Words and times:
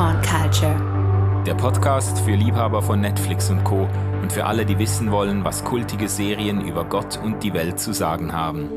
Popcorn 0.00 0.22
Culture. 0.22 1.44
Der 1.44 1.52
Podcast 1.52 2.20
für 2.20 2.34
Liebhaber 2.34 2.80
von 2.80 3.02
Netflix 3.02 3.50
und 3.50 3.62
Co. 3.64 3.86
und 4.22 4.32
für 4.32 4.46
alle, 4.46 4.64
die 4.64 4.78
wissen 4.78 5.10
wollen, 5.10 5.44
was 5.44 5.62
kultige 5.62 6.08
Serien 6.08 6.66
über 6.66 6.86
Gott 6.86 7.18
und 7.22 7.42
die 7.42 7.52
Welt 7.52 7.78
zu 7.78 7.92
sagen 7.92 8.32
haben. 8.32 8.70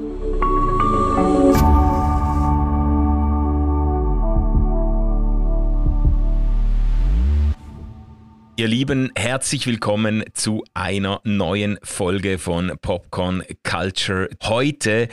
Ihr 8.57 8.67
Lieben, 8.67 9.09
herzlich 9.15 9.65
willkommen 9.65 10.25
zu 10.33 10.65
einer 10.73 11.21
neuen 11.23 11.79
Folge 11.83 12.37
von 12.37 12.73
Popcorn 12.81 13.43
Culture. 13.63 14.27
Heute 14.43 15.07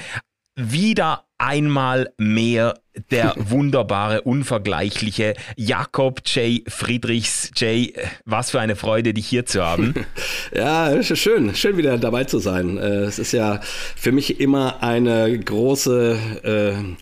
wieder 0.56 1.29
einmal 1.40 2.12
mehr 2.18 2.74
der 3.10 3.34
wunderbare, 3.36 4.22
unvergleichliche 4.22 5.34
Jakob 5.56 6.20
J. 6.26 6.62
Friedrichs. 6.70 7.50
J, 7.56 7.92
was 8.24 8.50
für 8.50 8.60
eine 8.60 8.76
Freude, 8.76 9.14
dich 9.14 9.26
hier 9.26 9.46
zu 9.46 9.64
haben. 9.64 9.94
Ja, 10.52 11.00
schön, 11.02 11.54
schön 11.54 11.76
wieder 11.76 11.96
dabei 11.96 12.24
zu 12.24 12.38
sein. 12.38 12.76
Äh, 12.76 13.02
es 13.04 13.18
ist 13.18 13.32
ja 13.32 13.60
für 13.96 14.10
mich 14.10 14.40
immer 14.40 14.82
eine 14.82 15.38
große 15.38 16.18
äh, 16.42 16.96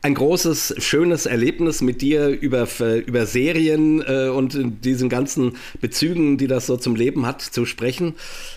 ein 0.00 0.14
großes, 0.14 0.76
schönes 0.78 1.26
Erlebnis 1.26 1.82
mit 1.82 2.00
dir 2.02 2.28
über, 2.28 2.68
über 3.04 3.26
Serien 3.26 4.00
äh, 4.00 4.28
und 4.28 4.56
diesen 4.84 5.08
ganzen 5.08 5.56
Bezügen, 5.80 6.38
die 6.38 6.46
das 6.46 6.66
so 6.66 6.76
zum 6.76 6.94
Leben 6.94 7.26
hat, 7.26 7.42
zu 7.42 7.66
sprechen. 7.66 8.14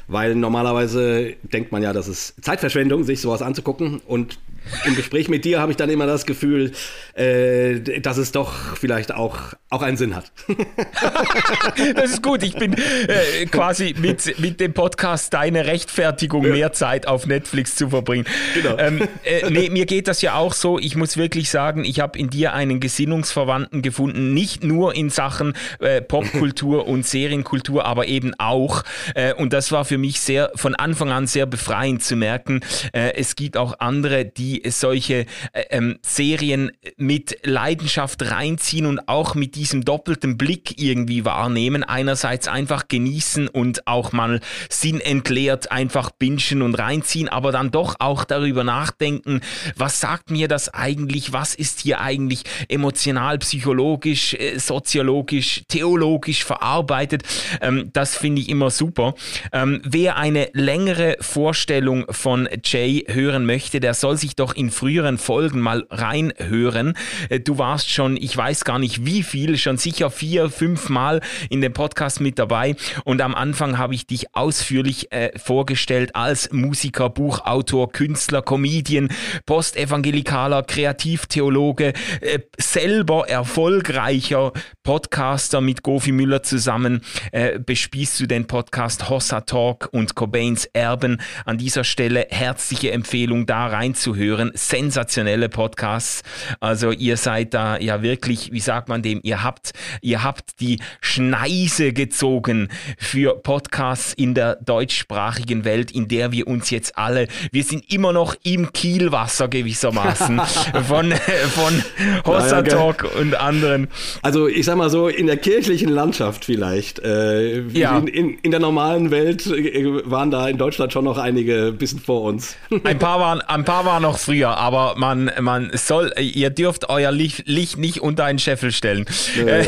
Weil 0.08 0.35
normalerweise 0.35 1.33
denkt 1.41 1.72
man 1.72 1.81
ja, 1.81 1.94
das 1.94 2.08
ist 2.08 2.35
Zeitverschwendung, 2.44 3.03
sich 3.03 3.22
sowas 3.22 3.41
anzugucken. 3.41 4.02
Und 4.05 4.38
im 4.85 4.95
Gespräch 4.95 5.27
mit 5.27 5.45
dir 5.45 5.59
habe 5.59 5.71
ich 5.71 5.77
dann 5.77 5.89
immer 5.89 6.05
das 6.05 6.25
Gefühl, 6.25 6.71
äh, 7.15 7.79
dass 7.99 8.17
es 8.17 8.31
doch 8.31 8.75
vielleicht 8.77 9.13
auch, 9.13 9.38
auch 9.69 9.81
einen 9.81 9.97
Sinn 9.97 10.16
hat. 10.16 10.31
das 11.95 12.11
ist 12.11 12.23
gut. 12.23 12.44
Ich 12.44 12.53
bin 12.53 12.73
äh, 12.73 13.45
quasi 13.47 13.95
mit, 13.97 14.39
mit 14.39 14.59
dem 14.59 14.73
Podcast 14.73 15.33
deine 15.33 15.66
Rechtfertigung, 15.66 16.45
ja. 16.45 16.53
mehr 16.53 16.73
Zeit 16.73 17.08
auf 17.08 17.25
Netflix 17.25 17.75
zu 17.75 17.89
verbringen. 17.89 18.25
Genau. 18.53 18.77
Ähm, 18.77 19.08
äh, 19.23 19.49
nee, 19.49 19.69
mir 19.69 19.86
geht 19.86 20.08
das 20.08 20.21
ja 20.21 20.36
auch 20.36 20.53
so. 20.53 20.80
Ich 20.80 20.95
muss 20.95 21.17
wirklich 21.17 21.49
sagen, 21.49 21.83
ich 21.83 21.99
habe 21.99 22.17
in 22.17 22.30
dir 22.30 22.53
einen 22.53 22.80
Gesinnungsverwandten 22.80 23.81
gefunden, 23.81 24.33
nicht 24.33 24.64
nur 24.64 24.95
in 24.95 25.09
Sachen 25.09 25.53
äh, 25.80 26.02
Popkultur 26.02 26.88
und 26.88 27.05
Serienkultur, 27.05 27.86
aber 27.86 28.08
eben 28.08 28.33
auch. 28.38 28.83
Äh, 29.16 29.33
und 29.33 29.53
das 29.53 29.71
war 29.71 29.86
für 29.86 29.97
mich 29.97 30.21
sehr 30.21 30.52
von 30.55 30.75
Anfang 30.75 31.11
an 31.11 31.27
sehr 31.27 31.45
befreiend 31.45 32.03
zu 32.03 32.16
merken. 32.16 32.61
Äh, 32.93 33.14
es 33.16 33.36
gibt 33.36 33.58
auch 33.58 33.80
andere, 33.80 34.25
die 34.25 34.50
die 34.52 34.69
solche 34.69 35.25
äh, 35.53 35.63
ähm, 35.69 35.97
Serien 36.02 36.71
mit 36.97 37.38
Leidenschaft 37.44 38.30
reinziehen 38.31 38.85
und 38.85 39.08
auch 39.08 39.35
mit 39.35 39.55
diesem 39.55 39.85
doppelten 39.85 40.38
Blick 40.38 40.81
irgendwie 40.81 41.25
wahrnehmen. 41.25 41.83
Einerseits 41.83 42.47
einfach 42.47 42.88
genießen 42.88 43.47
und 43.47 43.88
auch 43.88 44.11
mal 44.11 44.41
sinnentleert 44.69 45.71
einfach 45.71 46.11
bingen 46.11 46.61
und 46.61 46.75
reinziehen, 46.75 47.30
aber 47.30 47.52
dann 47.52 47.71
doch 47.71 47.95
auch 47.99 48.23
darüber 48.23 48.63
nachdenken, 48.63 49.41
was 49.75 49.99
sagt 49.99 50.31
mir 50.31 50.47
das 50.47 50.73
eigentlich, 50.73 51.33
was 51.33 51.55
ist 51.55 51.81
hier 51.81 51.99
eigentlich 52.02 52.43
emotional, 52.67 53.38
psychologisch, 53.39 54.33
äh, 54.33 54.58
soziologisch, 54.58 55.63
theologisch 55.67 56.43
verarbeitet. 56.43 57.23
Ähm, 57.61 57.89
das 57.93 58.15
finde 58.15 58.41
ich 58.41 58.49
immer 58.49 58.69
super. 58.69 59.13
Ähm, 59.53 59.81
wer 59.83 60.17
eine 60.17 60.49
längere 60.53 61.17
Vorstellung 61.19 62.05
von 62.09 62.49
Jay 62.63 63.05
hören 63.08 63.45
möchte, 63.45 63.80
der 63.80 63.93
soll 63.93 64.17
sich 64.17 64.36
doch 64.42 64.56
in 64.56 64.72
früheren 64.72 65.20
Folgen 65.20 65.61
mal 65.61 65.86
reinhören. 65.92 66.97
Äh, 67.30 67.39
du 67.39 67.58
warst 67.59 67.89
schon, 67.89 68.17
ich 68.17 68.36
weiß 68.36 68.66
gar 68.66 68.80
nicht 68.80 69.06
wie 69.06 69.22
viel, 69.23 69.58
schon 69.58 69.78
sicher 69.78 70.09
vier, 70.09 70.50
fünf 70.50 70.89
Mal 70.89 71.22
in 71.50 71.61
dem 71.61 71.73
Podcast 71.73 72.20
mit 72.20 72.39
dabei. 72.39 72.75
Und 73.06 73.21
am 73.21 73.36
Anfang 73.36 73.77
habe 73.77 73.93
ich 73.93 74.08
dich 74.08 74.36
ausführlich 74.36 75.11
äh, 75.11 75.38
vorgestellt 75.38 76.15
als 76.15 76.52
Musiker, 76.52 77.10
Buchautor, 77.10 77.92
Künstler, 77.92 78.42
Comedian, 78.42 79.10
Postevangelikaler, 79.45 80.64
Kreativtheologe, 80.64 81.94
äh, 82.21 82.39
selber 82.58 83.30
erfolgreicher 83.30 84.54
Podcaster 84.82 85.61
mit 85.61 85.83
Gofi 85.83 86.11
Müller 86.11 86.42
zusammen. 86.42 87.02
Äh, 87.32 87.60
bespießt 87.60 88.20
du 88.20 88.26
den 88.26 88.48
Podcast 88.48 89.08
Hossa 89.08 89.42
Talk 89.42 89.89
und 89.92 90.15
Cobains 90.15 90.65
Erben. 90.73 91.21
An 91.45 91.60
dieser 91.60 91.83
Stelle 91.83 92.26
herzliche 92.32 92.92
Empfehlung, 92.92 93.45
da 93.45 93.67
reinzuhören 93.67 94.30
hören. 94.37 94.52
Sensationelle 94.53 95.49
Podcasts. 95.49 96.23
Also 96.59 96.92
ihr 96.92 97.17
seid 97.17 97.53
da 97.53 97.77
ja 97.77 98.02
wirklich, 98.02 98.52
wie 98.52 98.59
sagt 98.59 98.89
man 98.89 99.02
dem, 99.02 99.19
ihr 99.23 99.43
habt, 99.43 99.71
ihr 100.02 100.23
habt 100.23 100.59
die 100.59 100.80
Schneise 101.02 101.93
gezogen 101.93 102.70
für 102.97 103.36
Podcasts 103.36 104.14
in 104.14 104.33
der 104.33 104.55
deutschsprachigen 104.55 105.65
Welt, 105.65 105.91
in 105.91 106.08
der 106.08 106.31
wir 106.31 106.47
uns 106.47 106.70
jetzt 106.70 106.97
alle, 106.97 107.27
wir 107.52 107.64
sind 107.64 107.91
immer 107.91 108.14
noch 108.14 108.36
im 108.43 108.71
Kielwasser 108.73 109.47
gewissermaßen 109.47 110.39
von, 110.87 111.11
von 111.11 111.83
Hossa 112.25 112.61
Talk 112.61 113.08
und 113.20 113.36
anderen. 113.36 113.87
Also 114.21 114.47
ich 114.47 114.65
sag 114.65 114.77
mal 114.77 114.89
so, 114.89 115.08
in 115.08 115.27
der 115.27 115.37
kirchlichen 115.37 115.89
Landschaft 115.89 116.45
vielleicht. 116.45 116.99
Äh, 116.99 117.61
ja. 117.70 117.97
in, 117.97 118.08
in, 118.08 118.37
in, 118.41 118.52
der 118.52 118.59
normalen 118.59 119.11
Welt 119.11 119.45
äh, 119.47 120.09
waren 120.09 120.31
da 120.31 120.47
in 120.47 120.58
Deutschland 120.58 120.93
schon 120.93 121.05
noch 121.05 121.17
einige 121.17 121.67
ein 121.67 121.77
bisschen 121.77 121.99
vor 121.99 122.21
uns. 122.23 122.55
Ein 122.83 122.99
paar 122.99 123.20
waren, 123.20 123.41
ein 123.41 123.65
paar 123.65 123.86
waren 123.86 124.03
noch 124.03 124.17
früher, 124.23 124.58
aber 124.58 124.95
man, 124.98 125.32
man 125.39 125.71
soll, 125.73 126.14
ihr 126.20 126.49
dürft 126.49 126.89
euer 126.89 127.11
Licht, 127.11 127.43
Licht 127.48 127.77
nicht 127.77 128.01
unter 128.01 128.25
einen 128.25 128.39
Scheffel 128.39 128.71
stellen. 128.71 129.06
Nee. 129.36 129.65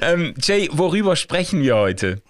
ähm, 0.00 0.34
Jay, 0.42 0.68
worüber 0.72 1.16
sprechen 1.16 1.62
wir 1.62 1.76
heute? 1.76 2.22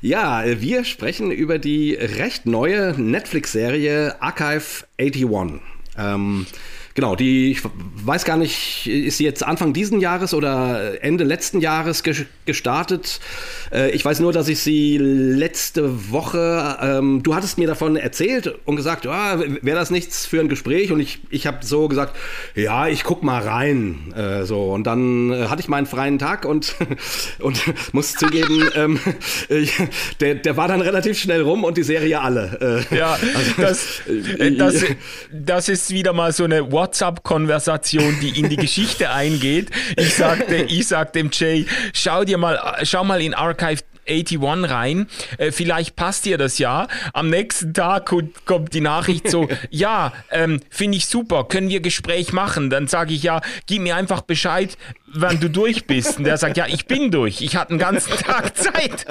Ja, 0.00 0.44
wir 0.44 0.84
sprechen 0.84 1.30
über 1.30 1.58
die 1.58 1.94
recht 1.94 2.46
neue 2.46 2.94
Netflix-Serie 3.00 4.16
Archive 4.20 4.86
81. 4.98 5.60
Ähm, 5.98 6.46
Genau, 6.96 7.14
die, 7.14 7.50
ich 7.50 7.60
weiß 7.62 8.24
gar 8.24 8.38
nicht, 8.38 8.86
ist 8.86 9.18
sie 9.18 9.24
jetzt 9.24 9.42
Anfang 9.42 9.74
diesen 9.74 10.00
Jahres 10.00 10.32
oder 10.32 11.04
Ende 11.04 11.24
letzten 11.24 11.60
Jahres 11.60 12.02
ge 12.02 12.24
gestartet? 12.46 13.20
Äh, 13.70 13.90
ich 13.90 14.02
weiß 14.02 14.20
nur, 14.20 14.32
dass 14.32 14.48
ich 14.48 14.60
sie 14.60 14.96
letzte 14.96 16.10
Woche, 16.10 16.78
ähm, 16.80 17.22
du 17.22 17.34
hattest 17.34 17.58
mir 17.58 17.66
davon 17.66 17.96
erzählt 17.96 18.54
und 18.64 18.76
gesagt, 18.76 19.04
ja, 19.04 19.38
wäre 19.38 19.78
das 19.78 19.90
nichts 19.90 20.24
für 20.24 20.40
ein 20.40 20.48
Gespräch? 20.48 20.90
Und 20.90 21.00
ich, 21.00 21.18
ich 21.28 21.46
habe 21.46 21.58
so 21.66 21.86
gesagt, 21.88 22.16
ja, 22.54 22.88
ich 22.88 23.04
guck 23.04 23.22
mal 23.22 23.42
rein. 23.42 24.14
Äh, 24.16 24.44
so, 24.44 24.72
und 24.72 24.86
dann 24.86 25.32
äh, 25.32 25.48
hatte 25.48 25.60
ich 25.60 25.68
meinen 25.68 25.86
freien 25.86 26.18
Tag 26.18 26.46
und, 26.46 26.76
und 27.40 27.62
muss 27.92 28.14
zugeben, 28.14 28.70
ähm, 28.74 28.98
der, 30.20 30.36
der 30.36 30.56
war 30.56 30.66
dann 30.66 30.80
relativ 30.80 31.18
schnell 31.18 31.42
rum 31.42 31.62
und 31.62 31.76
die 31.76 31.82
Serie 31.82 32.22
alle. 32.22 32.86
Äh, 32.90 32.96
ja, 32.96 33.18
also, 33.34 33.52
das, 33.58 34.00
äh, 34.38 34.52
das, 34.52 34.84
das 35.30 35.68
ist 35.68 35.90
wieder 35.90 36.14
mal 36.14 36.32
so 36.32 36.44
eine 36.44 36.72
What 36.72 36.85
WhatsApp-Konversation, 36.86 38.18
die 38.20 38.38
in 38.38 38.48
die 38.48 38.56
Geschichte 38.56 39.10
eingeht. 39.12 39.70
Ich 39.96 40.14
sagte, 40.14 40.56
ich 40.56 40.86
sagte 40.86 41.18
dem 41.18 41.30
Jay, 41.32 41.66
schau 41.92 42.24
dir 42.24 42.38
mal, 42.38 42.58
schau 42.84 43.04
mal 43.04 43.20
in 43.20 43.34
Archive 43.34 43.82
81 44.08 44.70
rein. 44.70 45.08
Äh, 45.38 45.50
vielleicht 45.50 45.96
passt 45.96 46.26
dir 46.26 46.38
das 46.38 46.58
ja. 46.58 46.86
Am 47.12 47.28
nächsten 47.28 47.74
Tag 47.74 48.12
kommt 48.44 48.72
die 48.72 48.80
Nachricht 48.80 49.28
so, 49.28 49.48
ja, 49.70 50.12
ähm, 50.30 50.60
finde 50.70 50.98
ich 50.98 51.06
super, 51.06 51.44
können 51.44 51.68
wir 51.68 51.80
Gespräch 51.80 52.32
machen? 52.32 52.70
Dann 52.70 52.86
sage 52.86 53.14
ich 53.14 53.24
ja, 53.24 53.40
gib 53.66 53.82
mir 53.82 53.96
einfach 53.96 54.20
Bescheid, 54.20 54.78
wann 55.08 55.40
du 55.40 55.48
durch 55.48 55.86
bist. 55.86 56.18
Und 56.18 56.24
der 56.24 56.36
sagt, 56.36 56.56
ja, 56.56 56.66
ich 56.66 56.86
bin 56.86 57.10
durch. 57.10 57.40
Ich 57.40 57.56
hatte 57.56 57.70
einen 57.70 57.78
ganzen 57.78 58.12
Tag 58.18 58.56
Zeit. 58.56 59.06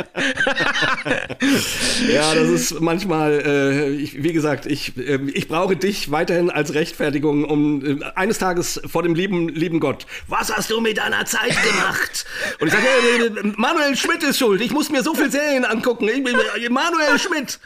ja, 2.11 2.35
das 2.35 2.49
ist 2.49 2.81
manchmal, 2.81 3.41
äh, 3.45 3.89
ich, 3.89 4.21
wie 4.21 4.33
gesagt, 4.33 4.65
ich, 4.65 4.97
äh, 4.97 5.19
ich 5.33 5.47
brauche 5.47 5.75
dich 5.75 6.11
weiterhin 6.11 6.49
als 6.49 6.73
Rechtfertigung, 6.73 7.45
um 7.45 8.01
äh, 8.01 8.03
eines 8.15 8.39
Tages 8.39 8.81
vor 8.85 9.03
dem 9.03 9.15
lieben, 9.15 9.49
lieben 9.49 9.79
Gott, 9.79 10.05
was 10.27 10.55
hast 10.55 10.69
du 10.71 10.81
mit 10.81 10.97
deiner 10.97 11.25
Zeit 11.25 11.55
gemacht? 11.63 12.25
Und 12.59 12.67
ich 12.67 12.73
sage, 12.73 12.85
äh, 12.85 13.53
Manuel 13.55 13.95
Schmidt 13.95 14.23
ist 14.23 14.39
schuld. 14.39 14.61
Ich 14.61 14.71
muss 14.71 14.89
mir 14.89 15.03
so 15.03 15.13
viel 15.13 15.31
Serien 15.31 15.65
angucken. 15.65 16.07
Ich 16.09 16.23
bin 16.23 16.35
äh, 16.35 16.69
Manuel 16.69 17.17
Schmidt. 17.19 17.59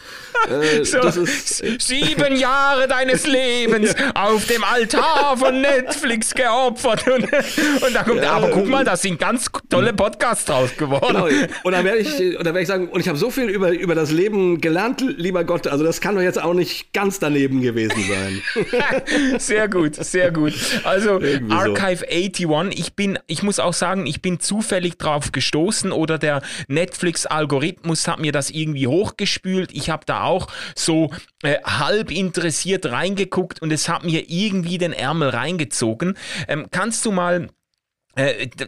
Äh, 0.50 0.84
so, 0.84 1.00
ist, 1.00 1.64
sieben 1.80 2.36
Jahre 2.36 2.88
deines 2.88 3.26
Lebens 3.26 3.96
auf 4.14 4.46
dem 4.46 4.64
Altar 4.64 5.38
von 5.38 5.62
Netflix 5.62 6.34
geopfert. 6.34 7.08
Und, 7.08 7.24
und 7.24 7.94
da 7.94 8.04
kommt, 8.04 8.19
ja, 8.24 8.32
aber 8.34 8.50
guck 8.50 8.68
mal, 8.68 8.84
da 8.84 8.96
sind 8.96 9.20
ganz 9.20 9.50
tolle 9.70 9.94
Podcasts 9.94 10.46
draus 10.46 10.76
geworden. 10.76 11.08
Genau. 11.08 11.28
Und 11.64 11.72
dann 11.72 11.86
werde 11.86 12.00
ich, 12.00 12.38
und 12.38 12.56
ich 12.58 12.68
sagen, 12.68 12.90
und 12.90 13.00
ich 13.00 13.08
habe 13.08 13.18
so 13.18 13.30
viel 13.30 13.50
über, 13.50 13.72
über 13.72 13.96
das 13.96 14.12
Leben 14.12 14.62
gelernt, 14.62 15.04
lieber 15.18 15.44
Gott, 15.44 15.68
also 15.68 15.84
das 15.84 16.02
kann 16.02 16.16
doch 16.16 16.22
jetzt 16.22 16.42
auch 16.42 16.54
nicht 16.54 16.94
ganz 16.94 17.20
daneben 17.20 17.62
gewesen 17.62 18.04
sein. 18.08 18.42
sehr 19.40 19.68
gut, 19.68 19.96
sehr 19.96 20.32
gut. 20.32 20.54
Also 20.84 21.20
Irgendwie 21.20 21.54
Archive 21.54 22.06
so. 22.10 22.56
81, 22.56 22.80
ich 22.80 22.94
bin, 22.94 23.20
ich 23.28 23.44
muss 23.44 23.60
auch 23.60 23.74
sagen, 23.74 24.06
ich 24.06 24.22
bin 24.22 24.40
zufällig 24.40 24.98
drauf 24.98 25.32
gestoßen 25.32 25.92
oder 25.92 26.18
der 26.18 26.42
Netflix-Algorithmus 26.68 28.08
hat 28.08 28.20
mir 28.20 28.32
das 28.32 28.50
irgendwie 28.50 28.88
hochgespült. 28.88 29.72
Ich 29.74 29.90
habe 29.90 30.06
da 30.06 30.24
auch 30.24 30.48
so 30.76 31.12
äh, 31.44 31.58
halb 31.64 32.12
interessiert 32.12 32.86
reingeguckt 32.86 33.62
und 33.62 33.72
es 33.72 33.90
hat 33.90 34.04
mir 34.04 34.30
irgendwie 34.30 34.78
den 34.78 34.94
Ärmel 34.94 35.30
reingezogen. 35.30 36.18
Ähm, 36.48 36.68
kannst 36.72 37.06
du 37.06 37.12
mal 37.12 37.50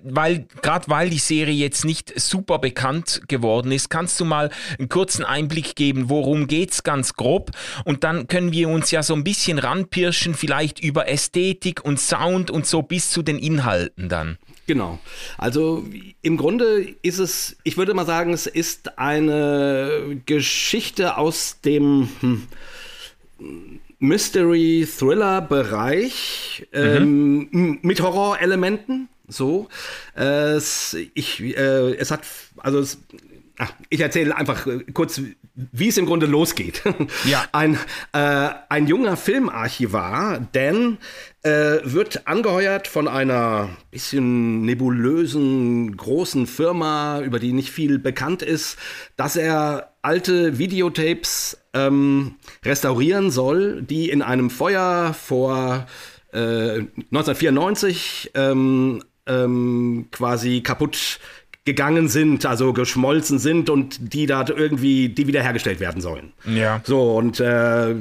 weil 0.04 0.46
gerade 0.62 0.88
weil 0.88 1.10
die 1.10 1.18
Serie 1.18 1.54
jetzt 1.54 1.84
nicht 1.84 2.20
super 2.20 2.60
bekannt 2.60 3.24
geworden 3.28 3.72
ist, 3.72 3.90
kannst 3.90 4.20
du 4.20 4.26
mal 4.26 4.52
einen 4.78 4.88
kurzen 4.88 5.26
Einblick 5.26 5.76
geben, 5.76 6.10
worum 6.10 6.48
geht's 6.48 6.84
ganz 6.84 7.16
grob 7.16 7.52
und 7.84 8.04
dann 8.04 8.28
können 8.28 8.52
wir 8.52 8.70
uns 8.70 8.92
ja 8.92 9.04
so 9.04 9.14
ein 9.14 9.24
bisschen 9.24 9.60
ranpirschen, 9.60 10.36
vielleicht 10.36 10.80
über 10.80 11.10
Ästhetik 11.10 11.84
und 11.84 12.00
Sound 12.00 12.52
und 12.52 12.66
so 12.66 12.82
bis 12.82 13.12
zu 13.12 13.24
den 13.24 13.40
Inhalten 13.40 14.10
dann. 14.10 14.38
Genau. 14.68 15.00
Also 15.38 15.86
im 16.22 16.38
Grunde 16.38 16.96
ist 17.02 17.20
es, 17.20 17.58
ich 17.64 17.76
würde 17.78 17.94
mal 17.94 18.06
sagen, 18.06 18.32
es 18.32 18.48
ist 18.48 18.98
eine 18.98 20.22
Geschichte 20.26 21.18
aus 21.18 21.58
dem 21.66 22.08
hm, 22.22 22.48
Mystery-Thriller-Bereich 24.00 26.68
mhm. 26.72 26.80
ähm, 26.80 27.80
mit 27.82 28.00
Horrorelementen. 28.02 29.10
So, 29.32 29.70
äh, 30.16 30.56
es, 30.56 30.96
ich, 31.14 31.42
äh, 31.42 31.96
es 31.96 32.12
hat, 32.12 32.22
also 32.58 32.80
es, 32.80 32.98
ach, 33.58 33.72
ich 33.90 34.02
erzähle 34.02 34.36
einfach 34.36 34.68
kurz, 34.94 35.22
wie 35.56 35.88
es 35.88 35.98
im 35.98 36.06
Grunde 36.06 36.26
losgeht. 36.26 36.84
Ja. 37.26 37.46
Ein, 37.52 37.78
äh, 38.14 38.50
ein 38.70 38.88
junger 38.88 39.16
Filmarchivar, 39.16 40.48
Dan, 40.52 40.98
äh, 41.44 41.80
wird 41.84 42.28
angeheuert 42.28 42.88
von 42.88 43.08
einer 43.08 43.70
bisschen 43.92 44.64
nebulösen 44.64 45.96
großen 45.96 46.48
Firma, 46.48 47.22
über 47.22 47.40
die 47.40 47.54
nicht 47.54 47.72
viel 47.72 48.00
bekannt 48.00 48.42
ist, 48.42 48.78
dass 49.18 49.36
er 49.36 49.94
alte 50.02 50.58
Videotapes 50.58 51.58
ähm, 51.74 52.36
restaurieren 52.66 53.32
soll, 53.32 53.82
die 53.82 54.10
in 54.10 54.22
einem 54.22 54.50
Feuer 54.50 55.14
vor 55.14 55.88
1994 56.34 58.32
äh, 58.34 58.52
ähm, 58.52 59.04
ähm, 59.32 60.08
quasi 60.12 60.62
kaputt 60.62 61.20
gegangen 61.64 62.08
sind, 62.08 62.46
also 62.48 62.74
geschmolzen 62.74 63.38
sind 63.38 63.70
und 63.70 64.14
die 64.14 64.26
da 64.26 64.44
irgendwie, 64.48 65.10
die 65.10 65.28
wiederhergestellt 65.28 65.80
werden 65.80 66.02
sollen. 66.02 66.34
Ja. 66.48 66.82
So, 66.84 67.16
und 67.18 67.40
äh, 67.40 67.96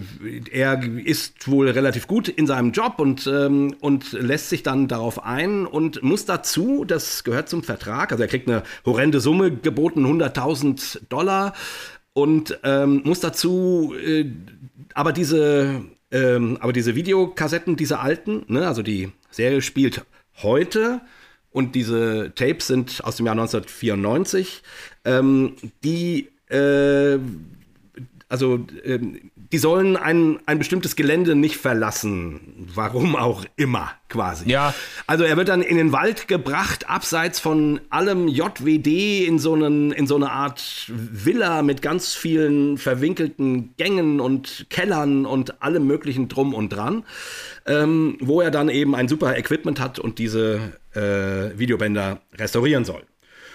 er 0.50 0.82
ist 1.04 1.50
wohl 1.50 1.68
relativ 1.68 2.06
gut 2.06 2.28
in 2.28 2.46
seinem 2.46 2.72
Job 2.72 2.94
und, 2.98 3.26
ähm, 3.26 3.74
und 3.80 4.12
lässt 4.12 4.48
sich 4.48 4.62
dann 4.62 4.88
darauf 4.88 5.22
ein 5.22 5.66
und 5.66 6.02
muss 6.02 6.24
dazu, 6.24 6.86
das 6.86 7.22
gehört 7.22 7.50
zum 7.50 7.62
Vertrag, 7.62 8.12
also 8.12 8.24
er 8.24 8.28
kriegt 8.28 8.48
eine 8.48 8.62
horrende 8.86 9.20
Summe 9.20 9.50
geboten, 9.50 10.06
100.000 10.06 11.00
Dollar 11.10 11.52
und 12.14 12.58
ähm, 12.64 13.02
muss 13.04 13.20
dazu 13.20 13.94
äh, 13.94 14.24
aber 14.94 15.12
diese 15.12 15.82
ähm, 16.10 16.58
aber 16.60 16.72
diese 16.72 16.96
Videokassetten, 16.96 17.76
diese 17.76 18.00
alten, 18.00 18.44
ne, 18.48 18.66
also 18.66 18.82
die 18.82 19.12
Serie 19.30 19.62
spielt 19.62 20.04
heute 20.42 21.02
und 21.52 21.74
diese 21.74 22.32
Tapes 22.34 22.66
sind 22.66 23.04
aus 23.04 23.16
dem 23.16 23.26
Jahr 23.26 23.34
1994, 23.34 24.62
ähm, 25.04 25.56
die 25.82 26.28
äh, 26.48 27.18
also 28.30 28.60
ähm, 28.84 29.32
die 29.52 29.58
sollen 29.58 29.96
ein, 29.96 30.38
ein 30.46 30.58
bestimmtes 30.58 30.94
Gelände 30.94 31.34
nicht 31.34 31.56
verlassen. 31.56 32.68
Warum 32.72 33.16
auch 33.16 33.44
immer, 33.56 33.90
quasi. 34.08 34.48
Ja. 34.48 34.72
Also 35.08 35.24
er 35.24 35.36
wird 35.36 35.48
dann 35.48 35.62
in 35.62 35.76
den 35.76 35.90
Wald 35.90 36.28
gebracht, 36.28 36.88
abseits 36.88 37.40
von 37.40 37.80
allem 37.90 38.28
JWD, 38.28 39.26
in 39.26 39.40
so, 39.40 39.54
einen, 39.54 39.90
in 39.90 40.06
so 40.06 40.14
eine 40.14 40.30
Art 40.30 40.62
Villa 40.86 41.62
mit 41.62 41.82
ganz 41.82 42.14
vielen 42.14 42.78
verwinkelten 42.78 43.74
Gängen 43.76 44.20
und 44.20 44.66
Kellern 44.70 45.26
und 45.26 45.60
allem 45.60 45.88
möglichen 45.88 46.28
drum 46.28 46.54
und 46.54 46.68
dran, 46.68 47.04
ähm, 47.66 48.16
wo 48.20 48.40
er 48.40 48.52
dann 48.52 48.68
eben 48.68 48.94
ein 48.94 49.08
super 49.08 49.36
Equipment 49.36 49.80
hat 49.80 49.98
und 49.98 50.20
diese 50.20 50.78
äh, 50.94 51.58
Videobänder 51.58 52.20
restaurieren 52.36 52.84
soll. 52.84 53.02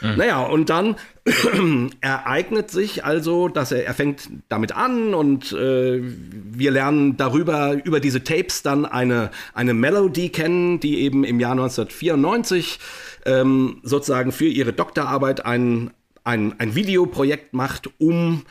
Mhm. 0.02 0.18
Naja, 0.18 0.42
und 0.42 0.70
dann 0.70 0.96
ereignet 2.02 2.70
sich 2.70 3.04
also, 3.04 3.48
dass 3.48 3.72
er, 3.72 3.86
er 3.86 3.94
fängt 3.94 4.30
damit 4.50 4.76
an 4.76 5.14
und 5.14 5.52
äh, 5.54 6.02
wir 6.02 6.72
lernen 6.72 7.18
darüber, 7.18 7.78
über 7.84 8.00
diese 8.00 8.24
Tapes 8.24 8.62
dann 8.62 8.86
eine, 8.86 9.32
eine 9.54 9.74
Melody 9.74 10.30
kennen, 10.30 10.80
die 10.80 11.00
eben 11.00 11.24
im 11.24 11.40
Jahr 11.40 11.54
1994 11.54 12.80
ähm, 13.26 13.80
sozusagen 13.84 14.32
für 14.32 14.46
ihre 14.46 14.74
Doktorarbeit 14.74 15.46
ein, 15.46 15.92
ein, 16.24 16.60
ein 16.60 16.76
Videoprojekt 16.76 17.54
macht, 17.54 17.90
um 17.98 18.44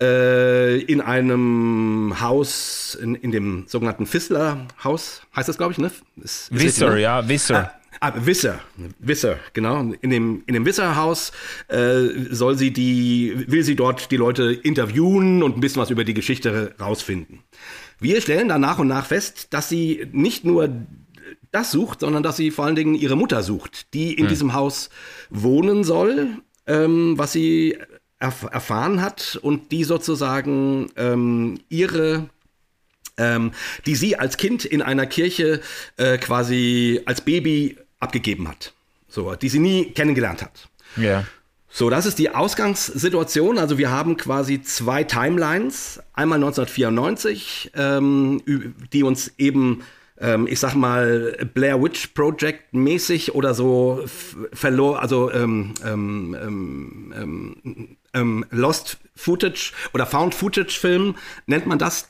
äh, 0.00 0.78
in 0.80 1.00
einem 1.00 2.20
Haus, 2.20 2.96
in, 3.00 3.14
in 3.14 3.32
dem 3.32 3.64
sogenannten 3.66 4.06
Fissler-Haus, 4.06 5.22
heißt 5.34 5.48
das, 5.48 5.58
glaube 5.58 5.72
ich, 5.72 5.78
ne? 5.78 5.90
Visser, 6.50 6.96
ja, 6.96 7.28
Visser. 7.28 7.72
Ah, 7.98 8.12
Wisser, 8.16 8.60
Wisser, 8.98 9.38
genau. 9.52 9.92
In 10.00 10.10
dem, 10.10 10.44
in 10.46 10.54
dem 10.54 10.64
Wisserhaus 10.64 11.32
äh, 11.68 12.06
soll 12.30 12.56
sie 12.56 12.72
die, 12.72 13.44
will 13.48 13.64
sie 13.64 13.74
dort 13.74 14.10
die 14.10 14.16
Leute 14.16 14.52
interviewen 14.52 15.42
und 15.42 15.56
ein 15.56 15.60
bisschen 15.60 15.82
was 15.82 15.90
über 15.90 16.04
die 16.04 16.14
Geschichte 16.14 16.74
rausfinden. 16.80 17.40
Wir 17.98 18.20
stellen 18.20 18.48
dann 18.48 18.60
nach 18.60 18.78
und 18.78 18.88
nach 18.88 19.06
fest, 19.06 19.48
dass 19.50 19.68
sie 19.68 20.06
nicht 20.12 20.44
nur 20.44 20.70
das 21.50 21.72
sucht, 21.72 22.00
sondern 22.00 22.22
dass 22.22 22.36
sie 22.36 22.50
vor 22.50 22.64
allen 22.64 22.76
Dingen 22.76 22.94
ihre 22.94 23.16
Mutter 23.16 23.42
sucht, 23.42 23.92
die 23.92 24.14
in 24.14 24.24
hm. 24.24 24.28
diesem 24.28 24.54
Haus 24.54 24.90
wohnen 25.30 25.84
soll, 25.84 26.28
ähm, 26.66 27.18
was 27.18 27.32
sie 27.32 27.76
erf 28.18 28.46
erfahren 28.50 29.02
hat 29.02 29.38
und 29.42 29.72
die 29.72 29.84
sozusagen 29.84 30.90
ähm, 30.96 31.58
ihre 31.68 32.28
ähm, 33.20 33.52
die 33.86 33.94
sie 33.94 34.16
als 34.16 34.36
Kind 34.36 34.64
in 34.64 34.82
einer 34.82 35.06
Kirche 35.06 35.60
äh, 35.96 36.18
quasi 36.18 37.02
als 37.04 37.20
Baby 37.20 37.76
abgegeben 38.00 38.48
hat. 38.48 38.72
So, 39.08 39.34
die 39.34 39.48
sie 39.48 39.58
nie 39.58 39.90
kennengelernt 39.92 40.42
hat. 40.42 40.68
Ja. 40.96 41.24
So, 41.72 41.88
das 41.88 42.04
ist 42.04 42.18
die 42.18 42.30
Ausgangssituation. 42.30 43.58
Also 43.58 43.78
wir 43.78 43.90
haben 43.90 44.16
quasi 44.16 44.60
zwei 44.60 45.04
Timelines. 45.04 46.00
Einmal 46.14 46.36
1994, 46.38 47.70
ähm, 47.76 48.42
die 48.92 49.04
uns 49.04 49.32
eben, 49.38 49.82
ähm, 50.18 50.48
ich 50.48 50.58
sag 50.58 50.74
mal, 50.74 51.48
Blair 51.54 51.80
Witch 51.80 52.08
Project 52.08 52.74
mäßig 52.74 53.36
oder 53.36 53.54
so 53.54 54.04
verlor, 54.52 55.00
also 55.00 55.30
ähm, 55.30 55.74
ähm, 55.84 57.14
ähm, 57.14 57.96
ähm, 58.14 58.44
Lost 58.50 58.98
Footage 59.14 59.72
oder 59.94 60.06
Found 60.06 60.34
Footage 60.34 60.76
Film 60.78 61.14
nennt 61.46 61.66
man 61.66 61.78
das, 61.78 62.08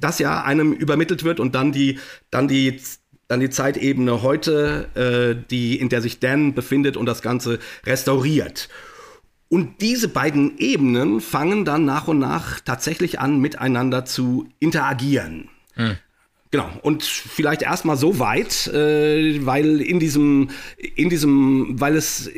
das 0.00 0.18
ja 0.18 0.42
einem 0.42 0.72
übermittelt 0.72 1.24
wird 1.24 1.40
und 1.40 1.54
dann 1.54 1.72
die, 1.72 1.98
dann 2.30 2.48
die 2.48 2.80
dann 3.28 3.40
die 3.40 3.50
Zeitebene 3.50 4.22
heute, 4.22 4.88
äh, 4.94 5.48
die, 5.50 5.78
in 5.78 5.90
der 5.90 6.00
sich 6.00 6.18
Dan 6.18 6.54
befindet 6.54 6.96
und 6.96 7.04
das 7.04 7.20
Ganze 7.20 7.58
restauriert. 7.84 8.70
Und 9.50 9.80
diese 9.80 10.08
beiden 10.08 10.58
Ebenen 10.58 11.20
fangen 11.20 11.64
dann 11.64 11.84
nach 11.84 12.08
und 12.08 12.18
nach 12.18 12.60
tatsächlich 12.60 13.20
an, 13.20 13.38
miteinander 13.38 14.04
zu 14.04 14.48
interagieren. 14.60 15.48
Hm. 15.74 15.96
Genau, 16.50 16.70
und 16.80 17.02
vielleicht 17.02 17.60
erstmal 17.60 17.98
so 17.98 18.18
weit, 18.18 18.68
äh, 18.68 19.44
weil 19.44 19.82
in 19.82 20.00
diesem, 20.00 20.48
in 20.96 21.10
diesem, 21.10 21.78
weil 21.78 21.94
es 21.94 22.30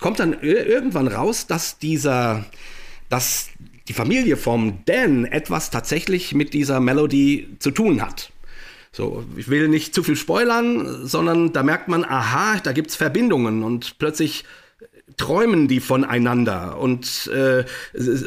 kommt 0.00 0.20
dann 0.20 0.40
irgendwann 0.40 1.06
raus, 1.06 1.46
dass 1.46 1.78
dieser, 1.78 2.46
dass 3.10 3.50
die 3.88 3.92
Familie 3.92 4.36
vom 4.36 4.78
Dan 4.84 5.24
etwas 5.24 5.70
tatsächlich 5.70 6.34
mit 6.34 6.54
dieser 6.54 6.80
Melodie 6.80 7.48
zu 7.58 7.70
tun 7.70 8.02
hat. 8.02 8.30
So, 8.92 9.24
ich 9.36 9.48
will 9.48 9.68
nicht 9.68 9.94
zu 9.94 10.02
viel 10.02 10.16
spoilern, 10.16 11.06
sondern 11.06 11.52
da 11.52 11.62
merkt 11.62 11.88
man, 11.88 12.04
aha, 12.04 12.60
da 12.62 12.72
gibt's 12.72 12.94
Verbindungen 12.94 13.62
und 13.62 13.98
plötzlich 13.98 14.44
träumen 15.16 15.68
die 15.68 15.80
voneinander 15.80 16.78
und, 16.78 17.30
äh, 17.32 17.64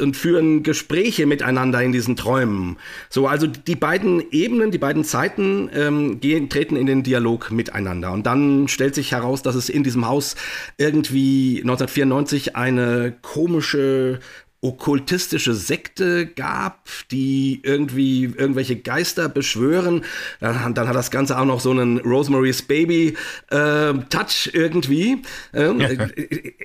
und 0.01 0.15
führen 0.15 0.63
Gespräche 0.63 1.25
miteinander 1.25 1.81
in 1.81 1.91
diesen 1.91 2.15
Träumen. 2.15 2.77
So, 3.09 3.27
also 3.27 3.47
die 3.47 3.75
beiden 3.75 4.23
Ebenen, 4.31 4.71
die 4.71 4.77
beiden 4.77 5.03
Zeiten 5.03 5.69
ähm, 5.73 6.19
gehen, 6.19 6.49
treten 6.49 6.75
in 6.75 6.85
den 6.85 7.03
Dialog 7.03 7.51
miteinander. 7.51 8.11
Und 8.11 8.25
dann 8.25 8.67
stellt 8.67 8.95
sich 8.95 9.11
heraus, 9.11 9.41
dass 9.41 9.55
es 9.55 9.69
in 9.69 9.83
diesem 9.83 10.07
Haus 10.07 10.35
irgendwie 10.77 11.59
1994 11.61 12.55
eine 12.55 13.15
komische 13.21 14.19
okkultistische 14.65 15.53
Sekte 15.53 16.25
gab, 16.25 16.87
die 17.11 17.61
irgendwie 17.63 18.23
irgendwelche 18.23 18.75
Geister 18.75 19.29
beschwören. 19.29 20.03
Dann, 20.39 20.73
dann 20.73 20.87
hat 20.87 20.95
das 20.95 21.11
Ganze 21.11 21.37
auch 21.37 21.45
noch 21.45 21.59
so 21.59 21.69
einen 21.71 21.99
Rosemary's 21.99 22.63
Baby 22.63 23.15
äh, 23.51 23.93
Touch 24.09 24.49
irgendwie. 24.53 25.21
Ähm, 25.53 25.79
ja. 25.79 25.89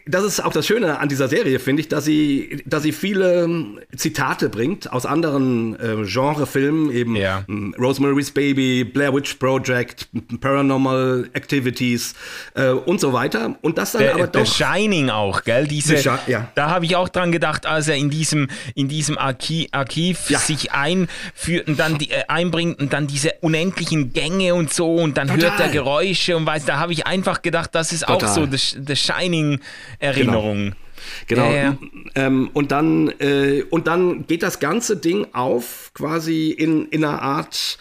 Das 0.06 0.24
ist 0.24 0.42
auch 0.42 0.52
das 0.52 0.66
Schöne 0.66 0.98
an 0.98 1.08
dieser 1.08 1.28
Serie, 1.28 1.58
finde 1.58 1.80
ich, 1.80 1.88
dass 1.88 2.06
sie, 2.06 2.62
dass 2.64 2.82
sie 2.82 2.92
viele 2.92 3.48
Zitate 3.94 4.48
bringt 4.48 4.90
aus 4.92 5.04
anderen 5.04 5.74
äh, 5.78 6.06
Genrefilmen, 6.06 6.90
eben 6.90 7.16
ja. 7.16 7.44
Rosemary's 7.78 8.30
Baby, 8.30 8.84
Blair 8.84 9.14
Witch 9.14 9.34
Project, 9.34 10.08
Paranormal 10.40 11.28
Activities 11.34 12.14
äh, 12.54 12.70
und 12.70 13.00
so 13.00 13.12
weiter. 13.12 13.56
Und 13.60 13.76
das 13.76 13.92
dann 13.92 14.02
der, 14.02 14.14
aber 14.14 14.26
doch. 14.26 14.46
The 14.46 14.64
Shining 14.64 15.10
auch, 15.10 15.44
gell? 15.44 15.66
Diese, 15.66 15.96
ja. 16.26 16.48
Da 16.54 16.70
habe 16.70 16.86
ich 16.86 16.96
auch 16.96 17.08
dran 17.08 17.30
gedacht, 17.30 17.66
als 17.66 17.89
er 17.90 17.96
in 17.96 18.10
diesem, 18.10 18.48
in 18.74 18.88
diesem 18.88 19.18
Archiv, 19.18 19.68
Archiv 19.72 20.30
ja. 20.30 20.38
sich 20.38 20.72
einführt 20.72 21.68
und 21.68 21.78
dann 21.78 21.98
die, 21.98 22.10
äh, 22.10 22.24
einbringt 22.28 22.80
und 22.80 22.92
dann 22.92 23.06
diese 23.06 23.34
unendlichen 23.40 24.12
Gänge 24.12 24.54
und 24.54 24.72
so 24.72 24.94
und 24.94 25.18
dann 25.18 25.28
Total. 25.28 25.50
hört 25.50 25.60
er 25.60 25.68
Geräusche 25.68 26.36
und 26.36 26.46
weiß, 26.46 26.64
da 26.64 26.78
habe 26.78 26.92
ich 26.92 27.06
einfach 27.06 27.42
gedacht, 27.42 27.74
das 27.74 27.92
ist 27.92 28.06
Total. 28.06 28.28
auch 28.28 28.34
so 28.34 28.46
The, 28.50 28.96
Shining-Erinnerung. 28.96 30.56
Genau. 30.56 30.76
Genau. 31.26 31.50
Ja, 31.50 31.56
ja. 31.56 31.76
Ähm, 32.14 32.50
und, 32.52 32.72
dann, 32.72 33.08
äh, 33.20 33.64
und 33.70 33.86
dann 33.86 34.26
geht 34.26 34.42
das 34.42 34.60
ganze 34.60 34.96
Ding 34.96 35.26
auf 35.32 35.90
quasi 35.94 36.50
in, 36.50 36.86
in 36.86 37.04
einer 37.04 37.22
Art 37.22 37.78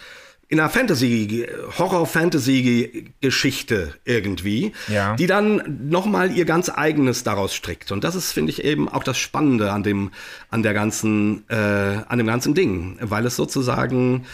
in 0.50 0.60
einer 0.60 0.70
Fantasy, 0.70 1.48
Horror-Fantasy-Geschichte 1.77 3.94
irgendwie, 4.03 4.74
ja. 4.88 5.15
die 5.15 5.27
dann 5.27 5.88
nochmal 5.89 6.36
ihr 6.36 6.46
ganz 6.46 6.70
eigenes 6.70 7.24
daraus 7.24 7.53
strickt. 7.53 7.91
Und 7.91 8.03
das 8.03 8.15
ist, 8.15 8.32
finde 8.32 8.51
ich, 8.51 8.63
eben 8.63 8.89
auch 8.89 9.03
das 9.03 9.20
Spannende 9.20 9.72
an 9.72 9.84
dem, 9.84 10.10
an 10.50 10.63
der 10.63 10.74
ganzen, 10.74 11.48
äh, 11.50 11.56
an 11.56 12.18
dem 12.18 12.25
ganzen 12.25 12.56
Ding, 12.56 12.98
weil 13.00 13.27
es 13.27 13.36
sozusagen 13.36 14.25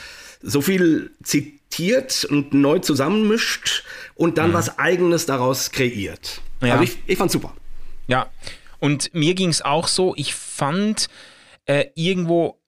so 0.41 0.61
viel 0.61 1.11
zitiert 1.21 2.23
und 2.23 2.53
neu 2.53 2.79
zusammenmischt 2.79 3.83
und 4.15 4.37
dann 4.37 4.51
mhm. 4.51 4.53
was 4.53 4.79
Eigenes 4.79 5.25
daraus 5.25 5.71
kreiert. 5.71 6.39
Ja. 6.61 6.71
Also 6.73 6.85
ich, 6.85 6.97
ich 7.07 7.17
fand's 7.17 7.33
super. 7.33 7.53
Ja, 8.07 8.27
und 8.79 9.13
mir 9.13 9.33
ging 9.33 9.49
es 9.49 9.61
auch 9.61 9.89
so, 9.89 10.13
ich 10.15 10.33
fand 10.33 11.09
äh, 11.65 11.87
irgendwo 11.95 12.61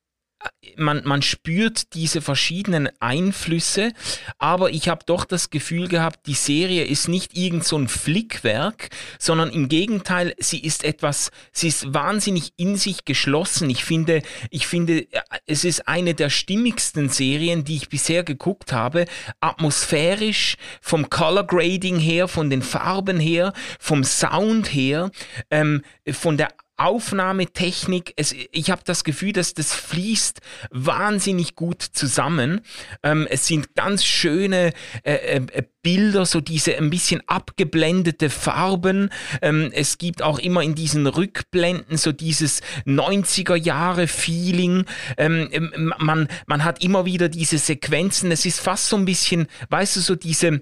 man, 0.75 1.01
man 1.05 1.21
spürt 1.21 1.93
diese 1.93 2.21
verschiedenen 2.21 2.89
Einflüsse, 2.99 3.93
aber 4.37 4.69
ich 4.69 4.89
habe 4.89 5.05
doch 5.05 5.25
das 5.25 5.49
Gefühl 5.49 5.87
gehabt, 5.87 6.27
die 6.27 6.33
Serie 6.33 6.83
ist 6.83 7.07
nicht 7.07 7.35
irgend 7.35 7.63
so 7.63 7.77
ein 7.77 7.87
Flickwerk, 7.87 8.89
sondern 9.19 9.49
im 9.49 9.69
Gegenteil, 9.69 10.35
sie 10.37 10.59
ist 10.59 10.83
etwas, 10.83 11.31
sie 11.51 11.69
ist 11.69 11.93
wahnsinnig 11.93 12.53
in 12.57 12.75
sich 12.75 13.05
geschlossen. 13.05 13.69
Ich 13.69 13.83
finde, 13.83 14.21
ich 14.51 14.67
finde, 14.67 15.07
es 15.45 15.63
ist 15.63 15.87
eine 15.87 16.13
der 16.13 16.29
stimmigsten 16.29 17.09
Serien, 17.09 17.63
die 17.63 17.77
ich 17.77 17.89
bisher 17.89 18.23
geguckt 18.23 18.71
habe. 18.71 19.05
Atmosphärisch, 19.39 20.57
vom 20.81 21.09
Color 21.09 21.47
Grading 21.47 21.99
her, 21.99 22.27
von 22.27 22.49
den 22.49 22.61
Farben 22.61 23.19
her, 23.19 23.53
vom 23.79 24.03
Sound 24.03 24.73
her, 24.73 25.11
ähm, 25.49 25.81
von 26.11 26.37
der 26.37 26.49
Aufnahmetechnik, 26.77 28.13
es, 28.15 28.33
ich 28.51 28.69
habe 28.69 28.81
das 28.85 29.03
Gefühl, 29.03 29.33
dass 29.33 29.53
das 29.53 29.73
fließt 29.73 30.41
wahnsinnig 30.71 31.55
gut 31.55 31.81
zusammen. 31.81 32.61
Ähm, 33.03 33.27
es 33.29 33.47
sind 33.47 33.75
ganz 33.75 34.05
schöne 34.05 34.73
äh, 35.03 35.37
äh, 35.37 35.63
Bilder, 35.81 36.25
so 36.25 36.41
diese 36.41 36.77
ein 36.77 36.89
bisschen 36.89 37.21
abgeblendete 37.27 38.29
Farben. 38.29 39.09
Ähm, 39.41 39.71
es 39.73 39.97
gibt 39.97 40.21
auch 40.21 40.37
immer 40.37 40.61
in 40.61 40.75
diesen 40.75 41.07
Rückblenden 41.07 41.97
so 41.97 42.11
dieses 42.11 42.61
90er 42.85 43.55
Jahre 43.55 44.07
Feeling. 44.07 44.85
Ähm, 45.17 45.47
ähm, 45.51 45.93
man, 45.97 46.27
man 46.45 46.63
hat 46.63 46.83
immer 46.83 47.05
wieder 47.05 47.29
diese 47.29 47.57
Sequenzen. 47.57 48.31
Es 48.31 48.45
ist 48.45 48.59
fast 48.59 48.89
so 48.89 48.97
ein 48.97 49.05
bisschen, 49.05 49.47
weißt 49.69 49.95
du, 49.95 50.01
so 50.01 50.15
diese, 50.15 50.61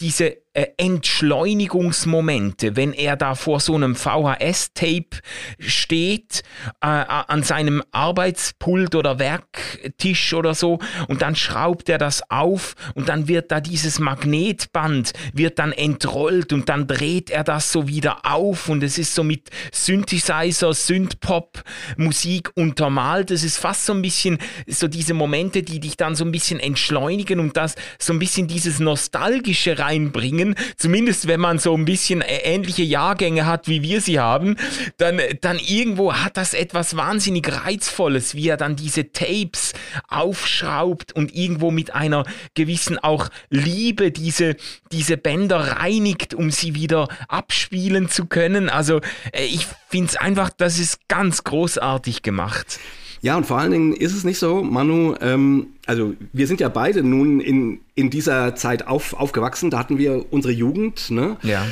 diese 0.00 0.36
äh, 0.56 0.68
Entschleunigungsmomente, 0.78 2.76
wenn 2.76 2.94
er 2.94 3.16
da 3.16 3.34
vor 3.34 3.60
so 3.60 3.74
einem 3.74 3.94
VHS-Tape 3.94 5.18
steht, 5.58 6.42
äh, 6.80 6.86
an 6.86 7.42
seinem 7.42 7.82
Arbeitspult 7.92 8.94
oder 8.94 9.18
Werktisch 9.18 10.32
oder 10.32 10.54
so, 10.54 10.78
und 11.08 11.20
dann 11.20 11.36
schraubt 11.36 11.90
er 11.90 11.98
das 11.98 12.30
auf 12.30 12.74
und 12.94 13.10
dann 13.10 13.28
wird 13.28 13.52
da 13.52 13.60
dieses 13.60 13.98
Magnetband, 13.98 15.12
wird 15.34 15.58
dann 15.58 15.72
entrollt 15.72 16.54
und 16.54 16.70
dann 16.70 16.86
dreht 16.86 17.28
er 17.28 17.44
das 17.44 17.70
so 17.70 17.86
wieder 17.86 18.24
auf 18.24 18.70
und 18.70 18.82
es 18.82 18.96
ist 18.96 19.14
so 19.14 19.22
mit 19.22 19.50
Synthesizer, 19.72 20.72
Synthpop, 20.72 21.62
Musik 21.98 22.50
untermalt. 22.54 23.30
Es 23.30 23.44
ist 23.44 23.58
fast 23.58 23.84
so 23.84 23.92
ein 23.92 24.00
bisschen 24.00 24.38
so 24.66 24.88
diese 24.88 25.12
Momente, 25.12 25.62
die 25.62 25.80
dich 25.80 25.98
dann 25.98 26.14
so 26.14 26.24
ein 26.24 26.32
bisschen 26.32 26.60
entschleunigen 26.60 27.40
und 27.40 27.58
das 27.58 27.74
so 27.98 28.14
ein 28.14 28.18
bisschen 28.18 28.46
dieses 28.48 28.80
Nostalgische 28.80 29.78
reinbringen 29.78 30.45
bringen. 30.46 30.54
Zumindest 30.76 31.26
wenn 31.26 31.40
man 31.40 31.58
so 31.58 31.74
ein 31.74 31.84
bisschen 31.84 32.22
ähnliche 32.26 32.82
Jahrgänge 32.82 33.46
hat, 33.46 33.68
wie 33.68 33.82
wir 33.82 34.00
sie 34.00 34.18
haben, 34.18 34.56
dann, 34.98 35.20
dann 35.40 35.58
irgendwo 35.58 36.14
hat 36.14 36.36
das 36.36 36.54
etwas 36.54 36.96
wahnsinnig 36.96 37.48
Reizvolles, 37.50 38.34
wie 38.34 38.48
er 38.48 38.56
dann 38.56 38.76
diese 38.76 39.12
Tapes 39.12 39.72
aufschraubt 40.08 41.12
und 41.12 41.34
irgendwo 41.34 41.70
mit 41.70 41.94
einer 41.94 42.24
gewissen 42.54 42.98
auch 42.98 43.28
Liebe 43.50 44.10
diese, 44.10 44.56
diese 44.92 45.16
Bänder 45.16 45.78
reinigt, 45.78 46.34
um 46.34 46.50
sie 46.50 46.74
wieder 46.74 47.08
abspielen 47.28 48.08
zu 48.08 48.26
können. 48.26 48.68
Also 48.68 49.00
äh, 49.32 49.44
ich 49.44 49.66
finde 49.88 50.10
es 50.10 50.16
einfach, 50.16 50.50
das 50.56 50.78
ist 50.78 51.08
ganz 51.08 51.44
großartig 51.44 52.22
gemacht. 52.22 52.78
Ja, 53.22 53.36
und 53.36 53.46
vor 53.46 53.58
allen 53.58 53.72
Dingen 53.72 53.92
ist 53.92 54.14
es 54.14 54.24
nicht 54.24 54.38
so, 54.38 54.62
Manu, 54.62 55.14
ähm, 55.20 55.68
also 55.86 56.14
wir 56.32 56.46
sind 56.46 56.60
ja 56.60 56.68
beide 56.68 57.02
nun 57.02 57.40
in, 57.40 57.80
in 57.94 58.10
dieser 58.10 58.54
Zeit 58.54 58.86
auf, 58.86 59.14
aufgewachsen, 59.14 59.70
da 59.70 59.78
hatten 59.78 59.98
wir 59.98 60.26
unsere 60.30 60.52
Jugend, 60.52 61.10
ne? 61.10 61.36
Ja. 61.42 61.66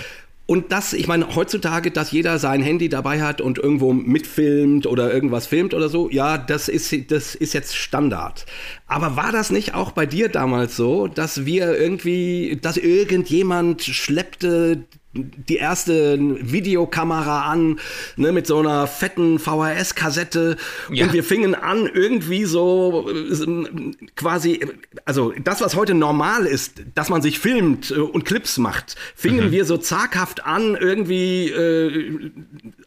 Und 0.46 0.72
das, 0.72 0.92
ich 0.92 1.08
meine, 1.08 1.34
heutzutage, 1.34 1.90
dass 1.90 2.12
jeder 2.12 2.38
sein 2.38 2.62
Handy 2.62 2.90
dabei 2.90 3.22
hat 3.22 3.40
und 3.40 3.58
irgendwo 3.58 3.94
mitfilmt 3.94 4.86
oder 4.86 5.12
irgendwas 5.12 5.46
filmt 5.46 5.72
oder 5.72 5.88
so, 5.88 6.10
ja, 6.10 6.36
das 6.36 6.68
ist, 6.68 6.94
das 7.10 7.34
ist 7.34 7.54
jetzt 7.54 7.74
Standard. 7.74 8.44
Aber 8.86 9.16
war 9.16 9.32
das 9.32 9.50
nicht 9.50 9.72
auch 9.72 9.92
bei 9.92 10.04
dir 10.04 10.28
damals 10.28 10.76
so, 10.76 11.06
dass 11.06 11.46
wir 11.46 11.78
irgendwie, 11.78 12.58
dass 12.60 12.76
irgendjemand 12.76 13.82
schleppte 13.84 14.84
die 15.14 15.56
erste 15.56 16.18
Videokamera 16.18 17.42
an, 17.42 17.78
ne, 18.16 18.32
mit 18.32 18.46
so 18.46 18.58
einer 18.58 18.86
fetten 18.86 19.38
VHS-Kassette. 19.38 20.56
Ja. 20.90 21.06
Und 21.06 21.12
wir 21.12 21.22
fingen 21.22 21.54
an, 21.54 21.88
irgendwie 21.92 22.44
so 22.44 23.08
äh, 23.08 24.02
quasi, 24.16 24.66
also 25.04 25.32
das, 25.42 25.60
was 25.60 25.76
heute 25.76 25.94
normal 25.94 26.46
ist, 26.46 26.82
dass 26.94 27.08
man 27.08 27.22
sich 27.22 27.38
filmt 27.38 27.90
äh, 27.90 27.94
und 27.94 28.24
Clips 28.24 28.58
macht, 28.58 28.96
fingen 29.14 29.46
mhm. 29.46 29.52
wir 29.52 29.64
so 29.64 29.76
zaghaft 29.76 30.44
an, 30.44 30.76
irgendwie, 30.76 31.48
äh, 31.48 32.30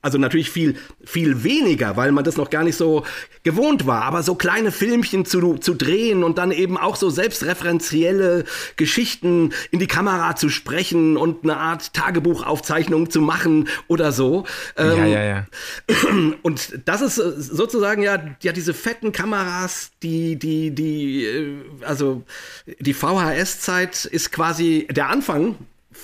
also 0.02 0.18
natürlich 0.18 0.50
viel, 0.50 0.76
viel 1.06 1.44
weniger, 1.44 1.96
weil 1.96 2.12
man 2.12 2.24
das 2.24 2.38
noch 2.38 2.50
gar 2.50 2.64
nicht 2.64 2.76
so 2.76 3.04
gewohnt 3.44 3.88
war, 3.88 4.04
aber 4.04 4.24
so 4.24 4.36
kleine 4.36 4.72
Filmchen 4.72 5.26
zu, 5.26 5.58
zu 5.58 5.74
drehen 5.74 6.24
und 6.24 6.38
dann 6.38 6.52
eben 6.52 6.78
auch 6.78 6.98
so 6.98 7.10
selbstreferenzielle 7.10 8.44
Geschichten 8.76 9.54
in 9.72 9.80
die 9.80 9.88
Kamera 9.88 10.36
zu 10.36 10.50
sprechen 10.50 11.16
und 11.16 11.44
eine 11.44 11.58
Art 11.58 11.94
Tage 11.94 12.17
Tagebuchaufzeichnungen 12.18 13.10
zu 13.10 13.22
machen 13.22 13.68
oder 13.88 14.12
so. 14.12 14.46
Ähm, 14.76 14.98
ja, 14.98 15.06
ja, 15.06 15.24
ja. 15.24 15.46
Und 16.42 16.80
das 16.86 17.02
ist 17.02 17.18
äh, 17.18 17.34
sozusagen 17.38 18.02
ja, 18.02 18.36
ja 18.42 18.52
diese 18.52 18.74
fetten 18.74 19.12
Kameras, 19.12 19.92
die, 20.04 20.38
die, 20.38 20.72
die, 20.72 21.26
äh, 21.26 21.56
also 21.82 22.24
die 22.80 22.94
VHS-Zeit 22.94 24.06
ist 24.06 24.32
quasi 24.32 24.88
der 24.90 25.10
Anfang 25.10 25.56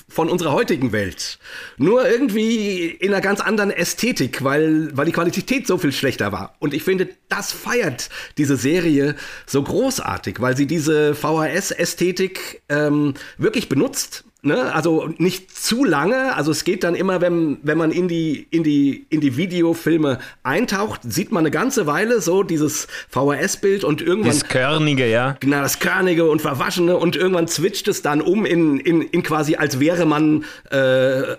von 0.09 0.27
unserer 0.27 0.53
heutigen 0.53 0.91
Welt. 0.91 1.37
Nur 1.77 2.07
irgendwie 2.09 2.87
in 2.87 3.13
einer 3.13 3.21
ganz 3.21 3.41
anderen 3.41 3.69
Ästhetik, 3.69 4.43
weil, 4.43 4.89
weil 4.97 5.05
die 5.05 5.11
Qualität 5.11 5.67
so 5.67 5.77
viel 5.77 5.91
schlechter 5.91 6.31
war. 6.31 6.55
Und 6.57 6.73
ich 6.73 6.81
finde, 6.81 7.09
das 7.29 7.51
feiert 7.51 8.09
diese 8.39 8.57
Serie 8.57 9.15
so 9.45 9.61
großartig, 9.61 10.41
weil 10.41 10.57
sie 10.57 10.65
diese 10.65 11.13
VHS-Ästhetik 11.13 12.63
ähm, 12.69 13.13
wirklich 13.37 13.69
benutzt 13.69 14.23
Ne? 14.45 14.73
Also 14.75 15.09
nicht 15.19 15.55
zu 15.57 15.85
lange. 15.85 16.35
Also 16.35 16.51
es 16.51 16.65
geht 16.65 16.83
dann 16.83 16.95
immer, 16.95 17.21
wenn, 17.21 17.59
wenn 17.63 17.77
man 17.77 17.91
in 17.91 18.09
die, 18.09 18.45
in, 18.51 18.61
die, 18.61 19.05
in 19.09 19.21
die 19.21 19.37
Videofilme 19.37 20.19
eintaucht, 20.43 20.99
sieht 21.03 21.31
man 21.31 21.43
eine 21.43 21.51
ganze 21.51 21.87
Weile 21.87 22.19
so 22.19 22.43
dieses 22.43 22.89
VHS-Bild 23.07 23.85
und 23.85 24.01
irgendwann. 24.01 24.31
Das 24.31 24.43
Körnige, 24.43 25.09
ja. 25.09 25.37
Genau, 25.39 25.61
das 25.61 25.79
Körnige 25.79 26.29
und 26.29 26.41
Verwaschene 26.41 26.97
und 26.97 27.15
irgendwann 27.15 27.47
switcht 27.47 27.87
es 27.87 28.01
dann 28.01 28.19
um 28.19 28.45
in, 28.45 28.81
in, 28.81 29.01
in 29.01 29.23
quasi, 29.23 29.55
als 29.55 29.79
wäre 29.79 30.05
man, 30.05 30.43
äh, 30.69 30.75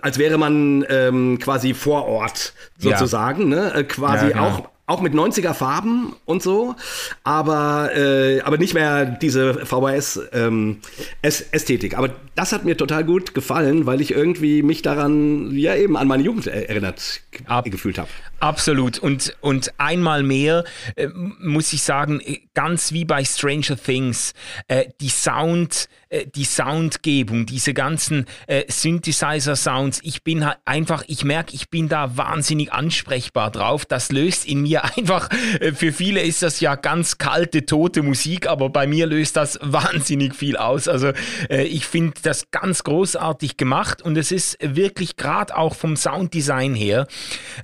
als 0.01 0.17
wäre 0.17 0.39
man 0.39 0.83
ähm, 0.89 1.37
quasi 1.37 1.75
vor 1.75 2.05
Ort 2.07 2.53
sozusagen, 2.79 3.51
ja. 3.51 3.65
ne? 3.65 3.73
Äh, 3.75 3.83
quasi 3.83 4.25
ja, 4.25 4.31
genau. 4.31 4.47
auch 4.47 4.69
auch 4.87 5.01
mit 5.01 5.13
90er 5.13 5.53
Farben 5.53 6.15
und 6.25 6.43
so, 6.43 6.75
aber, 7.23 7.95
äh, 7.95 8.41
aber 8.41 8.57
nicht 8.57 8.75
mehr 8.75 9.05
diese 9.05 9.65
VHS-Ästhetik. 9.65 11.93
Ähm, 11.93 11.97
aber 11.97 12.09
das 12.35 12.51
hat 12.51 12.65
mir 12.65 12.77
total 12.77 13.03
gut 13.03 13.33
gefallen, 13.33 13.87
weil 13.87 13.99
ich 14.01 14.11
irgendwie 14.11 14.61
mich 14.61 14.83
daran, 14.83 15.57
ja 15.57 15.75
eben 15.75 15.97
an 15.97 16.07
meine 16.07 16.21
Jugend 16.23 16.45
erinnert 16.47 17.21
Ab, 17.45 17.65
gefühlt 17.65 17.97
habe. 17.97 18.09
Absolut. 18.39 18.99
Und, 18.99 19.35
und 19.41 19.73
einmal 19.79 20.21
mehr 20.21 20.65
äh, 20.95 21.07
muss 21.39 21.73
ich 21.73 21.81
sagen, 21.81 22.21
ganz 22.53 22.91
wie 22.91 23.05
bei 23.05 23.25
Stranger 23.25 23.77
Things, 23.77 24.35
äh, 24.67 24.85
die 25.01 25.09
Sound, 25.09 25.89
äh, 26.09 26.27
die 26.27 26.45
Soundgebung, 26.45 27.45
diese 27.45 27.73
ganzen 27.73 28.25
äh, 28.47 28.63
Synthesizer-Sounds, 28.67 30.01
ich 30.03 30.23
bin 30.23 30.45
halt 30.45 30.57
einfach, 30.65 31.03
ich 31.07 31.23
merke, 31.23 31.55
ich 31.55 31.69
bin 31.69 31.89
da 31.89 32.15
wahnsinnig 32.15 32.71
ansprechbar 32.71 33.49
drauf. 33.49 33.85
Das 33.85 34.11
löst 34.11 34.45
in 34.45 34.61
mir 34.61 34.83
einfach, 34.97 35.29
äh, 35.59 35.71
für 35.73 35.91
viele 35.91 36.21
ist 36.21 36.43
das 36.43 36.59
ja 36.59 36.75
ganz 36.75 37.17
kalte, 37.17 37.65
tote 37.65 38.03
Musik, 38.03 38.47
aber 38.47 38.69
bei 38.69 38.85
mir 38.85 39.07
löst 39.07 39.35
das 39.35 39.57
wahnsinnig 39.63 40.35
viel 40.35 40.57
aus. 40.57 40.87
Also 40.87 41.11
äh, 41.49 41.63
ich 41.63 41.85
finde 41.85 42.13
das 42.21 42.51
ganz 42.51 42.83
großartig 42.83 43.57
gemacht 43.57 44.01
und 44.01 44.15
es 44.17 44.31
ist 44.31 44.57
wirklich 44.61 45.15
gerade 45.15 45.57
auch 45.57 45.75
vom 45.75 45.95
Sounddesign 45.95 46.75
her, 46.75 47.07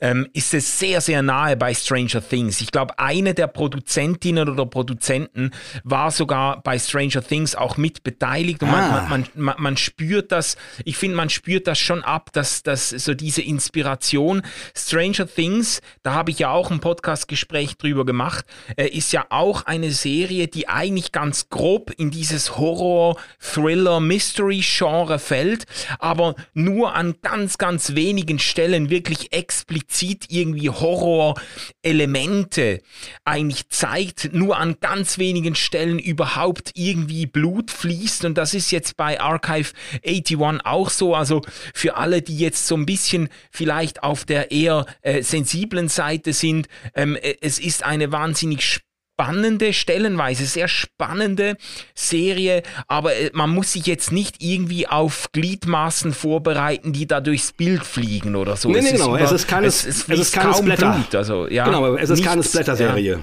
ähm, 0.02 0.28
ist 0.34 0.54
es 0.54 0.80
sehr, 0.80 1.02
sehr 1.02 1.22
nahe 1.22 1.56
bei 1.58 1.74
Stranger 1.74 2.28
Things. 2.28 2.62
Ich 2.62 2.72
glaube, 2.72 2.98
eine 2.98 3.34
der 3.34 3.48
Produzentinnen 3.48 4.50
oder 4.50 4.66
Produzenten 4.66 5.52
war 5.84 6.10
sogar 6.10 6.62
bei 6.64 6.80
Stranger 6.80 7.22
Things 7.22 7.56
auch 7.56 7.78
mit 7.78 8.04
beteiligt 8.04 8.31
und 8.32 8.64
ah. 8.64 9.08
man, 9.10 9.10
man, 9.10 9.28
man, 9.36 9.56
man, 9.58 9.78
spürt 9.78 10.32
das, 10.32 10.56
ich 10.86 10.98
finde, 10.98 11.18
man 11.18 11.30
spürt 11.30 11.68
das 11.68 11.80
schon 11.80 12.04
ab, 12.04 12.32
dass, 12.34 12.64
dass 12.64 12.90
so 12.90 13.14
diese 13.14 13.42
Inspiration. 13.42 14.42
Stranger 14.76 15.28
Things, 15.28 15.82
da 16.02 16.14
habe 16.14 16.32
ich 16.32 16.40
ja 16.40 16.52
auch 16.52 16.72
ein 16.72 16.80
Podcast-Gespräch 16.80 17.78
drüber 17.78 18.06
gemacht, 18.06 18.46
äh, 18.78 18.88
ist 18.88 19.12
ja 19.12 19.26
auch 19.30 19.66
eine 19.66 19.92
Serie, 19.92 20.48
die 20.48 20.70
eigentlich 20.70 21.12
ganz 21.12 21.50
grob 21.50 21.92
in 21.98 22.10
dieses 22.10 22.58
Horror, 22.58 23.18
Thriller, 23.40 24.00
Mystery-Genre 24.00 25.20
fällt, 25.20 25.66
aber 26.00 26.36
nur 26.54 26.96
an 26.96 27.16
ganz, 27.22 27.58
ganz 27.58 27.96
wenigen 27.96 28.40
Stellen 28.40 28.90
wirklich 28.90 29.34
explizit 29.34 30.28
irgendwie 30.30 30.70
Horror-Elemente 30.70 32.82
eigentlich 33.26 33.68
zeigt, 33.70 34.34
nur 34.34 34.58
an 34.58 34.78
ganz 34.80 35.18
wenigen 35.18 35.56
Stellen 35.56 36.00
überhaupt 36.00 36.72
irgendwie 36.76 37.26
Blut 37.26 37.72
fließt 37.72 38.21
und 38.26 38.38
das 38.38 38.54
ist 38.54 38.72
jetzt 38.72 38.98
bei 38.98 39.20
Archive 39.20 39.72
81 40.06 40.66
auch 40.66 40.90
so, 40.90 41.16
also 41.16 41.42
für 41.74 41.96
alle, 41.98 42.22
die 42.22 42.38
jetzt 42.38 42.68
so 42.68 42.76
ein 42.76 42.86
bisschen 42.86 43.30
vielleicht 43.50 44.04
auf 44.04 44.26
der 44.26 44.52
eher 44.52 44.86
äh, 45.02 45.22
sensiblen 45.24 45.90
Seite 45.90 46.34
sind, 46.34 46.68
ähm, 46.96 47.16
äh, 47.16 47.36
es 47.42 47.60
ist 47.60 47.84
eine 47.84 48.12
wahnsinnig 48.12 48.82
spannende, 49.22 49.74
stellenweise 49.74 50.46
sehr 50.46 50.68
spannende 50.68 51.58
Serie, 51.94 52.64
aber 52.88 53.16
äh, 53.16 53.30
man 53.34 53.52
muss 53.52 53.74
sich 53.74 53.86
jetzt 53.86 54.12
nicht 54.12 54.38
irgendwie 54.40 54.88
auf 54.88 55.32
Gliedmaßen 55.32 56.14
vorbereiten, 56.14 56.92
die 56.92 57.06
da 57.06 57.22
durchs 57.22 57.52
Bild 57.52 57.84
fliegen 57.84 58.36
oder 58.36 58.56
so. 58.56 58.70
Nee, 58.70 58.82
nee, 58.82 58.92
genau, 58.94 59.16
es 59.16 59.32
ist 59.32 59.48
keine, 59.48 59.68
es, 59.68 59.86
es, 59.86 60.08
es 60.08 60.20
ist 60.20 60.34
keine 60.34 60.54
Splatter. 60.54 60.94
Blut, 60.94 61.16
also, 61.16 61.48
ja, 61.48 61.66
genau, 61.66 61.96
es 61.96 62.10
ist 62.10 62.18
nichts, 62.18 62.26
keine 62.26 62.44
Splatter-Serie. 62.44 63.22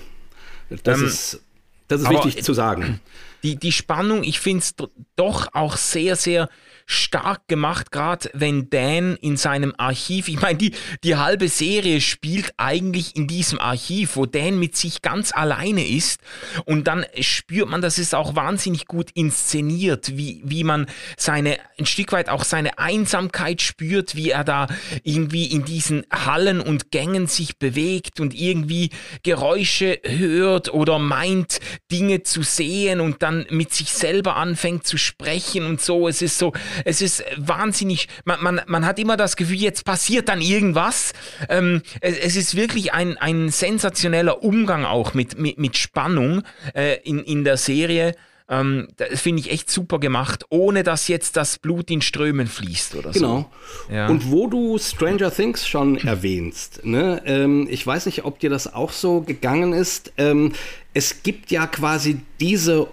Ja. 0.70 0.76
Das, 0.82 0.98
ähm, 0.98 1.06
ist, 1.06 1.40
das 1.88 2.02
ist 2.02 2.10
wichtig 2.10 2.44
zu 2.44 2.54
sagen. 2.54 3.00
Die, 3.42 3.56
die 3.56 3.72
Spannung, 3.72 4.24
ich 4.24 4.40
finde 4.40 4.62
es 4.62 4.74
doch 5.16 5.48
auch 5.52 5.76
sehr, 5.76 6.16
sehr 6.16 6.48
stark 6.90 7.48
gemacht, 7.48 7.92
gerade 7.92 8.30
wenn 8.32 8.70
Dan 8.70 9.16
in 9.16 9.36
seinem 9.36 9.74
Archiv, 9.76 10.26
ich 10.28 10.40
meine, 10.40 10.56
die, 10.56 10.72
die 11.04 11.16
halbe 11.16 11.48
Serie 11.48 12.00
spielt 12.00 12.54
eigentlich 12.56 13.14
in 13.14 13.26
diesem 13.26 13.60
Archiv, 13.60 14.16
wo 14.16 14.24
Dan 14.24 14.58
mit 14.58 14.74
sich 14.74 15.02
ganz 15.02 15.32
alleine 15.32 15.86
ist 15.86 16.20
und 16.64 16.88
dann 16.88 17.04
spürt 17.20 17.68
man, 17.68 17.82
dass 17.82 17.98
es 17.98 18.14
auch 18.14 18.36
wahnsinnig 18.36 18.86
gut 18.86 19.10
inszeniert, 19.12 20.16
wie, 20.16 20.40
wie 20.44 20.64
man 20.64 20.86
seine, 21.18 21.58
ein 21.78 21.84
Stück 21.84 22.12
weit 22.12 22.30
auch 22.30 22.42
seine 22.42 22.78
Einsamkeit 22.78 23.60
spürt, 23.60 24.16
wie 24.16 24.30
er 24.30 24.44
da 24.44 24.66
irgendwie 25.02 25.44
in 25.44 25.66
diesen 25.66 26.06
Hallen 26.10 26.58
und 26.62 26.90
Gängen 26.90 27.26
sich 27.26 27.58
bewegt 27.58 28.18
und 28.18 28.32
irgendwie 28.32 28.88
Geräusche 29.24 30.00
hört 30.04 30.72
oder 30.72 30.98
meint, 30.98 31.60
Dinge 31.92 32.22
zu 32.22 32.42
sehen 32.42 33.00
und 33.00 33.22
dann 33.22 33.44
mit 33.50 33.74
sich 33.74 33.90
selber 33.90 34.36
anfängt 34.36 34.86
zu 34.86 34.96
sprechen 34.96 35.66
und 35.66 35.82
so. 35.82 36.08
Es 36.08 36.22
ist 36.22 36.38
so, 36.38 36.54
es 36.84 37.00
ist 37.00 37.24
wahnsinnig, 37.36 38.08
man, 38.24 38.42
man, 38.42 38.60
man 38.66 38.86
hat 38.86 38.98
immer 38.98 39.16
das 39.16 39.36
Gefühl, 39.36 39.56
jetzt 39.56 39.84
passiert 39.84 40.28
dann 40.28 40.40
irgendwas. 40.40 41.12
Ähm, 41.48 41.82
es, 42.00 42.18
es, 42.18 42.36
ist 42.36 42.56
wirklich 42.56 42.92
ein, 42.92 43.16
ein 43.18 43.50
sensationeller 43.50 44.42
Umgang 44.42 44.84
auch 44.84 45.14
mit, 45.14 45.38
mit, 45.38 45.58
mit 45.58 45.76
Spannung 45.76 46.42
äh, 46.74 46.96
in, 47.02 47.20
in 47.20 47.44
der 47.44 47.56
Serie. 47.56 48.14
Ähm, 48.50 48.88
das 48.96 49.20
finde 49.20 49.40
ich 49.40 49.50
echt 49.50 49.70
super 49.70 49.98
gemacht, 49.98 50.46
ohne 50.48 50.82
dass 50.82 51.08
jetzt 51.08 51.36
das 51.36 51.58
Blut 51.58 51.90
in 51.90 52.00
Strömen 52.00 52.46
fließt 52.46 52.94
oder 52.94 53.10
genau. 53.10 53.28
so. 53.28 53.46
Genau. 53.88 53.98
Ja. 53.98 54.08
Und 54.08 54.30
wo 54.30 54.46
du 54.46 54.78
Stranger 54.78 55.30
Things 55.30 55.68
schon 55.68 55.98
erwähnst, 55.98 56.84
ne, 56.84 57.20
ähm, 57.26 57.66
ich 57.70 57.86
weiß 57.86 58.06
nicht, 58.06 58.24
ob 58.24 58.38
dir 58.38 58.48
das 58.48 58.72
auch 58.72 58.92
so 58.92 59.20
gegangen 59.20 59.74
ist. 59.74 60.12
Ähm, 60.16 60.54
es 60.94 61.22
gibt 61.22 61.50
ja 61.50 61.66
quasi 61.66 62.20
diese 62.40 62.88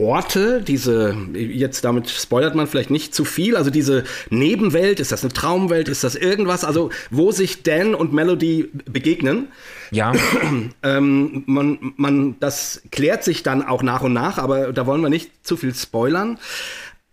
Orte, 0.00 0.62
diese, 0.62 1.14
jetzt 1.34 1.84
damit 1.84 2.08
spoilert 2.08 2.54
man 2.54 2.66
vielleicht 2.66 2.90
nicht 2.90 3.14
zu 3.14 3.24
viel, 3.24 3.56
also 3.56 3.70
diese 3.70 4.04
Nebenwelt, 4.30 4.98
ist 4.98 5.12
das 5.12 5.22
eine 5.22 5.32
Traumwelt, 5.32 5.88
ist 5.88 6.02
das 6.02 6.14
irgendwas, 6.14 6.64
also 6.64 6.90
wo 7.10 7.32
sich 7.32 7.62
Dan 7.62 7.94
und 7.94 8.12
Melody 8.12 8.70
begegnen. 8.86 9.48
Ja. 9.90 10.12
ähm, 10.82 11.42
man, 11.46 11.92
man, 11.96 12.36
das 12.40 12.82
klärt 12.90 13.24
sich 13.24 13.42
dann 13.42 13.62
auch 13.62 13.82
nach 13.82 14.02
und 14.02 14.12
nach, 14.12 14.38
aber 14.38 14.72
da 14.72 14.86
wollen 14.86 15.02
wir 15.02 15.10
nicht 15.10 15.46
zu 15.46 15.56
viel 15.56 15.74
spoilern. 15.74 16.38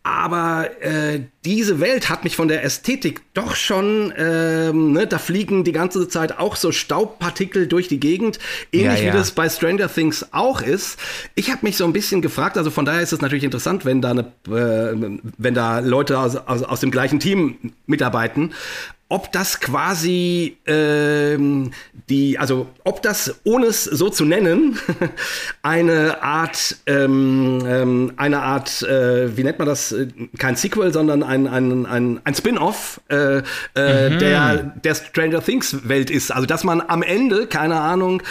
Aber 0.07 0.69
äh, 0.81 1.19
diese 1.43 1.81
Welt 1.81 2.09
hat 2.09 2.23
mich 2.23 2.37
von 2.37 2.47
der 2.47 2.63
Ästhetik 2.63 3.21
doch 3.33 3.57
schon, 3.57 4.13
ähm, 4.17 4.93
ne, 4.93 5.05
da 5.05 5.17
fliegen 5.17 5.65
die 5.65 5.73
ganze 5.73 6.07
Zeit 6.07 6.39
auch 6.39 6.55
so 6.55 6.71
Staubpartikel 6.71 7.67
durch 7.67 7.89
die 7.89 7.99
Gegend, 7.99 8.39
ähnlich 8.71 8.99
ja, 8.99 9.07
ja. 9.07 9.13
wie 9.13 9.17
das 9.17 9.31
bei 9.31 9.49
Stranger 9.49 9.93
Things 9.93 10.27
auch 10.31 10.61
ist. 10.61 10.97
Ich 11.35 11.51
habe 11.51 11.59
mich 11.63 11.75
so 11.75 11.83
ein 11.83 11.91
bisschen 11.91 12.21
gefragt, 12.21 12.57
also 12.57 12.71
von 12.71 12.85
daher 12.85 13.01
ist 13.01 13.11
es 13.11 13.19
natürlich 13.19 13.43
interessant, 13.43 13.83
wenn 13.83 14.01
da, 14.01 14.11
eine, 14.11 14.21
äh, 14.47 15.19
wenn 15.37 15.53
da 15.53 15.79
Leute 15.79 16.19
aus, 16.19 16.37
aus, 16.37 16.63
aus 16.63 16.79
dem 16.79 16.89
gleichen 16.89 17.19
Team 17.19 17.73
mitarbeiten 17.85 18.53
ob 19.09 19.31
das 19.31 19.61
quasi 19.61 20.57
ähm, 20.65 21.71
die, 22.09 22.37
also 22.37 22.67
ob 22.83 23.01
das, 23.01 23.39
ohne 23.45 23.67
es 23.67 23.85
so 23.85 24.09
zu 24.09 24.25
nennen, 24.25 24.77
eine 25.61 26.21
Art, 26.21 26.77
ähm, 26.87 27.63
ähm, 27.65 28.13
eine 28.17 28.41
Art, 28.41 28.81
äh, 28.83 29.37
wie 29.37 29.43
nennt 29.43 29.59
man 29.59 29.67
das, 29.67 29.95
kein 30.37 30.57
Sequel, 30.57 30.91
sondern 30.91 31.23
ein, 31.23 31.47
ein, 31.47 31.85
ein, 31.85 32.19
ein 32.23 32.35
Spin-off 32.35 32.99
äh, 33.09 33.37
äh, 33.75 34.09
mhm. 34.09 34.19
der, 34.19 34.55
der 34.83 34.95
Stranger 34.95 35.41
Things 35.41 35.87
Welt 35.87 36.09
ist. 36.09 36.31
Also 36.31 36.45
dass 36.45 36.65
man 36.65 36.81
am 36.81 37.01
Ende, 37.01 37.47
keine 37.47 37.79
Ahnung, 37.79 38.21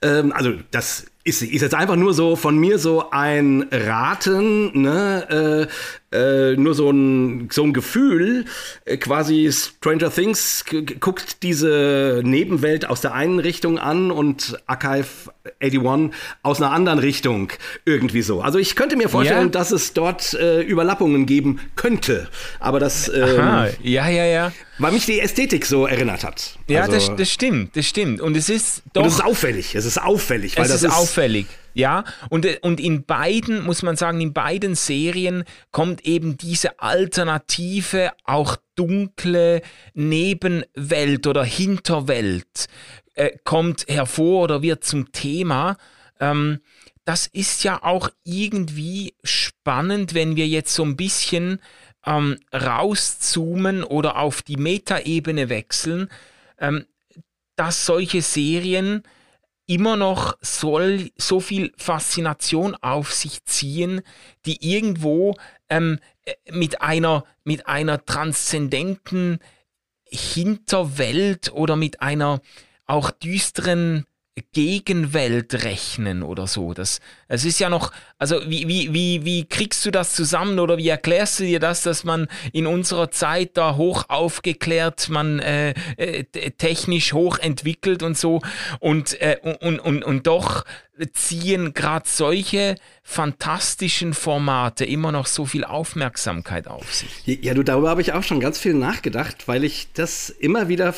ähm, 0.00 0.32
also 0.32 0.52
das 0.70 1.06
ist, 1.24 1.42
ist 1.42 1.60
jetzt 1.60 1.74
einfach 1.74 1.96
nur 1.96 2.14
so 2.14 2.36
von 2.36 2.58
mir 2.58 2.78
so 2.78 3.10
ein 3.10 3.68
Raten, 3.70 4.80
ne, 4.80 5.68
äh, 6.12 6.56
nur 6.56 6.74
so 6.74 6.90
ein, 6.90 7.48
so 7.50 7.64
ein 7.64 7.72
Gefühl, 7.72 8.44
äh, 8.84 8.96
quasi 8.96 9.50
Stranger 9.52 10.10
Things 10.12 10.64
guckt 11.00 11.42
diese 11.42 12.20
Nebenwelt 12.24 12.88
aus 12.88 13.00
der 13.00 13.14
einen 13.14 13.38
Richtung 13.38 13.78
an 13.78 14.10
und 14.10 14.58
Archive 14.66 15.32
81 15.60 16.10
aus 16.42 16.60
einer 16.60 16.70
anderen 16.70 16.98
Richtung 16.98 17.48
irgendwie 17.84 18.22
so. 18.22 18.40
Also 18.40 18.58
ich 18.58 18.76
könnte 18.76 18.96
mir 18.96 19.08
vorstellen, 19.08 19.46
ja. 19.46 19.50
dass 19.50 19.70
es 19.70 19.92
dort 19.92 20.34
äh, 20.34 20.62
Überlappungen 20.62 21.26
geben 21.26 21.60
könnte, 21.76 22.28
aber 22.60 22.78
das 22.78 23.08
ähm, 23.08 23.40
Aha, 23.40 23.68
ja, 23.82 24.08
ja, 24.08 24.24
ja. 24.24 24.52
Weil 24.78 24.92
mich 24.92 25.06
die 25.06 25.20
Ästhetik 25.20 25.66
so 25.66 25.86
erinnert 25.86 26.24
hat. 26.24 26.58
Ja, 26.68 26.82
also, 26.82 26.92
das, 26.92 27.16
das 27.16 27.30
stimmt, 27.30 27.76
das 27.76 27.86
stimmt. 27.86 28.20
Und 28.20 28.36
es 28.36 28.48
ist 28.48 28.82
doch. 28.92 29.02
Und 29.02 29.08
es 29.08 29.14
ist 29.14 29.24
auffällig, 29.24 29.74
es 29.74 29.84
ist 29.84 30.00
auffällig. 30.00 30.56
Weil 30.56 30.64
es 30.64 30.70
das 30.70 30.82
ist, 30.82 30.90
ist 30.90 30.96
auffällig. 30.96 31.46
Ja, 31.74 32.04
und, 32.28 32.46
und 32.62 32.80
in 32.80 33.04
beiden, 33.04 33.64
muss 33.64 33.82
man 33.82 33.96
sagen, 33.96 34.20
in 34.20 34.32
beiden 34.32 34.74
Serien 34.74 35.44
kommt 35.70 36.04
eben 36.04 36.36
diese 36.36 36.80
alternative, 36.80 38.10
auch 38.24 38.56
dunkle 38.74 39.62
Nebenwelt 39.94 41.26
oder 41.26 41.44
Hinterwelt 41.44 42.68
äh, 43.14 43.30
kommt 43.44 43.86
hervor 43.88 44.44
oder 44.44 44.62
wird 44.62 44.84
zum 44.84 45.12
Thema. 45.12 45.76
Ähm, 46.20 46.60
das 47.04 47.26
ist 47.26 47.64
ja 47.64 47.82
auch 47.82 48.10
irgendwie 48.24 49.14
spannend, 49.24 50.14
wenn 50.14 50.36
wir 50.36 50.46
jetzt 50.46 50.74
so 50.74 50.84
ein 50.84 50.96
bisschen 50.96 51.58
ähm, 52.06 52.38
rauszoomen 52.52 53.82
oder 53.82 54.18
auf 54.18 54.42
die 54.42 54.56
Metaebene 54.56 55.48
wechseln, 55.48 56.08
ähm, 56.58 56.86
dass 57.56 57.86
solche 57.86 58.22
Serien 58.22 59.02
immer 59.66 59.96
noch 59.96 60.36
soll 60.40 61.10
so 61.16 61.40
viel 61.40 61.72
Faszination 61.76 62.74
auf 62.76 63.12
sich 63.12 63.44
ziehen, 63.44 64.02
die 64.44 64.72
irgendwo 64.74 65.36
ähm, 65.68 65.98
äh, 66.24 66.34
mit 66.50 66.82
einer 66.82 67.24
mit 67.44 67.66
einer 67.66 68.04
transzendenten 68.04 69.38
Hinterwelt 70.04 71.52
oder 71.52 71.76
mit 71.76 72.02
einer 72.02 72.40
auch 72.86 73.10
düsteren 73.10 74.06
Gegenwelt 74.52 75.64
rechnen 75.64 76.22
oder 76.22 76.46
so. 76.46 76.72
Das, 76.72 77.00
es 77.28 77.44
ist 77.44 77.60
ja 77.60 77.68
noch, 77.68 77.92
also 78.18 78.40
wie, 78.46 78.66
wie, 78.66 78.94
wie, 78.94 79.24
wie 79.26 79.44
kriegst 79.44 79.84
du 79.84 79.90
das 79.90 80.14
zusammen 80.14 80.58
oder 80.58 80.78
wie 80.78 80.88
erklärst 80.88 81.40
du 81.40 81.44
dir 81.44 81.60
das, 81.60 81.82
dass 81.82 82.02
man 82.02 82.28
in 82.52 82.66
unserer 82.66 83.10
Zeit 83.10 83.58
da 83.58 83.76
hoch 83.76 84.04
aufgeklärt, 84.08 85.10
man 85.10 85.38
äh, 85.40 85.74
äh, 85.98 86.24
technisch 86.52 87.12
hoch 87.12 87.38
entwickelt 87.38 88.02
und 88.02 88.16
so 88.16 88.40
und, 88.80 89.20
äh, 89.20 89.36
und, 89.60 89.80
und, 89.80 90.02
und 90.02 90.26
doch 90.26 90.64
ziehen 91.12 91.74
gerade 91.74 92.08
solche 92.08 92.76
fantastischen 93.02 94.14
Formate 94.14 94.86
immer 94.86 95.12
noch 95.12 95.26
so 95.26 95.44
viel 95.44 95.64
Aufmerksamkeit 95.64 96.68
auf 96.68 96.94
sich. 96.94 97.10
Ja, 97.26 97.52
du, 97.52 97.62
darüber 97.62 97.90
habe 97.90 98.00
ich 98.00 98.12
auch 98.14 98.22
schon 98.22 98.40
ganz 98.40 98.58
viel 98.58 98.74
nachgedacht, 98.74 99.46
weil 99.46 99.64
ich 99.64 99.88
das 99.92 100.30
immer 100.30 100.68
wieder 100.68 100.94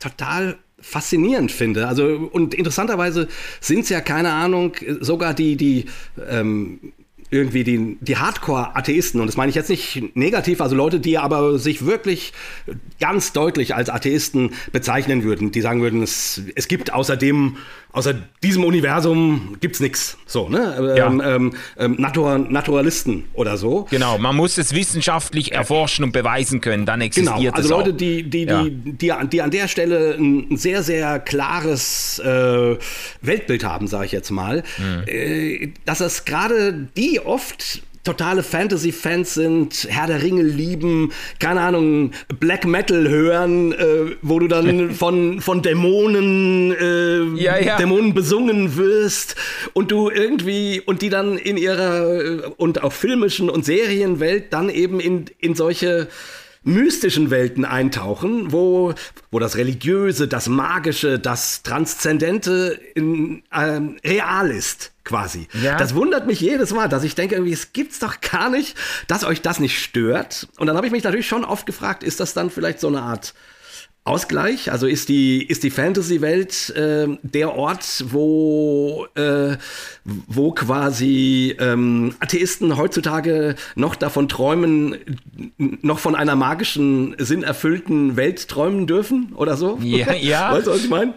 total 0.00 0.58
faszinierend 0.80 1.52
finde. 1.52 1.88
Also 1.88 2.28
und 2.32 2.54
interessanterweise 2.54 3.28
sind 3.60 3.80
es 3.80 3.88
ja 3.88 4.00
keine 4.00 4.32
Ahnung 4.32 4.76
sogar 5.00 5.34
die 5.34 5.56
die 5.56 5.86
ähm, 6.28 6.92
irgendwie 7.30 7.64
die, 7.64 7.98
die 8.00 8.16
Hardcore-Atheisten, 8.16 9.20
und 9.20 9.26
das 9.26 9.36
meine 9.36 9.50
ich 9.50 9.56
jetzt 9.56 9.68
nicht 9.68 10.16
negativ, 10.16 10.60
also 10.60 10.74
Leute, 10.74 10.98
die 10.98 11.18
aber 11.18 11.58
sich 11.58 11.84
wirklich 11.84 12.32
ganz 13.00 13.32
deutlich 13.32 13.74
als 13.74 13.90
Atheisten 13.90 14.52
bezeichnen 14.72 15.22
würden, 15.24 15.52
die 15.52 15.60
sagen 15.60 15.82
würden, 15.82 16.02
es, 16.02 16.42
es 16.54 16.68
gibt 16.68 16.92
außerdem, 16.92 17.58
außer 17.92 18.14
diesem 18.42 18.64
Universum 18.64 19.56
gibt's 19.60 19.80
nichts. 19.80 20.16
So, 20.26 20.48
ne? 20.48 20.94
Ja. 20.96 21.06
Ähm, 21.06 21.22
ähm, 21.24 21.52
ähm, 21.78 21.96
Natur, 21.98 22.38
Naturalisten 22.38 23.24
oder 23.32 23.56
so. 23.56 23.86
Genau, 23.90 24.18
man 24.18 24.36
muss 24.36 24.58
es 24.58 24.74
wissenschaftlich 24.74 25.52
erforschen 25.52 26.04
und 26.04 26.12
beweisen 26.12 26.60
können, 26.60 26.86
dann 26.86 27.00
existiert 27.00 27.36
Genau, 27.38 27.52
also 27.56 27.62
es 27.68 27.70
Leute, 27.70 27.92
auch. 27.92 27.96
die, 27.96 28.22
die, 28.28 28.44
Ja. 28.44 28.62
die, 28.62 28.70
die, 28.70 29.12
die 29.30 29.42
an 29.42 29.50
der 29.50 29.68
Stelle 29.68 30.14
ein 30.18 30.56
sehr, 30.56 30.82
sehr 30.82 31.18
klares 31.18 32.18
äh, 32.20 32.76
Weltbild 33.22 33.64
haben, 33.64 33.86
sage 33.88 34.06
ich 34.06 34.12
jetzt 34.12 34.30
mal, 34.30 34.62
Mhm. 34.78 35.02
äh, 35.06 35.72
dass 35.84 36.00
es 36.00 36.24
gerade 36.24 36.88
die 36.96 37.20
oft 37.20 37.82
totale 38.08 38.42
Fantasy-Fans 38.42 39.34
sind, 39.34 39.86
Herr 39.90 40.06
der 40.06 40.22
Ringe 40.22 40.42
lieben, 40.42 41.12
keine 41.40 41.60
Ahnung, 41.60 42.12
Black 42.40 42.64
Metal 42.64 43.06
hören, 43.06 43.72
äh, 43.72 44.16
wo 44.22 44.38
du 44.38 44.48
dann 44.48 44.90
von, 44.94 45.42
von 45.42 45.60
Dämonen, 45.60 46.72
äh, 46.72 47.38
Ja, 47.38 47.58
ja. 47.58 47.76
Dämonen 47.76 48.14
besungen 48.14 48.78
wirst 48.78 49.36
und 49.74 49.90
du 49.90 50.08
irgendwie, 50.08 50.80
und 50.80 51.02
die 51.02 51.10
dann 51.10 51.36
in 51.36 51.58
ihrer, 51.58 52.18
äh, 52.18 52.40
und 52.56 52.82
auch 52.82 52.94
filmischen 52.94 53.50
und 53.50 53.66
Serienwelt 53.66 54.54
dann 54.54 54.70
eben 54.70 55.00
in, 55.00 55.26
in 55.38 55.54
solche 55.54 56.08
mystischen 56.64 57.30
Welten 57.30 57.66
eintauchen, 57.66 58.52
wo, 58.52 58.94
wo 59.30 59.38
das 59.38 59.56
Religiöse, 59.56 60.28
das 60.28 60.48
Magische, 60.48 61.18
das 61.18 61.62
Transzendente 61.62 62.80
in, 62.94 63.42
ähm, 63.52 63.98
real 64.02 64.50
ist, 64.50 64.92
quasi. 65.08 65.48
Ja. 65.62 65.76
Das 65.76 65.94
wundert 65.94 66.26
mich 66.26 66.40
jedes 66.40 66.72
Mal, 66.72 66.88
dass 66.88 67.02
ich 67.02 67.14
denke, 67.14 67.34
irgendwie, 67.34 67.52
es 67.52 67.72
gibt's 67.72 67.98
doch 67.98 68.20
gar 68.20 68.50
nicht, 68.50 68.76
dass 69.06 69.24
euch 69.24 69.42
das 69.42 69.58
nicht 69.58 69.82
stört. 69.82 70.48
Und 70.58 70.66
dann 70.66 70.76
habe 70.76 70.86
ich 70.86 70.92
mich 70.92 71.02
natürlich 71.02 71.26
schon 71.26 71.44
oft 71.44 71.66
gefragt, 71.66 72.02
ist 72.02 72.20
das 72.20 72.34
dann 72.34 72.50
vielleicht 72.50 72.78
so 72.78 72.88
eine 72.88 73.02
Art 73.02 73.34
Ausgleich? 74.08 74.72
Also 74.72 74.86
ist 74.86 75.08
die, 75.08 75.42
ist 75.44 75.62
die 75.62 75.70
Fantasy-Welt 75.70 76.70
äh, 76.70 77.06
der 77.22 77.54
Ort, 77.54 78.04
wo, 78.08 79.06
äh, 79.14 79.56
wo 80.04 80.52
quasi 80.52 81.54
ähm, 81.60 82.14
Atheisten 82.20 82.76
heutzutage 82.76 83.54
noch 83.74 83.94
davon 83.96 84.28
träumen, 84.28 84.96
noch 85.58 85.98
von 85.98 86.14
einer 86.14 86.34
magischen, 86.36 87.14
sinnerfüllten 87.18 88.16
Welt 88.16 88.48
träumen 88.48 88.86
dürfen 88.86 89.32
oder 89.34 89.56
so? 89.56 89.78
Ja, 89.82 90.12
ja. 90.14 90.52
Weißt 90.52 90.66
du, 90.66 90.70
was 90.72 90.84
ich 90.84 90.88
meine? 90.90 91.14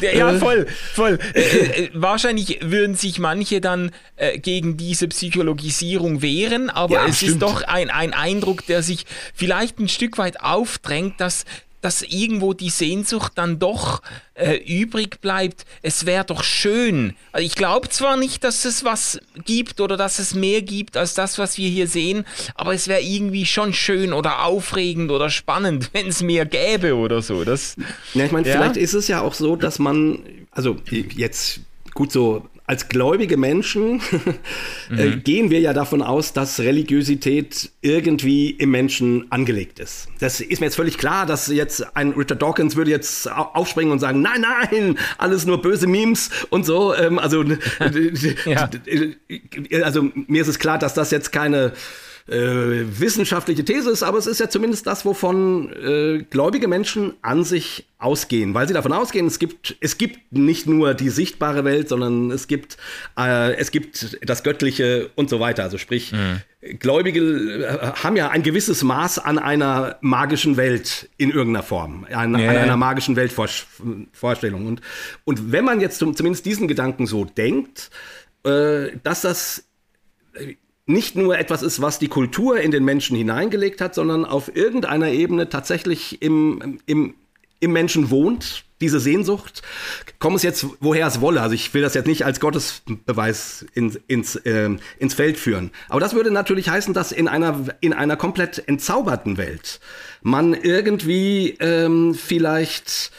Ja, 0.00 0.30
Äh, 0.32 0.38
voll, 0.38 0.66
voll. 0.94 1.18
Äh, 1.34 1.40
äh, 1.40 1.90
wahrscheinlich 1.94 2.60
würden 2.62 2.94
sich 2.94 3.18
manche 3.18 3.60
dann 3.60 3.90
äh, 4.16 4.38
gegen 4.38 4.76
diese 4.76 5.08
Psychologisierung 5.08 6.22
wehren, 6.22 6.70
aber 6.70 6.94
Ja, 6.94 7.06
es 7.06 7.16
stimmt. 7.16 7.32
ist 7.32 7.42
doch 7.42 7.62
ein, 7.62 7.90
ein 7.90 8.12
Eindruck, 8.12 8.66
der 8.66 8.82
sich 8.82 9.06
vielleicht 9.34 9.78
ein 9.78 9.88
Stück 9.88 10.18
weit 10.18 10.40
aufdrängt, 10.42 11.20
dass 11.20 11.44
dass 11.80 12.02
irgendwo 12.02 12.52
die 12.52 12.70
Sehnsucht 12.70 13.32
dann 13.36 13.58
doch 13.58 14.02
äh, 14.34 14.56
übrig 14.56 15.20
bleibt. 15.20 15.64
Es 15.82 16.06
wäre 16.06 16.24
doch 16.24 16.42
schön. 16.42 17.14
Also 17.32 17.46
ich 17.46 17.54
glaube 17.54 17.88
zwar 17.88 18.16
nicht, 18.16 18.44
dass 18.44 18.64
es 18.64 18.84
was 18.84 19.20
gibt 19.44 19.80
oder 19.80 19.96
dass 19.96 20.18
es 20.18 20.34
mehr 20.34 20.62
gibt 20.62 20.96
als 20.96 21.14
das, 21.14 21.38
was 21.38 21.58
wir 21.58 21.68
hier 21.68 21.86
sehen, 21.86 22.24
aber 22.54 22.74
es 22.74 22.88
wäre 22.88 23.00
irgendwie 23.02 23.46
schon 23.46 23.72
schön 23.72 24.12
oder 24.12 24.44
aufregend 24.44 25.10
oder 25.10 25.30
spannend, 25.30 25.90
wenn 25.94 26.08
es 26.08 26.22
mehr 26.22 26.46
gäbe 26.46 26.94
oder 26.94 27.22
so. 27.22 27.44
Das, 27.44 27.76
Ja, 28.14 28.24
ich 28.24 28.32
meine, 28.32 28.48
Ja? 28.48 28.54
vielleicht 28.56 28.76
ist 28.76 28.94
es 28.94 29.08
ja 29.08 29.20
auch 29.20 29.34
so, 29.34 29.56
dass 29.56 29.78
man, 29.78 30.20
also 30.50 30.76
jetzt 30.90 31.60
gut 31.94 32.12
so, 32.12 32.46
als 32.68 32.88
gläubige 32.88 33.36
Menschen 33.36 34.00
äh, 34.96 35.16
gehen 35.18 35.50
wir 35.50 35.60
ja 35.60 35.72
davon 35.72 36.02
aus, 36.02 36.32
dass 36.32 36.58
Religiosität 36.58 37.70
irgendwie 37.80 38.50
im 38.50 38.70
Menschen 38.70 39.30
angelegt 39.30 39.78
ist. 39.78 40.08
Das 40.18 40.40
ist 40.40 40.60
mir 40.60 40.66
jetzt 40.66 40.76
völlig 40.76 40.98
klar, 40.98 41.26
dass 41.26 41.46
jetzt 41.46 41.96
ein 41.96 42.10
Richard 42.12 42.42
Dawkins 42.42 42.74
würde 42.74 42.90
jetzt 42.90 43.30
au- 43.30 43.50
aufspringen 43.54 43.92
und 43.92 44.00
sagen, 44.00 44.20
nein, 44.20 44.40
nein, 44.70 44.98
alles 45.18 45.46
nur 45.46 45.62
böse 45.62 45.86
Memes 45.86 46.30
und 46.50 46.66
so. 46.66 46.94
Ähm, 46.94 47.18
also, 47.18 47.44
Ja. 48.46 48.68
also 49.82 50.10
mir 50.26 50.42
ist 50.42 50.48
es 50.48 50.58
klar, 50.58 50.78
dass 50.78 50.94
das 50.94 51.10
jetzt 51.10 51.30
keine 51.32 51.72
äh, 52.28 52.34
wissenschaftliche 52.34 53.64
These 53.64 53.90
ist, 53.90 54.02
aber 54.02 54.18
es 54.18 54.26
ist 54.26 54.40
ja 54.40 54.48
zumindest 54.48 54.86
das, 54.86 55.04
wovon 55.04 55.72
äh, 55.72 56.24
gläubige 56.28 56.66
Menschen 56.66 57.14
an 57.22 57.44
sich 57.44 57.86
ausgehen, 57.98 58.52
weil 58.52 58.66
sie 58.66 58.74
davon 58.74 58.92
ausgehen, 58.92 59.26
es 59.26 59.38
gibt, 59.38 59.76
es 59.80 59.96
gibt 59.96 60.32
nicht 60.32 60.66
nur 60.66 60.94
die 60.94 61.08
sichtbare 61.08 61.64
Welt, 61.64 61.88
sondern 61.88 62.30
es 62.30 62.48
gibt, 62.48 62.76
äh, 63.16 63.54
es 63.54 63.70
gibt 63.70 64.18
das 64.28 64.42
Göttliche 64.42 65.10
und 65.14 65.30
so 65.30 65.40
weiter. 65.40 65.62
Also 65.62 65.78
sprich, 65.78 66.12
Gläubige 66.80 67.20
äh, 67.20 68.02
haben 68.02 68.16
ja 68.16 68.28
ein 68.28 68.42
gewisses 68.42 68.82
Maß 68.82 69.18
an 69.20 69.38
einer 69.38 69.98
magischen 70.00 70.56
Welt 70.56 71.08
in 71.16 71.30
irgendeiner 71.30 71.62
Form, 71.62 72.06
an, 72.10 72.38
Ja, 72.38 72.50
an 72.50 72.56
einer 72.56 72.76
magischen 72.76 73.16
Weltvorstellung. 73.16 74.66
Und, 74.66 74.80
und 75.24 75.52
wenn 75.52 75.64
man 75.64 75.80
jetzt 75.80 75.98
zum, 75.98 76.16
zumindest 76.16 76.44
diesen 76.44 76.66
Gedanken 76.66 77.06
so 77.06 77.24
denkt, 77.24 77.90
äh, 78.44 78.90
dass 79.02 79.22
das 79.22 79.64
nicht 80.86 81.16
nur 81.16 81.36
etwas 81.36 81.62
ist, 81.62 81.82
was 81.82 81.98
die 81.98 82.08
Kultur 82.08 82.60
in 82.60 82.70
den 82.70 82.84
Menschen 82.84 83.16
hineingelegt 83.16 83.80
hat, 83.80 83.94
sondern 83.94 84.24
auf 84.24 84.54
irgendeiner 84.54 85.08
Ebene 85.08 85.48
tatsächlich 85.48 86.22
im, 86.22 86.78
im, 86.86 87.14
im 87.58 87.72
Menschen 87.72 88.10
wohnt, 88.10 88.64
diese 88.80 89.00
Sehnsucht, 89.00 89.62
komm 90.18 90.34
es 90.34 90.42
jetzt, 90.42 90.66
woher 90.80 91.06
es 91.06 91.20
wolle. 91.20 91.40
Also 91.40 91.54
ich 91.54 91.72
will 91.72 91.82
das 91.82 91.94
jetzt 91.94 92.06
nicht 92.06 92.24
als 92.24 92.40
Gottesbeweis 92.40 93.66
ins, 93.74 93.98
ins, 94.06 94.40
ähm, 94.44 94.80
ins 94.98 95.14
Feld 95.14 95.38
führen. 95.38 95.70
Aber 95.88 95.98
das 95.98 96.14
würde 96.14 96.30
natürlich 96.30 96.68
heißen, 96.68 96.94
dass 96.94 97.10
in 97.10 97.26
einer, 97.26 97.64
in 97.80 97.92
einer 97.92 98.16
komplett 98.16 98.68
entzauberten 98.68 99.38
Welt 99.38 99.80
man 100.22 100.52
irgendwie 100.54 101.56
ähm, 101.58 102.14
vielleicht 102.14 103.10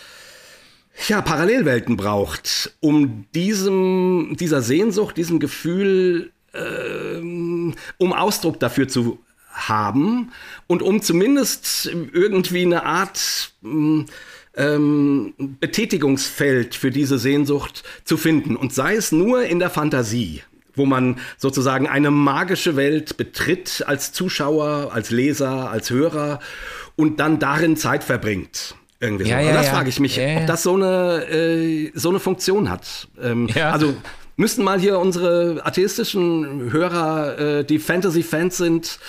ja, 1.07 1.21
Parallelwelten 1.21 1.97
braucht, 1.97 2.75
um 2.79 3.25
diesem, 3.33 4.35
dieser 4.39 4.61
Sehnsucht, 4.61 5.17
diesem 5.17 5.39
Gefühl, 5.39 6.31
ähm, 6.57 7.75
um 7.97 8.13
Ausdruck 8.13 8.59
dafür 8.59 8.87
zu 8.87 9.19
haben 9.51 10.31
und 10.67 10.81
um 10.81 11.01
zumindest 11.01 11.91
irgendwie 12.13 12.63
eine 12.63 12.85
Art 12.85 13.51
ähm, 13.63 14.05
ähm, 14.55 15.33
Betätigungsfeld 15.37 16.75
für 16.75 16.91
diese 16.91 17.17
Sehnsucht 17.17 17.83
zu 18.03 18.17
finden. 18.17 18.55
Und 18.55 18.73
sei 18.73 18.95
es 18.95 19.11
nur 19.11 19.43
in 19.43 19.59
der 19.59 19.69
Fantasie, 19.69 20.41
wo 20.75 20.85
man 20.85 21.19
sozusagen 21.37 21.87
eine 21.87 22.11
magische 22.11 22.75
Welt 22.75 23.17
betritt 23.17 23.83
als 23.87 24.11
Zuschauer, 24.11 24.91
als 24.93 25.11
Leser, 25.11 25.69
als 25.69 25.89
Hörer 25.89 26.39
und 26.95 27.19
dann 27.19 27.39
darin 27.39 27.77
Zeit 27.77 28.03
verbringt. 28.03 28.75
Irgendwie 28.99 29.25
so. 29.25 29.29
Ja, 29.29 29.39
ja, 29.39 29.49
und 29.49 29.55
das 29.55 29.67
ja. 29.67 29.73
frage 29.73 29.89
ich 29.89 29.99
mich, 29.99 30.15
Ja, 30.15 30.27
ja. 30.27 30.39
ob 30.41 30.47
das 30.47 30.63
so 30.63 30.73
eine, 30.73 31.29
äh, 31.29 31.91
so 31.93 32.09
eine 32.09 32.19
Funktion 32.19 32.69
hat. 32.69 33.07
Ähm, 33.21 33.47
Ja. 33.53 33.71
Also 33.71 33.95
müssten 34.37 34.63
mal 34.63 34.79
hier 34.79 34.99
unsere 34.99 35.65
atheistischen 35.65 36.71
Hörer, 36.71 37.39
äh, 37.39 37.65
die 37.65 37.79
Fantasy-Fans 37.79 38.57
sind, 38.57 38.99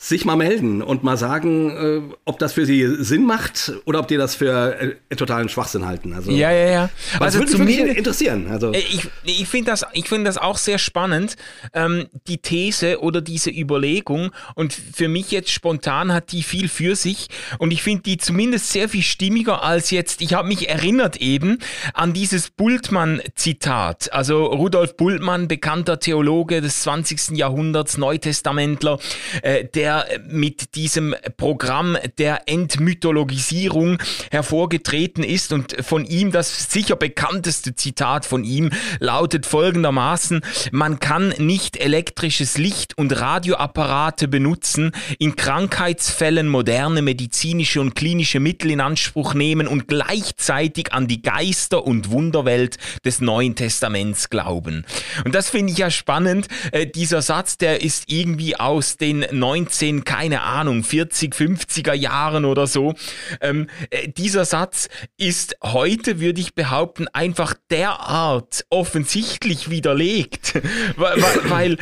sich 0.00 0.24
mal 0.24 0.36
melden 0.36 0.80
und 0.80 1.02
mal 1.02 1.16
sagen, 1.16 1.70
äh, 2.10 2.14
ob 2.24 2.38
das 2.38 2.52
für 2.52 2.64
sie 2.64 2.86
Sinn 3.02 3.26
macht 3.26 3.72
oder 3.84 3.98
ob 3.98 4.06
die 4.06 4.16
das 4.16 4.36
für 4.36 4.96
äh, 5.10 5.16
totalen 5.16 5.48
Schwachsinn 5.48 5.84
halten. 5.86 6.12
Also, 6.12 6.30
ja, 6.30 6.52
ja, 6.52 6.70
ja. 6.70 6.90
Also 7.18 7.40
würde 7.40 7.58
mich 7.58 7.80
interessieren. 7.80 8.46
Also, 8.48 8.72
Äh, 8.72 8.78
Ich, 8.78 9.08
ich 9.24 9.48
finde 9.48 9.72
das, 9.72 9.84
ich 9.94 10.08
find 10.08 10.24
das 10.24 10.38
auch 10.38 10.56
sehr 10.56 10.78
spannend, 10.78 11.34
ähm, 11.74 12.06
die 12.28 12.38
These 12.38 13.00
oder 13.00 13.20
diese 13.20 13.50
Überlegung. 13.50 14.30
Und 14.54 14.72
für 14.72 15.08
mich 15.08 15.32
jetzt 15.32 15.50
spontan 15.50 16.12
hat 16.12 16.30
die 16.30 16.44
viel 16.44 16.68
für 16.68 16.94
sich. 16.94 17.26
Und 17.58 17.72
ich 17.72 17.82
finde 17.82 18.02
die 18.02 18.18
zumindest 18.18 18.70
sehr 18.70 18.88
viel 18.88 19.02
stimmiger 19.02 19.64
als 19.64 19.90
jetzt. 19.90 20.20
Ich 20.22 20.34
habe 20.34 20.46
mich 20.46 20.68
erinnert 20.68 21.16
eben 21.16 21.58
an 21.92 22.12
dieses 22.12 22.50
Bultmann-Zitat. 22.50 24.12
Also 24.12 24.46
Rudolf 24.46 24.96
Bultmann, 24.96 25.48
bekannter 25.48 25.98
Theologe 25.98 26.60
des 26.60 26.82
20. 26.82 27.36
Jahrhunderts, 27.36 27.98
Neutestamentler, 27.98 29.00
äh, 29.42 29.64
der 29.64 29.87
mit 30.28 30.74
diesem 30.74 31.14
Programm 31.36 31.96
der 32.18 32.48
Entmythologisierung 32.48 33.98
hervorgetreten 34.30 35.24
ist. 35.24 35.52
Und 35.52 35.76
von 35.84 36.04
ihm 36.04 36.32
das 36.32 36.70
sicher 36.70 36.96
bekannteste 36.96 37.74
Zitat 37.74 38.26
von 38.26 38.44
ihm 38.44 38.70
lautet 38.98 39.46
folgendermaßen, 39.46 40.40
man 40.72 41.00
kann 41.00 41.34
nicht 41.38 41.76
elektrisches 41.76 42.58
Licht 42.58 42.96
und 42.98 43.18
Radioapparate 43.18 44.28
benutzen, 44.28 44.92
in 45.18 45.36
Krankheitsfällen 45.36 46.48
moderne 46.48 47.02
medizinische 47.02 47.80
und 47.80 47.94
klinische 47.94 48.40
Mittel 48.40 48.70
in 48.70 48.80
Anspruch 48.80 49.34
nehmen 49.34 49.66
und 49.66 49.88
gleichzeitig 49.88 50.92
an 50.92 51.08
die 51.08 51.22
Geister- 51.22 51.84
und 51.84 52.10
Wunderwelt 52.10 52.78
des 53.04 53.20
Neuen 53.20 53.54
Testaments 53.54 54.30
glauben. 54.30 54.84
Und 55.24 55.34
das 55.34 55.50
finde 55.50 55.72
ich 55.72 55.78
ja 55.78 55.90
spannend. 55.90 56.48
Äh, 56.72 56.86
dieser 56.86 57.22
Satz, 57.22 57.58
der 57.58 57.82
ist 57.82 58.04
irgendwie 58.08 58.56
aus 58.56 58.96
den 58.96 59.24
90 59.30 59.77
19, 59.78 60.04
keine 60.04 60.42
Ahnung, 60.42 60.82
40, 60.82 61.34
50er 61.34 61.92
Jahren 61.92 62.44
oder 62.44 62.66
so. 62.66 62.94
Ähm, 63.40 63.68
äh, 63.90 64.08
dieser 64.08 64.44
Satz 64.44 64.88
ist 65.16 65.56
heute, 65.62 66.20
würde 66.20 66.40
ich 66.40 66.54
behaupten, 66.54 67.06
einfach 67.12 67.54
derart 67.70 68.64
offensichtlich 68.70 69.70
widerlegt, 69.70 70.54
weil, 70.96 71.22
weil 71.48 71.78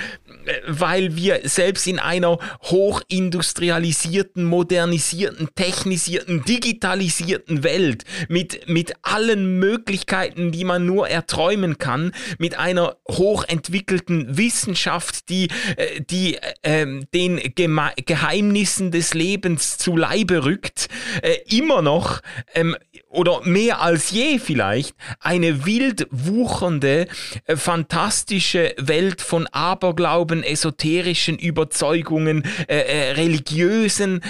weil 0.67 1.17
wir 1.17 1.41
selbst 1.45 1.87
in 1.87 1.99
einer 1.99 2.39
hochindustrialisierten, 2.63 4.45
modernisierten, 4.45 5.49
technisierten, 5.55 6.45
digitalisierten 6.45 7.63
Welt 7.63 8.05
mit, 8.29 8.69
mit 8.69 8.95
allen 9.03 9.59
Möglichkeiten, 9.59 10.53
die 10.53 10.65
man 10.65 10.87
nur 10.87 11.09
erträumen 11.09 11.79
kann, 11.79 12.13
mit 12.39 12.59
einer 12.59 12.97
hochentwickelten 13.09 14.37
Wissenschaft, 14.37 15.29
die, 15.29 15.49
äh, 15.77 16.01
die 16.01 16.37
äh, 16.63 16.87
den 17.15 17.37
Geme 17.55 17.93
Geheimnissen 18.05 18.91
des 18.91 19.15
Lebens 19.15 19.79
zu 19.79 19.97
Leibe 19.97 20.45
rückt, 20.45 20.89
äh, 21.23 21.37
immer 21.49 21.83
noch 21.83 22.21
ähm, 22.55 22.77
oder 23.17 23.41
mehr 23.45 23.81
als 23.81 24.11
je 24.11 24.39
vielleicht 24.39 24.95
eine 25.21 25.65
wild 25.65 26.07
wuchernde, 26.11 27.09
äh, 27.47 27.57
fantastische 27.57 28.75
Welt 28.79 29.23
von 29.23 29.47
Aberglauben, 29.49 30.43
esoterischen 30.43 31.39
Überzeugungen, 31.39 32.45
äh, 32.69 32.77
äh, 32.77 33.11
religiösen 33.13 34.21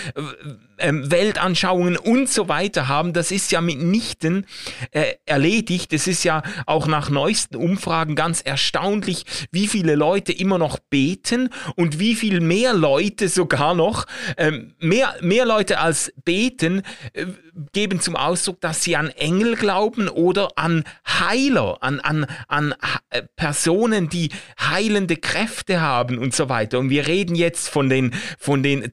ähm, 0.79 1.11
Weltanschauungen 1.11 1.97
und 1.97 2.29
so 2.29 2.49
weiter 2.49 2.89
haben, 2.89 3.13
das 3.13 3.31
ist 3.31 3.53
ja 3.53 3.61
mitnichten 3.61 4.47
äh, 4.91 5.15
erledigt. 5.25 5.93
Es 5.93 6.07
ist 6.07 6.25
ja 6.25 6.43
auch 6.67 6.87
nach 6.87 7.11
neuesten 7.11 7.57
Umfragen 7.57 8.15
ganz 8.15 8.41
erstaunlich, 8.43 9.25
wie 9.51 9.69
viele 9.69 9.95
Leute 9.95 10.33
immer 10.33 10.59
noch 10.59 10.79
beten 10.79 11.51
und 11.77 11.99
wie 11.99 12.15
viel 12.15 12.41
mehr 12.41 12.75
Leute 12.75 13.29
sogar 13.29 13.75
noch, 13.75 14.07
ähm, 14.37 14.75
mehr, 14.79 15.15
mehr 15.21 15.47
Leute 15.47 15.79
als 15.79 16.13
beten, 16.25 16.83
äh, 17.13 17.27
geben 17.73 18.01
zum 18.01 18.17
Ausdruck, 18.17 18.61
dass 18.61 18.83
sie 18.83 18.97
an 18.97 19.09
Engel 19.11 19.57
glauben 19.57 20.09
oder 20.09 20.51
an 20.57 20.85
Heiler, 21.07 21.79
an, 21.81 22.01
an, 22.01 22.27
an 22.49 22.75
äh, 23.11 23.23
Personen, 23.37 24.09
die 24.09 24.31
heilende 24.61 25.17
Kräfte 25.17 25.81
haben 25.81 26.19
und 26.19 26.35
so 26.35 26.49
weiter. 26.49 26.79
Und 26.79 26.91
wir 26.91 27.07
reden 27.07 27.35
jetzt 27.35 27.69
von 27.69 27.89
den, 27.89 28.15
von 28.39 28.63
den 28.63 28.93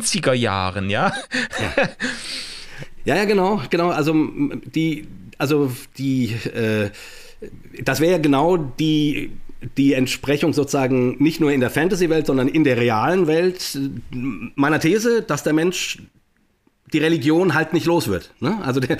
2020er 0.00 0.32
Jahren, 0.32 0.90
ja? 0.90 1.12
Ja, 1.60 1.84
ja, 3.04 3.16
ja 3.16 3.24
genau, 3.24 3.62
genau. 3.70 3.90
Also 3.90 4.14
die, 4.14 5.06
also 5.38 5.72
die, 5.98 6.34
äh, 6.54 6.90
das 7.82 8.00
wäre 8.00 8.12
ja 8.12 8.18
genau 8.18 8.56
die 8.56 9.30
die 9.76 9.94
Entsprechung 9.94 10.52
sozusagen 10.52 11.16
nicht 11.22 11.40
nur 11.40 11.50
in 11.50 11.60
der 11.60 11.70
Fantasy-Welt, 11.70 12.26
sondern 12.26 12.48
in 12.48 12.64
der 12.64 12.76
realen 12.76 13.26
Welt 13.26 13.78
meiner 14.10 14.78
These, 14.78 15.22
dass 15.22 15.42
der 15.42 15.52
Mensch 15.52 16.02
die 16.92 16.98
Religion 16.98 17.54
halt 17.54 17.72
nicht 17.72 17.86
los 17.86 18.08
wird. 18.08 18.30
Ne? 18.40 18.58
Also 18.62 18.80
der, 18.80 18.98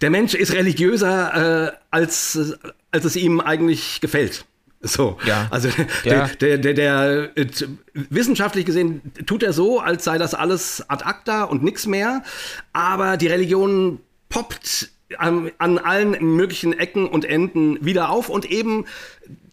der 0.00 0.10
Mensch 0.10 0.34
ist 0.34 0.52
religiöser, 0.52 1.68
äh, 1.68 1.72
als, 1.90 2.56
als 2.90 3.04
es 3.04 3.16
ihm 3.16 3.40
eigentlich 3.40 4.00
gefällt. 4.00 4.44
So, 4.80 5.18
ja. 5.26 5.48
also. 5.50 5.68
Der, 6.04 6.28
der, 6.28 6.58
der, 6.58 6.74
der, 6.74 7.30
äh, 7.36 7.46
wissenschaftlich 7.94 8.64
gesehen 8.66 9.00
tut 9.26 9.42
er 9.42 9.52
so, 9.52 9.80
als 9.80 10.04
sei 10.04 10.18
das 10.18 10.34
alles 10.34 10.88
ad 10.88 11.04
acta 11.04 11.44
und 11.44 11.62
nichts 11.62 11.86
mehr, 11.86 12.22
aber 12.72 13.16
die 13.16 13.26
Religion 13.26 14.00
poppt 14.28 14.90
an, 15.18 15.50
an 15.58 15.78
allen 15.78 16.36
möglichen 16.36 16.78
Ecken 16.78 17.08
und 17.08 17.24
Enden 17.24 17.84
wieder 17.84 18.10
auf 18.10 18.28
und 18.28 18.44
eben 18.50 18.84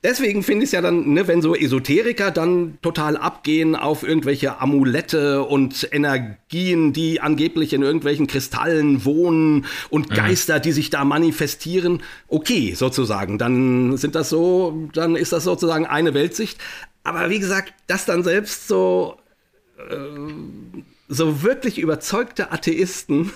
deswegen 0.04 0.44
finde 0.44 0.64
ich 0.64 0.68
es 0.70 0.72
ja 0.74 0.82
dann, 0.82 1.14
ne, 1.14 1.28
wenn 1.28 1.42
so 1.42 1.56
Esoteriker 1.56 2.32
dann 2.32 2.78
total 2.82 3.18
abgehen 3.18 3.76
auf 3.76 4.04
irgendwelche 4.04 4.60
Amulette 4.60 5.44
und 5.44 5.88
Energien, 5.92 6.94
die 6.94 7.22
angeblich 7.22 7.74
in 7.74 7.82
irgendwelchen 7.82 8.28
Kristallen 8.28 9.06
wohnen 9.06 9.66
und 9.90 10.10
mhm. 10.10 10.14
Geister, 10.14 10.60
die 10.60 10.72
sich 10.72 10.90
da 10.90 11.06
manifestieren, 11.06 12.04
okay, 12.28 12.74
sozusagen, 12.76 13.38
dann 13.38 13.98
sind 13.98 14.16
das 14.16 14.30
so, 14.30 14.90
dann 14.94 15.16
ist 15.16 15.32
das 15.32 15.44
sozusagen 15.44 15.86
eine 15.86 16.14
Weltsicht. 16.14 16.60
Aber 17.04 17.30
wie 17.30 17.40
gesagt, 17.40 17.74
das 17.88 18.06
dann 18.06 18.24
selbst 18.24 18.68
so 18.68 19.18
äh, 19.78 19.94
so 21.10 21.44
wirklich 21.44 21.80
überzeugte 21.80 22.52
Atheisten 22.52 23.32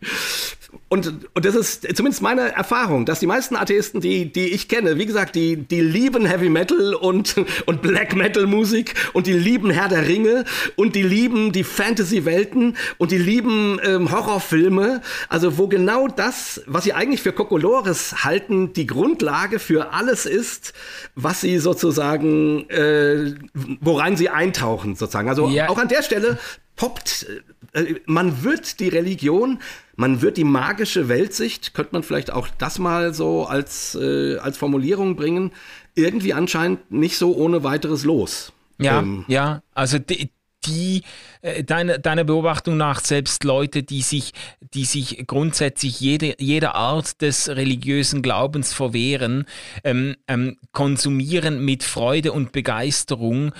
und, 0.90 1.28
und 1.34 1.44
das 1.44 1.54
ist 1.54 1.82
zumindest 1.96 2.22
meine 2.22 2.54
Erfahrung, 2.54 3.04
dass 3.04 3.20
die 3.20 3.26
meisten 3.26 3.56
Atheisten, 3.56 4.00
die, 4.00 4.32
die 4.32 4.48
ich 4.48 4.68
kenne, 4.68 4.96
wie 4.96 5.04
gesagt, 5.04 5.34
die, 5.34 5.56
die 5.56 5.82
lieben 5.82 6.24
Heavy 6.24 6.48
Metal 6.48 6.94
und, 6.94 7.36
und 7.66 7.82
Black 7.82 8.16
Metal 8.16 8.46
Musik 8.46 8.94
und 9.12 9.26
die 9.26 9.34
lieben 9.34 9.70
Herr 9.70 9.88
der 9.88 10.08
Ringe 10.08 10.44
und 10.76 10.96
die 10.96 11.02
lieben 11.02 11.52
die 11.52 11.64
Fantasy-Welten 11.64 12.76
und 12.96 13.10
die 13.10 13.18
lieben 13.18 13.78
ähm, 13.84 14.10
Horrorfilme. 14.10 15.02
Also 15.28 15.58
wo 15.58 15.68
genau 15.68 16.08
das, 16.08 16.62
was 16.66 16.84
sie 16.84 16.94
eigentlich 16.94 17.20
für 17.20 17.32
Kokolores 17.32 18.24
halten, 18.24 18.72
die 18.72 18.86
Grundlage 18.86 19.58
für 19.58 19.92
alles 19.92 20.24
ist, 20.24 20.72
was 21.14 21.42
sie 21.42 21.58
sozusagen, 21.58 22.68
äh, 22.70 23.34
worein 23.80 24.16
sie 24.16 24.30
eintauchen 24.30 24.96
sozusagen. 24.96 25.28
Also 25.28 25.48
ja. 25.48 25.68
auch 25.68 25.78
an 25.78 25.88
der 25.88 26.02
Stelle 26.02 26.38
poppt, 26.78 27.26
äh, 27.74 27.96
man 28.06 28.42
wird 28.42 28.80
die 28.80 28.88
Religion 28.88 29.58
man 29.98 30.22
wird 30.22 30.36
die 30.36 30.44
magische 30.44 31.08
Weltsicht, 31.08 31.74
könnte 31.74 31.90
man 31.92 32.04
vielleicht 32.04 32.32
auch 32.32 32.46
das 32.56 32.78
mal 32.78 33.12
so 33.14 33.46
als, 33.46 33.96
äh, 33.96 34.36
als 34.38 34.56
Formulierung 34.56 35.16
bringen, 35.16 35.50
irgendwie 35.96 36.32
anscheinend 36.32 36.92
nicht 36.92 37.18
so 37.18 37.34
ohne 37.34 37.64
weiteres 37.64 38.04
los. 38.04 38.52
Ja, 38.78 39.00
ähm, 39.00 39.24
ja, 39.26 39.60
also 39.74 39.98
die, 39.98 40.30
die 40.68 41.02
äh, 41.42 41.64
deiner 41.64 41.98
deine 41.98 42.24
Beobachtung 42.24 42.76
nach 42.76 43.00
selbst 43.00 43.44
Leute, 43.44 43.82
die 43.82 44.02
sich, 44.02 44.32
die 44.60 44.84
sich 44.84 45.26
grundsätzlich 45.26 46.00
jede, 46.00 46.34
jeder 46.38 46.74
Art 46.74 47.20
des 47.22 47.48
religiösen 47.48 48.22
Glaubens 48.22 48.72
verwehren, 48.72 49.46
ähm, 49.84 50.16
ähm, 50.26 50.58
konsumieren 50.72 51.64
mit 51.64 51.82
Freude 51.82 52.32
und 52.32 52.52
Begeisterung 52.52 53.52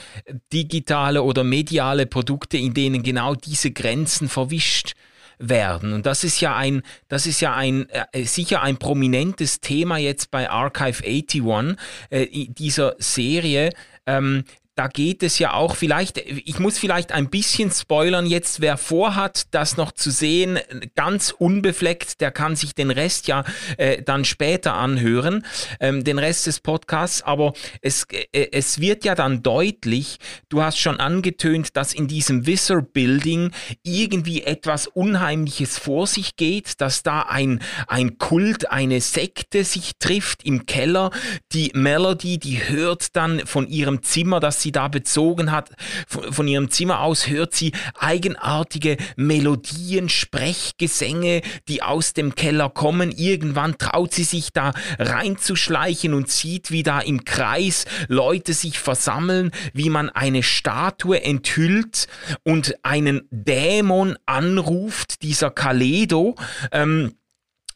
digitale 0.53 1.23
oder 1.23 1.45
mediale 1.45 2.07
Produkte, 2.07 2.57
in 2.57 2.75
denen 2.75 3.03
genau 3.03 3.35
diese 3.35 3.71
Grenzen 3.71 4.29
verwischt 4.29 4.95
werden. 5.39 5.93
Und 5.93 6.07
das 6.07 6.25
ist 6.25 6.41
ja 6.41 6.57
ein, 6.57 6.83
das 7.09 7.27
ist 7.27 7.41
ja 7.41 7.55
ein, 7.55 7.89
äh, 7.91 8.25
sicher 8.25 8.63
ein 8.63 8.77
prominentes 8.77 9.61
Thema 9.61 9.99
jetzt 9.99 10.31
bei 10.31 10.51
Archive 10.51 11.05
81, 11.05 11.77
äh, 12.11 12.27
dieser 12.49 12.97
Serie, 12.99 13.71
ähm, 14.07 14.45
da 14.79 14.87
geht 14.87 15.25
es 15.25 15.41
ja 15.41 15.55
auch 15.55 15.75
vielleicht, 15.75 16.19
ich 16.19 16.61
muss 16.61 16.79
vielleicht 16.79 17.11
ein 17.11 17.31
bisschen 17.31 17.73
spoilern 17.73 18.27
jetzt, 18.27 18.61
wer 18.61 18.77
vorhat, 18.77 19.49
das 19.51 19.77
noch 19.77 19.91
zu 19.91 20.13
sehen, 20.13 20.61
ganz 20.95 21.35
unbefleckt, 21.37 22.21
der 22.21 22.31
kann 22.31 22.55
sich 22.55 22.77
den 22.77 22.93
Rest 22.93 23.27
ja 23.27 23.43
äh, 23.77 24.03
dann 24.03 24.25
später 24.25 24.75
anhören, 24.75 25.45
ähm, 25.81 26.05
den 26.05 26.21
Rest 26.21 26.47
des 26.47 26.61
Podcasts, 26.61 27.23
aber 27.23 27.55
es, 27.83 28.07
äh, 28.13 28.51
es 28.53 28.81
wird 28.81 29.05
ja 29.05 29.17
dann 29.17 29.43
deutlich, 29.43 30.19
du 30.49 30.63
hast 30.63 30.79
schon 30.79 31.01
angetönt, 31.01 31.77
dass 31.77 31.93
in 31.93 32.07
diesem 32.07 32.47
Visor 32.47 32.83
Building 32.83 33.51
irgendwie 33.83 34.45
etwas 34.45 34.87
Unheimliches 34.87 35.77
vor 35.77 36.07
sich 36.07 36.37
geht, 36.37 36.81
dass 36.81 37.03
da 37.03 37.23
ein, 37.23 37.61
ein 37.89 38.19
Kult, 38.19 38.71
eine 38.71 39.01
Sekte 39.01 39.65
sich 39.65 39.99
trifft 39.99 40.45
im 40.45 40.67
Keller, 40.67 41.11
die 41.51 41.73
Melody, 41.75 42.39
die 42.39 42.69
hört 42.69 43.17
dann 43.17 43.45
von 43.45 43.67
ihrem 43.67 44.05
Zimmer, 44.05 44.39
dass 44.39 44.63
sie 44.63 44.68
sie 44.69 44.73
da 44.73 44.89
bezogen 44.89 45.51
hat. 45.51 45.71
Von, 46.07 46.33
von 46.33 46.47
ihrem 46.47 46.71
Zimmer 46.71 47.01
aus 47.01 47.27
hört 47.27 47.55
sie 47.55 47.73
eigenartige 47.99 48.99
Melodien, 49.17 50.11
Sprechgesänge, 50.11 51.41
die 51.69 51.83
aus 51.83 52.13
dem 52.13 52.35
Keller 52.35 52.69
kommen. 52.69 53.11
Irgendwann 53.11 53.79
traut 53.79 54.13
sie 54.13 54.25
sich 54.25 54.53
da 54.53 54.75
reinzuschleichen 54.99 56.13
und 56.13 56.29
sieht, 56.29 56.71
wie 56.71 56.83
da 56.83 57.01
im 57.01 57.25
Kreis 57.25 57.87
Leute 58.09 58.53
sich 58.53 58.79
versammeln, 58.79 59.53
wie 59.73 59.89
man 59.89 60.11
eine 60.11 60.43
Statue 60.43 61.23
enthüllt 61.23 62.07
und 62.45 62.75
einen 62.83 63.23
Dämon 63.31 64.19
anruft, 64.27 65.23
dieser 65.23 65.51
Kaledo. 65.51 66.35
Ähm, 66.73 67.15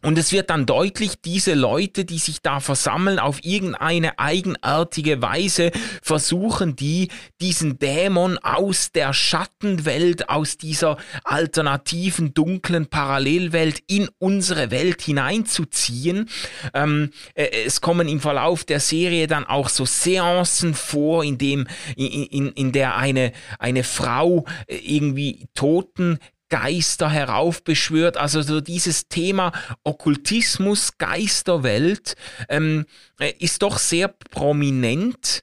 und 0.02 0.18
es 0.18 0.32
wird 0.32 0.50
dann 0.50 0.66
deutlich, 0.66 1.20
diese 1.24 1.54
Leute, 1.54 2.04
die 2.04 2.18
sich 2.18 2.42
da 2.42 2.60
versammeln, 2.60 3.18
auf 3.18 3.44
irgendeine 3.44 4.18
eigenartige 4.18 5.22
Weise 5.22 5.70
versuchen 6.02 6.74
die, 6.76 7.08
diesen 7.40 7.78
Dämon 7.78 8.38
aus 8.38 8.90
der 8.92 9.12
Schattenwelt, 9.12 10.28
aus 10.28 10.58
dieser 10.58 10.96
alternativen, 11.24 12.34
dunklen 12.34 12.86
Parallelwelt 12.86 13.82
in 13.86 14.08
unsere 14.18 14.70
Welt 14.70 15.02
hineinzuziehen. 15.02 16.28
Ähm, 16.74 17.10
äh, 17.34 17.48
es 17.64 17.80
kommen 17.80 18.08
im 18.08 18.20
Verlauf 18.20 18.64
der 18.64 18.80
Serie 18.80 19.28
dann 19.28 19.44
auch 19.44 19.68
so 19.68 19.84
Seancen 19.84 20.74
vor, 20.74 21.24
in 21.24 21.38
dem, 21.38 21.66
in, 21.96 22.24
in, 22.24 22.48
in 22.48 22.72
der 22.72 22.96
eine, 22.96 23.32
eine 23.58 23.84
Frau 23.84 24.46
äh, 24.66 24.76
irgendwie 24.76 25.46
Toten 25.54 26.18
Geister 26.52 27.08
heraufbeschwört. 27.08 28.18
Also 28.18 28.42
so 28.42 28.60
dieses 28.60 29.08
Thema 29.08 29.52
Okkultismus, 29.84 30.98
Geisterwelt 30.98 32.14
ähm, 32.50 32.84
äh, 33.18 33.32
ist 33.38 33.62
doch 33.62 33.78
sehr 33.78 34.08
prominent 34.08 35.42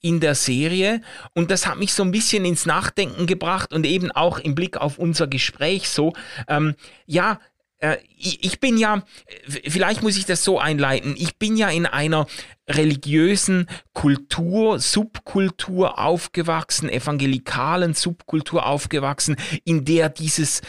in 0.00 0.18
der 0.18 0.34
Serie 0.34 1.00
und 1.34 1.52
das 1.52 1.66
hat 1.66 1.78
mich 1.78 1.92
so 1.92 2.02
ein 2.02 2.10
bisschen 2.10 2.44
ins 2.44 2.66
Nachdenken 2.66 3.26
gebracht 3.26 3.72
und 3.72 3.86
eben 3.86 4.10
auch 4.10 4.40
im 4.40 4.56
Blick 4.56 4.76
auf 4.76 4.98
unser 4.98 5.28
Gespräch 5.28 5.88
so, 5.88 6.12
ähm, 6.48 6.74
ja, 7.06 7.38
ich 8.16 8.58
bin 8.58 8.76
ja, 8.76 9.04
vielleicht 9.46 10.02
muss 10.02 10.16
ich 10.16 10.26
das 10.26 10.42
so 10.42 10.58
einleiten, 10.58 11.14
ich 11.16 11.36
bin 11.36 11.56
ja 11.56 11.68
in 11.68 11.86
einer 11.86 12.26
religiösen 12.68 13.68
Kultur, 13.92 14.80
Subkultur 14.80 15.98
aufgewachsen, 15.98 16.88
evangelikalen 16.88 17.94
Subkultur 17.94 18.66
aufgewachsen, 18.66 19.36
in 19.64 19.84
der 19.84 20.08
dieses 20.08 20.60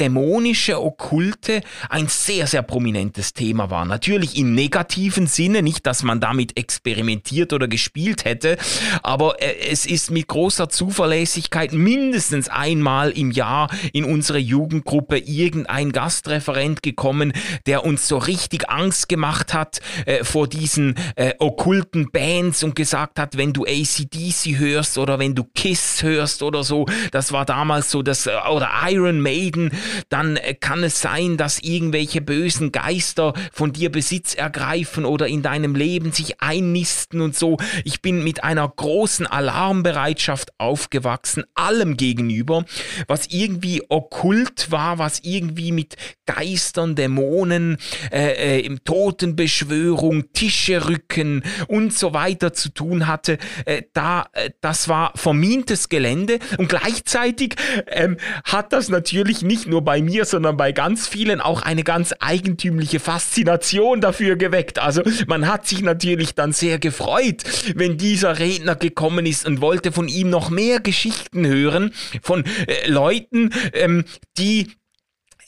dämonische, 0.00 0.82
okkulte 0.82 1.60
ein 1.90 2.08
sehr, 2.08 2.46
sehr 2.46 2.62
prominentes 2.62 3.34
Thema 3.34 3.70
war. 3.70 3.84
Natürlich 3.84 4.38
im 4.38 4.54
negativen 4.54 5.26
Sinne, 5.26 5.62
nicht, 5.62 5.86
dass 5.86 6.02
man 6.02 6.18
damit 6.18 6.58
experimentiert 6.58 7.52
oder 7.52 7.68
gespielt 7.68 8.24
hätte, 8.24 8.56
aber 9.02 9.42
äh, 9.42 9.68
es 9.70 9.84
ist 9.84 10.10
mit 10.10 10.28
großer 10.28 10.70
Zuverlässigkeit 10.70 11.72
mindestens 11.72 12.48
einmal 12.48 13.10
im 13.10 13.30
Jahr 13.30 13.70
in 13.92 14.04
unsere 14.04 14.38
Jugendgruppe 14.38 15.18
irgendein 15.18 15.92
Gastreferent 15.92 16.82
gekommen, 16.82 17.34
der 17.66 17.84
uns 17.84 18.08
so 18.08 18.16
richtig 18.16 18.70
Angst 18.70 19.10
gemacht 19.10 19.52
hat 19.52 19.80
äh, 20.06 20.24
vor 20.24 20.48
diesen 20.48 20.94
äh, 21.16 21.34
okkulten 21.38 22.10
Bands 22.10 22.64
und 22.64 22.76
gesagt 22.76 23.18
hat, 23.18 23.36
wenn 23.36 23.52
du 23.52 23.64
ACDC 23.64 24.58
hörst 24.58 24.96
oder 24.96 25.18
wenn 25.18 25.34
du 25.34 25.44
Kiss 25.44 26.02
hörst 26.02 26.42
oder 26.42 26.64
so, 26.64 26.86
das 27.12 27.32
war 27.32 27.44
damals 27.44 27.90
so 27.90 28.02
das, 28.02 28.26
äh, 28.26 28.32
oder 28.50 28.70
Iron 28.88 29.20
Maiden, 29.20 29.65
dann 30.08 30.36
äh, 30.36 30.54
kann 30.54 30.82
es 30.82 31.00
sein, 31.00 31.36
dass 31.36 31.58
irgendwelche 31.60 32.20
bösen 32.20 32.72
Geister 32.72 33.34
von 33.52 33.72
dir 33.72 33.90
Besitz 33.90 34.34
ergreifen 34.34 35.04
oder 35.04 35.26
in 35.26 35.42
deinem 35.42 35.74
Leben 35.74 36.12
sich 36.12 36.40
einnisten 36.40 37.20
und 37.20 37.36
so. 37.36 37.56
Ich 37.84 38.02
bin 38.02 38.24
mit 38.24 38.44
einer 38.44 38.68
großen 38.68 39.26
Alarmbereitschaft 39.26 40.52
aufgewachsen, 40.58 41.44
allem 41.54 41.96
gegenüber, 41.96 42.64
was 43.06 43.28
irgendwie 43.28 43.82
okkult 43.88 44.70
war, 44.70 44.98
was 44.98 45.20
irgendwie 45.22 45.72
mit 45.72 45.96
Geistern, 46.26 46.94
Dämonen, 46.94 47.78
äh, 48.12 48.60
äh, 48.60 48.76
Totenbeschwörung, 48.84 50.32
Tische 50.32 50.88
rücken 50.88 51.42
und 51.68 51.92
so 51.92 52.12
weiter 52.12 52.52
zu 52.52 52.70
tun 52.70 53.06
hatte. 53.06 53.38
Äh, 53.64 53.82
da, 53.92 54.26
äh, 54.32 54.50
das 54.60 54.88
war 54.88 55.12
vermintes 55.14 55.88
Gelände 55.88 56.38
und 56.58 56.68
gleichzeitig 56.68 57.56
ähm, 57.86 58.16
hat 58.44 58.72
das 58.72 58.88
natürlich 58.88 59.42
nicht 59.42 59.55
nicht 59.56 59.68
nur 59.68 59.82
bei 59.82 60.02
mir, 60.02 60.26
sondern 60.26 60.58
bei 60.58 60.72
ganz 60.72 61.08
vielen 61.08 61.40
auch 61.40 61.62
eine 61.62 61.82
ganz 61.82 62.14
eigentümliche 62.20 63.00
Faszination 63.00 64.02
dafür 64.02 64.36
geweckt. 64.36 64.78
Also 64.78 65.02
man 65.26 65.48
hat 65.48 65.66
sich 65.66 65.80
natürlich 65.80 66.34
dann 66.34 66.52
sehr 66.52 66.78
gefreut, 66.78 67.42
wenn 67.74 67.96
dieser 67.96 68.38
Redner 68.38 68.76
gekommen 68.76 69.24
ist 69.24 69.46
und 69.46 69.62
wollte 69.62 69.92
von 69.92 70.08
ihm 70.08 70.28
noch 70.28 70.50
mehr 70.50 70.80
Geschichten 70.80 71.46
hören 71.46 71.92
von 72.20 72.44
äh, 72.66 72.86
Leuten, 72.86 73.50
ähm, 73.72 74.04
die 74.36 74.72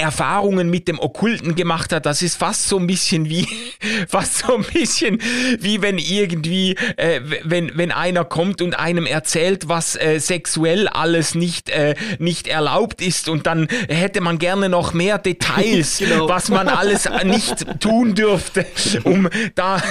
Erfahrungen 0.01 0.71
mit 0.71 0.87
dem 0.87 1.01
Okkulten 1.01 1.57
gemacht 1.57 1.93
hat, 1.93 2.07
das 2.07 2.23
ist 2.23 2.37
fast 2.37 2.69
so 2.69 2.79
ein 2.79 2.87
bisschen 2.87 3.29
wie, 3.29 3.49
fast 4.09 4.39
so 4.39 4.55
ein 4.55 4.63
bisschen 4.63 5.21
wie 5.59 5.83
wenn 5.83 5.99
irgendwie, 5.99 6.77
äh, 6.97 7.21
wenn, 7.43 7.73
wenn 7.75 7.91
einer 7.91 8.25
kommt 8.25 8.63
und 8.63 8.79
einem 8.79 9.07
erzählt, 9.07 9.69
was 9.69 9.97
äh, 9.97 10.21
sexuell 10.21 10.87
alles 10.87 11.35
nicht, 11.35 11.69
äh, 11.71 11.97
nicht 12.21 12.47
erlaubt 12.47 13.03
ist 13.03 13.29
und 13.29 13.49
dann 13.49 13.67
hätte 13.89 14.21
man 14.21 14.39
gerne 14.39 14.69
noch 14.69 14.93
mehr 14.93 15.19
Details, 15.19 15.99
genau. 15.99 16.29
was 16.29 16.49
man 16.49 16.69
alles 16.69 17.09
nicht 17.25 17.67
tun 17.81 18.15
dürfte, 18.15 18.67
um 19.03 19.29
da. 19.57 19.83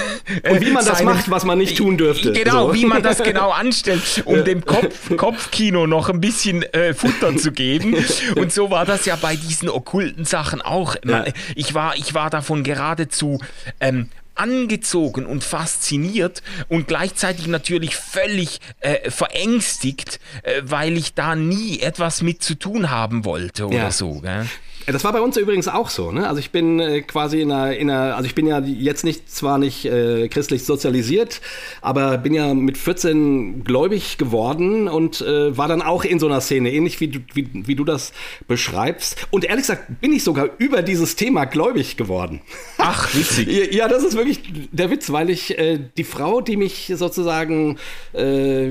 Äh, 0.42 0.54
und 0.54 0.62
wie 0.62 0.72
man 0.72 0.86
das 0.86 1.04
macht, 1.04 1.30
was 1.30 1.44
man 1.44 1.58
nicht 1.58 1.78
tun 1.78 1.98
dürfte. 1.98 2.32
Genau, 2.32 2.68
so. 2.70 2.74
wie 2.74 2.86
man 2.86 3.04
das 3.04 3.22
genau 3.22 3.50
anstellt, 3.50 4.24
um 4.24 4.46
dem 4.46 4.64
Kopf, 4.64 5.18
Kopfkino 5.18 5.86
noch 5.86 6.08
ein 6.08 6.22
bisschen 6.22 6.64
äh, 6.72 6.94
Futter 6.94 7.36
zu 7.36 7.52
geben. 7.52 7.98
Und 8.36 8.54
so 8.54 8.70
war 8.70 8.86
das 8.86 9.06
ja 9.06 9.18
bei 9.18 9.36
diesen 9.36 9.68
Okkulten 9.70 9.97
okkulten 9.98 10.26
Sachen 10.26 10.62
auch. 10.62 10.96
Ja. 11.06 11.26
Ich, 11.56 11.74
war, 11.74 11.96
ich 11.96 12.14
war 12.14 12.30
davon 12.30 12.64
geradezu 12.64 13.40
ähm, 13.80 14.10
angezogen 14.36 15.26
und 15.26 15.44
fasziniert 15.44 16.44
und 16.68 16.88
gleichzeitig 16.88 17.48
natürlich 17.48 17.96
völlig 17.96 18.60
äh, 18.82 19.10
verängstigt, 19.10 20.20
äh, 20.44 20.62
weil 20.64 20.96
ich 20.96 21.16
da 21.16 21.36
nie 21.36 21.80
etwas 21.80 22.22
mit 22.22 22.44
zu 22.44 22.54
tun 22.54 22.92
haben 22.92 23.26
wollte 23.26 23.68
oder 23.68 23.78
ja. 23.78 23.92
so. 23.92 24.22
Gell? 24.22 24.46
Das 24.90 25.04
war 25.04 25.12
bei 25.12 25.20
uns 25.20 25.36
übrigens 25.36 25.68
auch 25.68 25.90
so. 25.90 26.14
Ne? 26.14 26.26
Also 26.26 26.40
ich 26.40 26.52
bin 26.52 26.80
äh, 26.80 27.02
quasi 27.02 27.42
in 27.42 27.52
einer, 27.52 27.76
in 27.76 27.90
einer, 27.90 28.16
also 28.16 28.26
ich 28.26 28.36
bin 28.36 28.48
ja 28.48 28.60
jetzt 28.60 29.04
nicht 29.04 29.30
zwar 29.30 29.58
nicht 29.58 29.84
äh, 29.84 30.30
christlich 30.30 30.64
sozialisiert, 30.64 31.42
aber 31.82 32.18
bin 32.18 32.34
ja 32.34 32.54
mit 32.54 32.78
14 32.78 33.66
gläubig 33.66 34.18
geworden 34.18 34.88
und 34.88 35.20
äh, 35.20 35.58
war 35.58 35.68
dann 35.68 35.82
auch 35.82 36.06
in 36.06 36.20
so 36.20 36.28
einer 36.28 36.40
Szene, 36.40 36.72
ähnlich 36.72 37.02
wie 37.02 37.10
du, 37.10 37.20
wie, 37.34 37.50
wie 37.52 37.76
du 37.76 37.84
das 37.84 38.14
beschreibst. 38.48 39.28
Und 39.30 39.44
ehrlich 39.44 39.68
gesagt 39.68 40.00
bin 40.00 40.14
ich 40.14 40.24
sogar 40.24 40.52
über 40.58 40.82
dieses 40.82 41.18
Thema 41.18 41.44
gläubig 41.44 41.98
geworden. 41.98 42.40
Ach, 42.78 43.14
witzig. 43.14 43.72
ja, 43.74 43.90
das 43.90 44.06
ist 44.06 44.16
wirklich 44.16 44.40
der 44.72 44.90
Witz, 44.90 45.12
weil 45.12 45.30
ich 45.30 45.60
äh, 45.60 45.80
die 45.98 46.06
Frau, 46.06 46.40
die 46.40 46.56
mich 46.56 46.94
sozusagen 46.96 47.78
äh, 48.14 48.70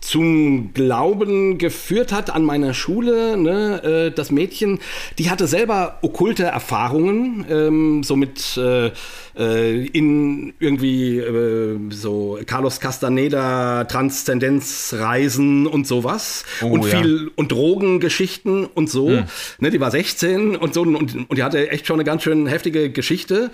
zum 0.00 0.72
Glauben 0.72 1.58
geführt 1.58 2.12
hat 2.12 2.30
an 2.30 2.46
meiner 2.46 2.72
Schule, 2.72 3.36
ne, 3.36 3.82
äh, 3.82 4.10
das 4.10 4.30
Mädchen, 4.30 4.78
die 5.18 5.28
hat 5.28 5.33
hatte 5.34 5.48
selber 5.48 5.98
okkulte 6.00 6.44
Erfahrungen, 6.44 7.44
ähm, 7.50 8.02
so 8.04 8.14
mit 8.14 8.56
äh, 8.56 8.92
äh, 9.36 9.84
in 9.86 10.54
irgendwie 10.60 11.18
äh, 11.18 11.76
so 11.90 12.38
Carlos 12.46 12.78
Castaneda 12.78 13.82
Transzendenzreisen 13.82 15.66
und 15.66 15.88
sowas 15.88 16.44
oh, 16.62 16.66
und 16.68 16.84
viel 16.84 17.24
ja. 17.24 17.30
und 17.34 17.50
Drogengeschichten 17.50 18.64
und 18.64 18.88
so. 18.88 19.08
Hm. 19.08 19.24
Ne, 19.58 19.70
die 19.70 19.80
war 19.80 19.90
16 19.90 20.54
und 20.54 20.72
so 20.72 20.82
und, 20.82 20.94
und 21.28 21.36
die 21.36 21.42
hatte 21.42 21.68
echt 21.68 21.88
schon 21.88 21.96
eine 21.96 22.04
ganz 22.04 22.22
schön 22.22 22.46
heftige 22.46 22.90
Geschichte. 22.90 23.50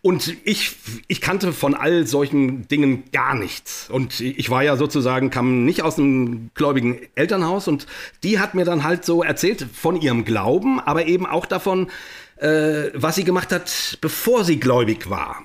Und 0.00 0.36
ich, 0.44 0.76
ich 1.08 1.20
kannte 1.20 1.52
von 1.52 1.74
all 1.74 2.06
solchen 2.06 2.68
Dingen 2.68 3.04
gar 3.12 3.34
nichts. 3.34 3.90
Und 3.90 4.20
ich 4.20 4.48
war 4.48 4.62
ja 4.62 4.76
sozusagen, 4.76 5.30
kam 5.30 5.64
nicht 5.64 5.82
aus 5.82 5.98
einem 5.98 6.50
gläubigen 6.54 7.00
Elternhaus 7.16 7.66
und 7.66 7.86
die 8.22 8.38
hat 8.38 8.54
mir 8.54 8.64
dann 8.64 8.84
halt 8.84 9.04
so 9.04 9.24
erzählt 9.24 9.66
von 9.72 10.00
ihrem 10.00 10.24
Glauben, 10.24 10.78
aber 10.78 11.06
eben 11.06 11.26
auch 11.26 11.46
davon, 11.46 11.88
äh, 12.36 12.90
was 12.94 13.16
sie 13.16 13.24
gemacht 13.24 13.50
hat, 13.50 13.98
bevor 14.00 14.44
sie 14.44 14.60
gläubig 14.60 15.10
war. 15.10 15.42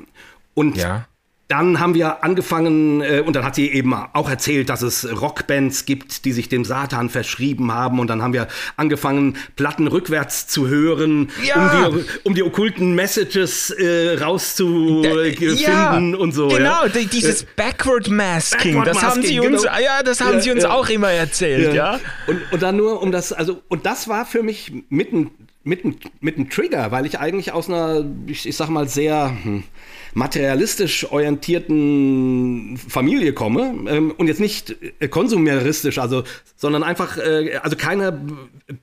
Und 0.53 0.77
ja. 0.77 1.07
Dann 1.53 1.79
haben 1.79 1.93
wir 1.93 2.23
angefangen, 2.23 3.01
äh, 3.01 3.21
und 3.23 3.35
dann 3.35 3.45
hat 3.45 3.53
sie 3.53 3.71
eben 3.71 3.93
auch 3.93 4.27
erzählt, 4.27 4.69
dass 4.69 4.81
es 4.81 5.07
Rockbands 5.21 5.85
gibt, 5.85 6.25
die 6.25 6.31
sich 6.31 6.49
dem 6.49 6.65
Satan 6.65 7.11
verschrieben 7.11 7.71
haben. 7.71 7.99
Und 7.99 8.07
dann 8.07 8.23
haben 8.23 8.33
wir 8.33 8.47
angefangen, 8.75 9.37
Platten 9.55 9.85
rückwärts 9.85 10.47
zu 10.47 10.67
hören, 10.67 11.29
ja. 11.43 11.85
um, 11.85 11.93
die, 11.95 12.05
um 12.23 12.33
die 12.33 12.41
okkulten 12.41 12.95
Messages 12.95 13.69
äh, 13.69 14.17
rauszufinden 14.19 15.57
ja, 15.59 15.95
und 15.95 16.31
so. 16.31 16.47
Genau, 16.47 16.85
ja. 16.85 16.89
dieses 16.89 17.43
äh, 17.43 17.45
Backward 17.55 18.09
Masking, 18.09 18.73
Backward 18.73 18.87
das 18.87 18.95
Masking, 18.95 19.11
haben 19.11 19.21
sie 19.21 19.39
uns, 19.39 19.61
genau. 19.61 19.77
ja, 19.77 20.01
das 20.01 20.21
haben 20.21 20.41
sie 20.41 20.49
uns 20.49 20.65
auch 20.65 20.89
immer 20.89 21.11
erzählt, 21.11 21.75
ja. 21.75 21.99
Und, 22.25 22.41
und 22.51 22.63
dann 22.63 22.77
nur 22.77 22.99
um 22.99 23.11
das, 23.11 23.31
also, 23.31 23.61
und 23.67 23.85
das 23.85 24.07
war 24.07 24.25
für 24.25 24.41
mich 24.41 24.71
mitten 24.89 25.29
mit, 25.63 25.83
mit 26.21 26.35
einem 26.35 26.49
Trigger, 26.49 26.91
weil 26.91 27.05
ich 27.05 27.19
eigentlich 27.19 27.51
aus 27.53 27.69
einer, 27.69 28.03
ich, 28.25 28.47
ich 28.47 28.57
sag 28.57 28.69
mal, 28.69 28.87
sehr 28.87 29.37
hm, 29.43 29.63
materialistisch 30.13 31.11
orientierten 31.11 32.77
Familie 32.77 33.33
komme 33.33 33.75
ähm, 33.87 34.11
und 34.11 34.27
jetzt 34.27 34.39
nicht 34.39 34.75
äh, 34.99 35.07
konsumeristisch, 35.07 35.97
also, 35.97 36.23
sondern 36.55 36.83
einfach, 36.83 37.17
äh, 37.17 37.55
also 37.61 37.75
keine 37.75 38.21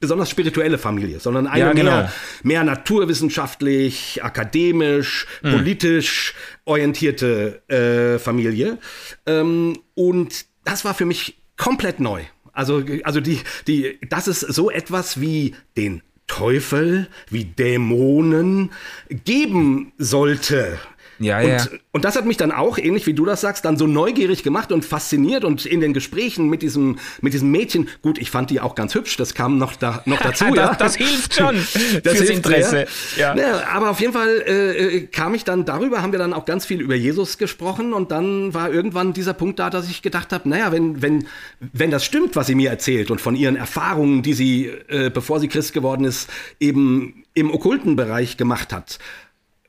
besonders 0.00 0.30
spirituelle 0.30 0.78
Familie, 0.78 1.20
sondern 1.20 1.46
eine 1.46 1.64
ja, 1.64 1.72
genau. 1.72 1.90
mehr, 1.90 2.12
mehr 2.42 2.64
naturwissenschaftlich, 2.64 4.22
akademisch, 4.22 5.26
mhm. 5.42 5.52
politisch 5.52 6.34
orientierte 6.64 7.62
äh, 7.68 8.18
Familie. 8.18 8.78
Ähm, 9.26 9.78
und 9.94 10.46
das 10.64 10.84
war 10.84 10.94
für 10.94 11.06
mich 11.06 11.38
komplett 11.56 12.00
neu. 12.00 12.22
Also, 12.52 12.82
also 13.04 13.20
die, 13.20 13.40
die, 13.66 13.98
dass 14.08 14.26
es 14.26 14.40
so 14.40 14.70
etwas 14.70 15.20
wie 15.20 15.54
den 15.76 16.02
Teufel, 16.30 17.08
wie 17.28 17.44
Dämonen 17.44 18.70
geben 19.08 19.92
sollte. 19.98 20.78
Ja, 21.20 21.38
und, 21.40 21.48
ja. 21.48 21.66
Und 21.92 22.04
das 22.06 22.16
hat 22.16 22.24
mich 22.24 22.38
dann 22.38 22.50
auch, 22.50 22.78
ähnlich 22.78 23.06
wie 23.06 23.12
du 23.12 23.26
das 23.26 23.42
sagst, 23.42 23.66
dann 23.66 23.76
so 23.76 23.86
neugierig 23.86 24.42
gemacht 24.42 24.72
und 24.72 24.86
fasziniert 24.86 25.44
und 25.44 25.66
in 25.66 25.80
den 25.80 25.92
Gesprächen 25.92 26.48
mit 26.48 26.62
diesem, 26.62 26.98
mit 27.20 27.34
diesem 27.34 27.50
Mädchen, 27.50 27.88
gut, 28.00 28.16
ich 28.16 28.30
fand 28.30 28.48
die 28.48 28.58
auch 28.58 28.74
ganz 28.74 28.94
hübsch, 28.94 29.18
das 29.18 29.34
kam 29.34 29.58
noch, 29.58 29.76
da, 29.76 30.02
noch 30.06 30.18
dazu, 30.18 30.44
das, 30.54 30.56
ja. 30.56 30.74
Das 30.74 30.96
hilft 30.96 31.34
schon 31.34 31.56
das 32.02 32.16
fürs 32.16 32.30
Interesse. 32.30 32.86
Ja. 33.18 33.36
Ja. 33.36 33.68
aber 33.70 33.90
auf 33.90 34.00
jeden 34.00 34.14
Fall 34.14 34.42
äh, 34.46 34.96
äh, 34.96 35.00
kam 35.08 35.34
ich 35.34 35.44
dann 35.44 35.66
darüber, 35.66 36.00
haben 36.00 36.12
wir 36.12 36.18
dann 36.18 36.32
auch 36.32 36.46
ganz 36.46 36.64
viel 36.64 36.80
über 36.80 36.94
Jesus 36.94 37.36
gesprochen 37.36 37.92
und 37.92 38.10
dann 38.10 38.54
war 38.54 38.72
irgendwann 38.72 39.12
dieser 39.12 39.34
Punkt 39.34 39.58
da, 39.58 39.68
dass 39.68 39.90
ich 39.90 40.00
gedacht 40.00 40.32
habe, 40.32 40.48
naja, 40.48 40.72
wenn, 40.72 41.02
wenn, 41.02 41.26
wenn 41.60 41.90
das 41.90 42.06
stimmt, 42.06 42.34
was 42.34 42.46
sie 42.46 42.54
mir 42.54 42.70
erzählt 42.70 43.10
und 43.10 43.20
von 43.20 43.36
ihren 43.36 43.56
Erfahrungen, 43.56 44.22
die 44.22 44.32
sie, 44.32 44.66
äh, 44.88 45.10
bevor 45.12 45.38
sie 45.38 45.48
Christ 45.48 45.74
geworden 45.74 46.04
ist, 46.04 46.30
eben 46.60 47.24
im 47.34 47.52
okkulten 47.52 47.94
Bereich 47.94 48.38
gemacht 48.38 48.72
hat, 48.72 48.98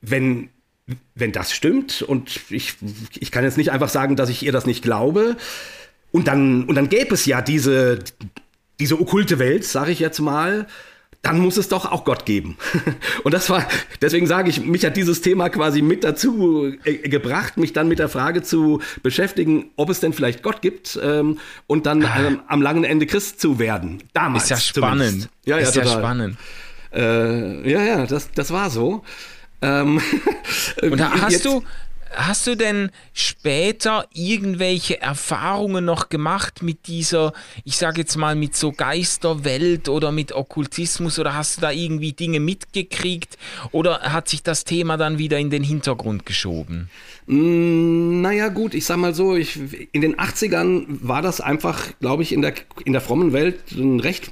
wenn 0.02 0.50
wenn 1.16 1.32
das 1.32 1.54
stimmt, 1.54 2.02
und 2.02 2.40
ich, 2.50 2.76
ich 3.20 3.32
kann 3.32 3.44
jetzt 3.44 3.58
nicht 3.58 3.72
einfach 3.72 3.90
sagen, 3.90 4.16
dass 4.16 4.30
ich 4.30 4.44
ihr 4.44 4.52
das 4.52 4.66
nicht 4.66 4.84
glaube, 4.84 5.38
und 6.12 6.28
dann, 6.28 6.66
und 6.66 6.76
dann 6.76 6.90
gäbe 6.90 7.14
es 7.14 7.26
ja 7.26 7.42
diese, 7.42 8.00
diese 8.80 9.00
okkulte 9.00 9.40
Welt, 9.40 9.64
sage 9.64 9.92
ich 9.92 10.00
jetzt 10.00 10.20
mal, 10.20 10.68
dann 11.22 11.40
muss 11.40 11.58
es 11.58 11.70
doch 11.70 11.92
auch 11.92 12.04
Gott 12.04 12.26
geben. 12.26 12.58
Und 13.24 13.34
das 13.34 13.50
war, 13.50 13.68
deswegen 14.02 14.26
sage 14.26 14.50
ich, 14.50 14.60
mich 14.60 14.84
hat 14.86 14.98
dieses 14.98 15.22
Thema 15.22 15.50
quasi 15.50 15.84
mit 15.84 16.04
dazu 16.04 16.74
äh, 16.84 16.98
gebracht, 17.10 17.58
mich 17.58 17.74
dann 17.74 17.88
mit 17.88 18.00
der 18.00 18.10
Frage 18.10 18.42
zu 18.42 18.82
beschäftigen, 19.04 19.70
ob 19.76 19.90
es 19.92 20.00
denn 20.00 20.14
vielleicht 20.14 20.42
Gott 20.42 20.62
gibt 20.62 21.00
ähm, 21.02 21.38
und 21.68 21.86
dann 21.86 22.04
ah. 22.04 22.26
ähm, 22.26 22.40
am 22.48 22.62
langen 22.62 22.84
Ende 22.84 23.06
Christ 23.06 23.40
zu 23.40 23.60
werden. 23.60 24.02
Damals. 24.14 24.46
Ist 24.46 24.50
ja 24.50 24.58
spannend. 24.58 25.04
Zumindest. 25.04 25.30
Ja, 25.46 25.58
ja, 25.58 25.64
ist 25.64 25.74
total. 25.76 25.92
ja 25.92 26.00
spannend. 26.00 26.38
Äh, 26.94 27.72
ja, 27.72 27.84
ja, 27.84 28.08
das, 28.08 28.32
das 28.32 28.52
war 28.52 28.72
so. 28.72 29.04
Ähm, 29.62 30.02
und 30.82 31.22
hast 31.22 31.46
du, 31.46 31.64
Hast 32.14 32.46
du 32.46 32.56
denn 32.56 32.92
später 33.14 34.06
irgendwelche 34.14 35.02
Erfahrungen 35.02 35.86
noch 35.86 36.10
gemacht 36.10 36.62
mit 36.62 36.88
dieser, 36.88 37.32
ich 37.64 37.78
sage 37.78 38.02
jetzt 38.02 38.18
mal, 38.18 38.36
mit 38.36 38.56
so 38.56 38.74
Geisterwelt 38.74 39.88
oder 39.88 40.12
mit 40.12 40.34
Okkultismus? 40.34 41.20
Oder 41.20 41.36
hast 41.36 41.58
du 41.58 41.62
da 41.62 41.72
irgendwie 41.72 42.12
Dinge 42.12 42.42
mitgekriegt? 42.42 43.38
Oder 43.72 44.02
hat 44.02 44.28
sich 44.28 44.44
das 44.44 44.66
Thema 44.66 44.98
dann 44.98 45.20
wieder 45.20 45.40
in 45.40 45.50
den 45.50 45.64
Hintergrund 45.64 46.26
geschoben? 46.26 46.90
Mm, 47.28 48.22
naja, 48.22 48.50
gut, 48.50 48.74
ich 48.74 48.86
sag 48.86 48.98
mal 48.98 49.16
so, 49.16 49.36
ich, 49.36 49.58
in 49.94 50.02
den 50.02 50.18
80ern 50.18 50.86
war 51.02 51.22
das 51.22 51.40
einfach, 51.40 51.98
glaube 52.02 52.24
ich, 52.24 52.34
in 52.34 52.42
der, 52.42 52.56
in 52.84 52.92
der 52.92 53.02
frommen 53.02 53.32
Welt 53.32 53.72
ein 53.72 54.02
recht 54.02 54.32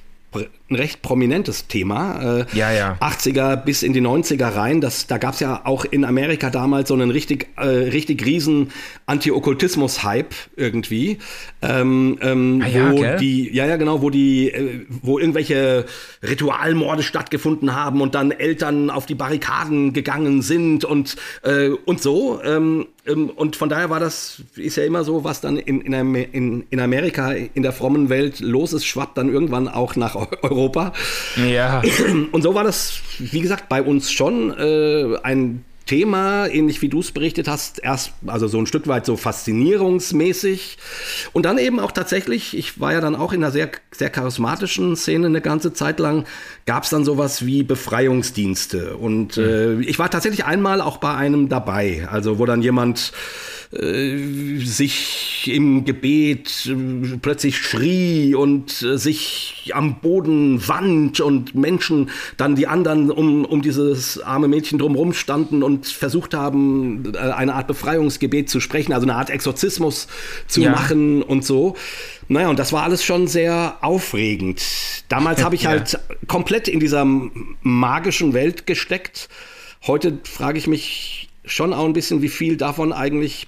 ein 0.69 0.75
recht 0.75 1.01
prominentes 1.01 1.67
Thema. 1.67 2.39
Äh, 2.39 2.57
ja, 2.57 2.71
ja. 2.71 2.97
80er 3.01 3.55
bis 3.55 3.81
in 3.83 3.93
die 3.93 4.01
90er 4.01 4.55
rein. 4.55 4.81
Das, 4.81 5.07
da 5.07 5.17
gab 5.17 5.33
es 5.33 5.39
ja 5.39 5.61
auch 5.65 5.85
in 5.85 6.05
Amerika 6.05 6.49
damals 6.49 6.89
so 6.89 6.93
einen 6.93 7.11
richtig, 7.11 7.47
äh, 7.57 7.65
richtig 7.65 8.25
riesen 8.25 8.71
Anti-Okkultismus-Hype 9.07 10.33
irgendwie. 10.55 11.17
Ähm, 11.61 12.19
ähm, 12.21 12.61
ah, 12.63 12.67
ja, 12.67 12.91
wo 12.91 13.17
die, 13.19 13.53
ja, 13.53 13.65
ja, 13.65 13.77
genau, 13.77 14.01
wo 14.01 14.09
die, 14.09 14.51
äh, 14.51 14.85
wo 15.01 15.17
irgendwelche 15.17 15.85
Ritualmorde 16.21 17.03
stattgefunden 17.03 17.73
haben 17.73 18.01
und 18.01 18.13
dann 18.13 18.31
Eltern 18.31 18.89
auf 18.89 19.05
die 19.05 19.15
Barrikaden 19.15 19.93
gegangen 19.93 20.41
sind 20.41 20.85
und, 20.85 21.15
äh, 21.43 21.69
und 21.69 22.01
so. 22.01 22.41
Ähm, 22.43 22.87
ähm, 23.07 23.29
und 23.29 23.55
von 23.55 23.69
daher 23.69 23.89
war 23.89 23.99
das, 23.99 24.43
ist 24.55 24.77
ja 24.77 24.83
immer 24.83 25.03
so, 25.03 25.23
was 25.23 25.41
dann 25.41 25.57
in, 25.57 25.81
in, 25.81 26.63
in 26.69 26.79
Amerika, 26.79 27.31
in 27.31 27.63
der 27.63 27.71
frommen 27.71 28.09
Welt 28.09 28.39
los 28.39 28.73
ist, 28.73 28.85
schwappt 28.85 29.17
dann 29.17 29.31
irgendwann 29.33 29.67
auch 29.67 29.95
nach 29.95 30.15
Europa. 30.15 30.58
Ja. 31.37 31.81
Und 32.31 32.41
so 32.41 32.53
war 32.55 32.63
das, 32.63 32.99
wie 33.17 33.41
gesagt, 33.41 33.69
bei 33.69 33.81
uns 33.81 34.11
schon 34.11 34.51
äh, 34.57 35.17
ein 35.23 35.63
Thema, 35.89 36.45
ähnlich 36.45 36.83
wie 36.83 36.87
du 36.87 36.99
es 36.99 37.11
berichtet 37.11 37.47
hast, 37.47 37.83
erst 37.83 38.11
also 38.27 38.47
so 38.47 38.59
ein 38.59 38.67
Stück 38.67 38.87
weit 38.87 39.07
so 39.07 39.17
faszinierungsmäßig 39.17 40.77
und 41.33 41.47
dann 41.47 41.57
eben 41.57 41.79
auch 41.79 41.91
tatsächlich, 41.91 42.55
ich 42.55 42.79
war 42.79 42.93
ja 42.93 43.01
dann 43.01 43.15
auch 43.15 43.33
in 43.33 43.43
einer 43.43 43.51
sehr, 43.51 43.71
sehr 43.89 44.11
charismatischen 44.11 44.95
Szene 44.95 45.25
eine 45.25 45.41
ganze 45.41 45.73
Zeit 45.73 45.99
lang, 45.99 46.25
gab 46.67 46.83
es 46.83 46.91
dann 46.91 47.05
sowas 47.05 47.43
wie 47.43 47.63
Befreiungsdienste 47.63 48.97
und 48.97 49.37
mhm. 49.37 49.43
äh, 49.43 49.81
ich 49.81 49.97
war 49.97 50.11
tatsächlich 50.11 50.45
einmal 50.45 50.79
auch 50.79 50.97
bei 50.97 51.15
einem 51.15 51.49
dabei, 51.49 52.07
also 52.07 52.37
wo 52.37 52.45
dann 52.45 52.61
jemand 52.61 53.11
äh, 53.71 54.17
sich 54.65 55.47
im 55.53 55.85
Gebet 55.85 56.65
äh, 56.65 57.17
plötzlich 57.21 57.55
schrie 57.57 58.33
und 58.33 58.81
äh, 58.81 58.97
sich 58.97 59.71
am 59.75 59.99
Boden 59.99 60.67
wand 60.67 61.19
und 61.19 61.53
Menschen 61.53 62.09
dann 62.37 62.55
die 62.55 62.65
anderen 62.65 63.11
um, 63.11 63.45
um 63.45 63.61
dieses 63.61 64.19
arme 64.21 64.47
Mädchen 64.47 64.79
drumherum 64.79 65.13
standen 65.13 65.61
und 65.61 65.85
versucht 65.85 66.33
haben, 66.33 67.15
eine 67.15 67.53
Art 67.53 67.67
Befreiungsgebet 67.67 68.49
zu 68.49 68.59
sprechen, 68.59 68.91
also 68.91 69.05
eine 69.05 69.13
Art 69.13 69.29
Exorzismus 69.29 70.07
zu 70.47 70.61
ja. 70.61 70.71
machen 70.71 71.21
und 71.21 71.45
so. 71.45 71.75
Naja, 72.27 72.49
und 72.49 72.57
das 72.57 72.73
war 72.73 72.81
alles 72.81 73.03
schon 73.03 73.27
sehr 73.27 73.77
aufregend. 73.81 74.63
Damals 75.09 75.43
habe 75.43 75.53
ich 75.53 75.63
ja. 75.65 75.69
halt 75.69 75.99
komplett 76.27 76.67
in 76.67 76.79
dieser 76.79 77.05
magischen 77.61 78.33
Welt 78.33 78.65
gesteckt. 78.65 79.29
Heute 79.85 80.17
frage 80.23 80.57
ich 80.57 80.65
mich 80.65 81.29
schon 81.45 81.71
auch 81.71 81.85
ein 81.85 81.93
bisschen, 81.93 82.23
wie 82.23 82.29
viel 82.29 82.57
davon 82.57 82.93
eigentlich 82.93 83.47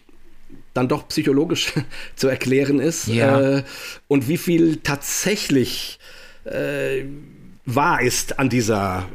dann 0.74 0.88
doch 0.88 1.08
psychologisch 1.08 1.74
zu 2.16 2.28
erklären 2.28 2.80
ist 2.80 3.08
ja. 3.08 3.58
äh, 3.58 3.64
und 4.08 4.28
wie 4.28 4.38
viel 4.38 4.78
tatsächlich 4.78 6.00
äh, 6.46 7.04
wahr 7.66 8.02
ist 8.02 8.40
an 8.40 8.50
dieser 8.50 9.06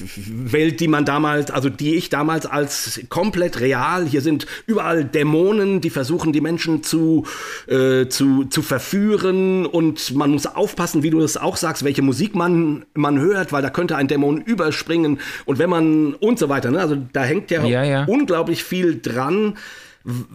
Welt, 0.00 0.80
die 0.80 0.88
man 0.88 1.04
damals, 1.04 1.50
also 1.50 1.68
die 1.68 1.96
ich 1.96 2.08
damals 2.08 2.46
als 2.46 3.00
komplett 3.08 3.60
real, 3.60 4.06
hier 4.06 4.20
sind 4.20 4.46
überall 4.66 5.04
Dämonen, 5.04 5.80
die 5.80 5.90
versuchen 5.90 6.32
die 6.32 6.40
Menschen 6.40 6.82
zu, 6.82 7.26
äh, 7.66 8.06
zu, 8.08 8.44
zu 8.44 8.62
verführen 8.62 9.66
und 9.66 10.14
man 10.14 10.30
muss 10.30 10.46
aufpassen, 10.46 11.02
wie 11.02 11.10
du 11.10 11.20
es 11.20 11.36
auch 11.36 11.56
sagst, 11.56 11.84
welche 11.84 12.02
Musik 12.02 12.34
man, 12.34 12.84
man 12.94 13.18
hört, 13.18 13.52
weil 13.52 13.62
da 13.62 13.70
könnte 13.70 13.96
ein 13.96 14.08
Dämon 14.08 14.40
überspringen 14.40 15.18
und 15.44 15.58
wenn 15.58 15.70
man 15.70 16.14
und 16.14 16.38
so 16.38 16.48
weiter, 16.48 16.70
ne? 16.70 16.80
also 16.80 16.96
da 17.12 17.24
hängt 17.24 17.50
ja, 17.50 17.64
ja, 17.64 17.82
ja. 17.82 18.04
unglaublich 18.04 18.62
viel 18.62 19.00
dran 19.00 19.56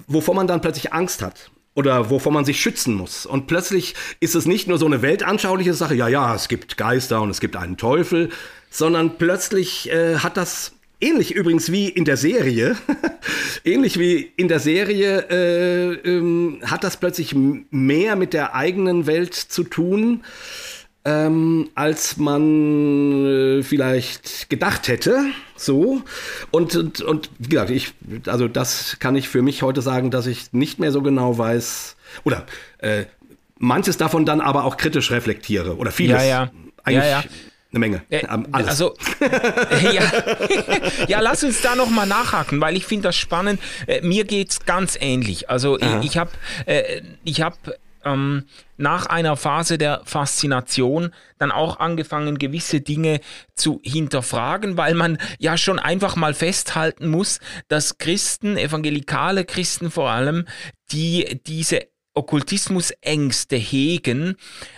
wovor 0.07 0.35
man 0.35 0.47
dann 0.47 0.61
plötzlich 0.61 0.93
Angst 0.93 1.21
hat 1.21 1.51
oder 1.75 2.09
wovor 2.09 2.31
man 2.31 2.45
sich 2.45 2.61
schützen 2.61 2.93
muss. 2.93 3.25
Und 3.25 3.47
plötzlich 3.47 3.95
ist 4.19 4.35
es 4.35 4.45
nicht 4.45 4.67
nur 4.67 4.77
so 4.77 4.85
eine 4.85 5.01
weltanschauliche 5.01 5.73
Sache, 5.73 5.95
ja, 5.95 6.07
ja, 6.07 6.35
es 6.35 6.47
gibt 6.47 6.77
Geister 6.77 7.21
und 7.21 7.29
es 7.29 7.39
gibt 7.39 7.55
einen 7.55 7.77
Teufel, 7.77 8.29
sondern 8.69 9.17
plötzlich 9.17 9.89
äh, 9.91 10.17
hat 10.17 10.37
das 10.37 10.73
ähnlich 11.01 11.35
übrigens 11.35 11.71
wie 11.71 11.89
in 11.89 12.05
der 12.05 12.17
Serie, 12.17 12.77
ähnlich 13.65 13.99
wie 13.99 14.31
in 14.37 14.47
der 14.47 14.59
Serie 14.59 15.25
äh, 15.29 15.93
ähm, 16.07 16.59
hat 16.63 16.83
das 16.83 16.97
plötzlich 16.97 17.35
mehr 17.35 18.15
mit 18.15 18.33
der 18.33 18.55
eigenen 18.55 19.05
Welt 19.05 19.33
zu 19.33 19.63
tun 19.63 20.23
ähm, 21.05 21.69
als 21.75 22.17
man 22.17 23.25
äh, 23.25 23.63
vielleicht 23.63 24.49
gedacht 24.49 24.87
hätte. 24.87 25.25
So. 25.55 26.01
Und, 26.51 26.75
und, 26.75 27.01
und 27.01 27.29
wie 27.39 27.49
gesagt, 27.49 27.69
ich, 27.69 27.93
also 28.27 28.47
das 28.47 28.97
kann 28.99 29.15
ich 29.15 29.27
für 29.27 29.41
mich 29.41 29.61
heute 29.63 29.81
sagen, 29.81 30.11
dass 30.11 30.27
ich 30.27 30.53
nicht 30.53 30.79
mehr 30.79 30.91
so 30.91 31.01
genau 31.01 31.37
weiß, 31.37 31.95
oder 32.23 32.45
äh, 32.77 33.05
manches 33.57 33.97
davon 33.97 34.25
dann 34.25 34.41
aber 34.41 34.63
auch 34.65 34.77
kritisch 34.77 35.11
reflektiere. 35.11 35.77
Oder 35.77 35.91
vieles. 35.91 36.21
Ja, 36.21 36.23
ja. 36.23 36.51
Eigentlich 36.83 37.03
ja, 37.03 37.21
ja. 37.21 37.23
Eine 37.71 37.79
Menge. 37.79 38.03
Äh, 38.11 38.27
Alles. 38.51 38.67
Also, 38.67 38.95
ja. 39.91 40.03
ja, 41.07 41.19
lass 41.21 41.43
uns 41.43 41.59
da 41.61 41.75
nochmal 41.75 42.05
nachhaken, 42.05 42.61
weil 42.61 42.77
ich 42.77 42.85
finde 42.85 43.07
das 43.07 43.15
spannend. 43.15 43.59
Äh, 43.87 44.01
mir 44.01 44.25
geht's 44.25 44.63
ganz 44.65 44.95
ähnlich. 45.01 45.49
Also 45.49 45.79
Aha. 45.79 45.99
ich, 45.99 46.11
ich 46.11 46.17
habe 46.17 46.31
äh, 46.67 47.01
ich 47.23 47.41
hab 47.41 47.57
ähm, 48.05 48.43
nach 48.83 49.07
einer 49.07 49.35
Phase 49.35 49.79
der 49.79 50.01
Faszination 50.05 51.11
dann 51.39 51.51
auch 51.51 51.79
angefangen, 51.79 52.37
gewisse 52.37 52.81
Dinge 52.81 53.21
zu 53.55 53.81
hinterfragen, 53.83 54.77
weil 54.77 54.93
man 54.93 55.17
ja 55.39 55.57
schon 55.57 55.79
einfach 55.79 56.15
mal 56.15 56.35
festhalten 56.35 57.07
muss, 57.07 57.39
dass 57.69 57.97
Christen, 57.97 58.57
evangelikale 58.57 59.45
Christen 59.45 59.89
vor 59.89 60.11
allem, 60.11 60.45
die 60.91 61.41
diese 61.47 61.87
Okkultismusängste 62.13 63.55
hegen, 63.55 64.35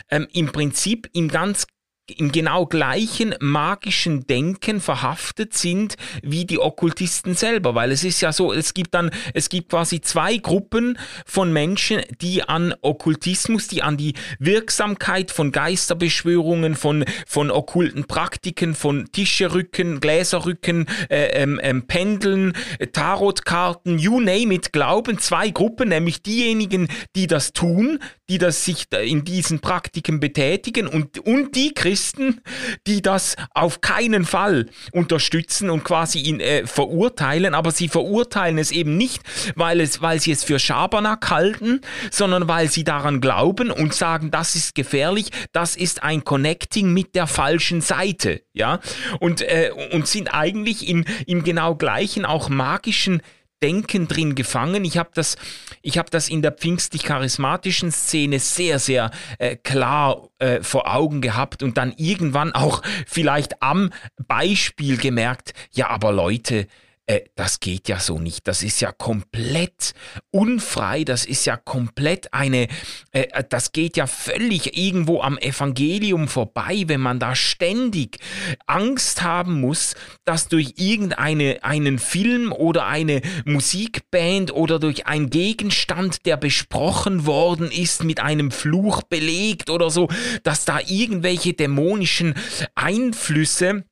ähm, 0.10 0.28
im 0.32 0.51
Prinzip 0.51 1.10
im 1.12 1.28
ganz 1.28 1.68
im 2.08 2.32
genau 2.32 2.68
gleichen 2.68 3.34
magischen 3.39 4.28
Denken 4.28 4.80
verhaftet 4.80 5.56
sind 5.56 5.95
wie 6.22 6.45
die 6.45 6.60
Okkultisten 6.60 7.34
selber, 7.34 7.74
weil 7.74 7.91
es 7.91 8.03
ist 8.03 8.22
ja 8.22 8.32
so, 8.32 8.53
es 8.53 8.76
gibt 8.76 8.93
dann, 8.93 9.10
es 9.34 9.49
gibt 9.49 9.70
quasi 9.70 10.01
zwei 10.01 10.38
Gruppen 10.38 10.99
von 11.26 11.51
Menschen, 11.51 12.01
die 12.22 12.43
an 12.43 12.76
Okkultismus, 12.82 13.68
die 13.68 13.82
an 13.82 13.97
die 13.97 14.14
Wirksamkeit 14.38 15.32
von 15.32 15.51
Geisterbeschwörungen, 15.51 16.76
von, 16.76 17.06
von 17.26 17.49
okkulten 17.49 18.06
Praktiken, 18.06 18.76
von 18.76 19.12
Tischerücken, 19.12 19.99
Gläserrücken, 19.99 20.86
äh, 21.10 21.41
ähm, 21.41 21.60
ähm, 21.64 21.88
Pendeln, 21.88 22.53
Tarotkarten, 22.93 23.97
you 23.97 24.20
name 24.20 24.53
it, 24.53 24.72
glauben, 24.74 25.18
zwei 25.18 25.49
Gruppen, 25.49 25.89
nämlich 25.89 26.22
diejenigen, 26.22 26.88
die 27.16 27.26
das 27.26 27.51
tun, 27.51 27.99
die 28.30 28.38
das 28.38 28.64
sich 28.64 28.86
in 28.91 29.24
diesen 29.24 29.60
Praktiken 29.60 30.20
betätigen 30.20 30.88
und, 30.88 31.20
und 31.20 31.56
die 31.56 31.74
Christen, 31.74 31.95
Christen, 31.96 32.41
die 32.88 33.02
das 33.02 33.38
auf 33.54 33.80
keinen 33.80 34.26
Fall 34.26 34.66
unterstützen 34.91 35.70
und 35.70 35.86
quasi 35.86 36.20
ihn 36.20 36.41
äh, 36.41 36.68
verurteilen, 36.68 37.54
aber 37.54 37.72
sie 37.72 37.88
verurteilen 37.88 38.58
es 38.58 38.72
eben 38.72 38.98
nicht, 38.98 39.22
weil, 39.56 39.80
es, 39.80 40.02
weil 40.02 40.20
sie 40.20 40.34
es 40.34 40.43
für 40.43 40.60
Schabernack 40.60 41.30
halten, 41.30 41.80
sondern 42.12 42.50
weil 42.50 42.70
sie 42.70 42.84
daran 42.84 43.22
glauben 43.22 43.72
und 43.72 43.93
sagen, 43.93 44.30
das 44.30 44.58
ist 44.58 44.76
gefährlich, 44.76 45.28
das 45.54 45.78
ist 45.78 46.04
ein 46.04 46.26
Connecting 46.26 46.91
mit 46.91 47.16
der 47.16 47.28
falschen 47.28 47.80
Seite, 47.80 48.41
ja, 48.52 48.82
und, 49.22 49.41
äh, 49.41 49.72
und 49.93 50.06
sind 50.06 50.34
eigentlich 50.34 50.89
in, 50.89 51.06
im 51.28 51.46
genau 51.46 51.76
gleichen, 51.76 52.26
auch 52.26 52.50
magischen 52.50 53.22
Denken 53.66 54.07
drin 54.07 54.36
gefangen. 54.36 54.86
Ich 54.86 54.99
habe 54.99 55.09
das, 55.16 55.38
hab 55.84 56.11
das 56.11 56.30
in 56.30 56.43
der 56.43 56.51
pfingstlich-charismatischen 56.51 57.91
Szene 57.91 58.38
sehr, 58.38 58.78
sehr 58.78 59.09
äh, 59.39 59.55
klar 59.55 60.30
äh, 60.38 60.61
vor 60.61 60.93
Augen 60.93 61.20
gehabt 61.20 61.63
und 61.63 61.76
dann 61.76 61.91
irgendwann 61.97 62.53
auch 62.53 62.84
vielleicht 63.07 63.63
am 63.63 63.89
Beispiel 64.28 64.97
gemerkt, 64.97 65.53
ja, 65.72 65.89
aber 65.89 66.11
Leute, 66.11 66.68
äh, 67.08 67.22
das 67.36 67.60
geht 67.60 67.88
ja 67.88 67.99
so 67.99 68.20
nicht. 68.20 68.47
Das 68.47 68.64
ist 68.64 68.82
ja 68.82 68.91
komplett 68.91 69.93
unfrei, 70.32 71.03
das 71.03 71.26
ist 71.26 71.45
ja 71.45 71.56
komplett 71.58 72.34
eine, 72.34 72.68
äh, 73.12 73.43
das 73.49 73.72
geht 73.72 73.97
ja 73.97 74.08
völlig 74.08 74.78
irgendwo 74.78 75.22
am 75.22 75.38
Evangelium 75.38 76.28
vorbei, 76.28 76.86
wenn 76.88 77.01
man 77.01 77.20
da 77.20 77.36
ständig 77.36 78.18
Angst 78.66 79.22
haben 79.22 79.62
muss, 79.62 79.95
dass 80.26 80.47
durch 80.47 80.74
irgendeinen 80.78 81.99
Film 81.99 82.51
oder 82.51 82.88
eine 82.88 83.22
Musikband 83.45 84.51
oder 84.53 84.80
durch 84.80 85.06
einen 85.06 85.30
Gegenstand, 85.30 86.26
der 86.26 86.38
besprochen 86.38 87.26
worden 87.26 87.72
ist, 87.72 88.03
mit 88.03 88.20
einem 88.20 88.51
Fluch 88.51 89.03
belegt 89.03 89.70
oder 89.70 89.89
so, 89.89 90.08
dass 90.43 90.66
da 90.66 90.80
irgendwelche 90.80 91.53
dämonischen 91.53 92.34
Einflüsse 92.74 93.86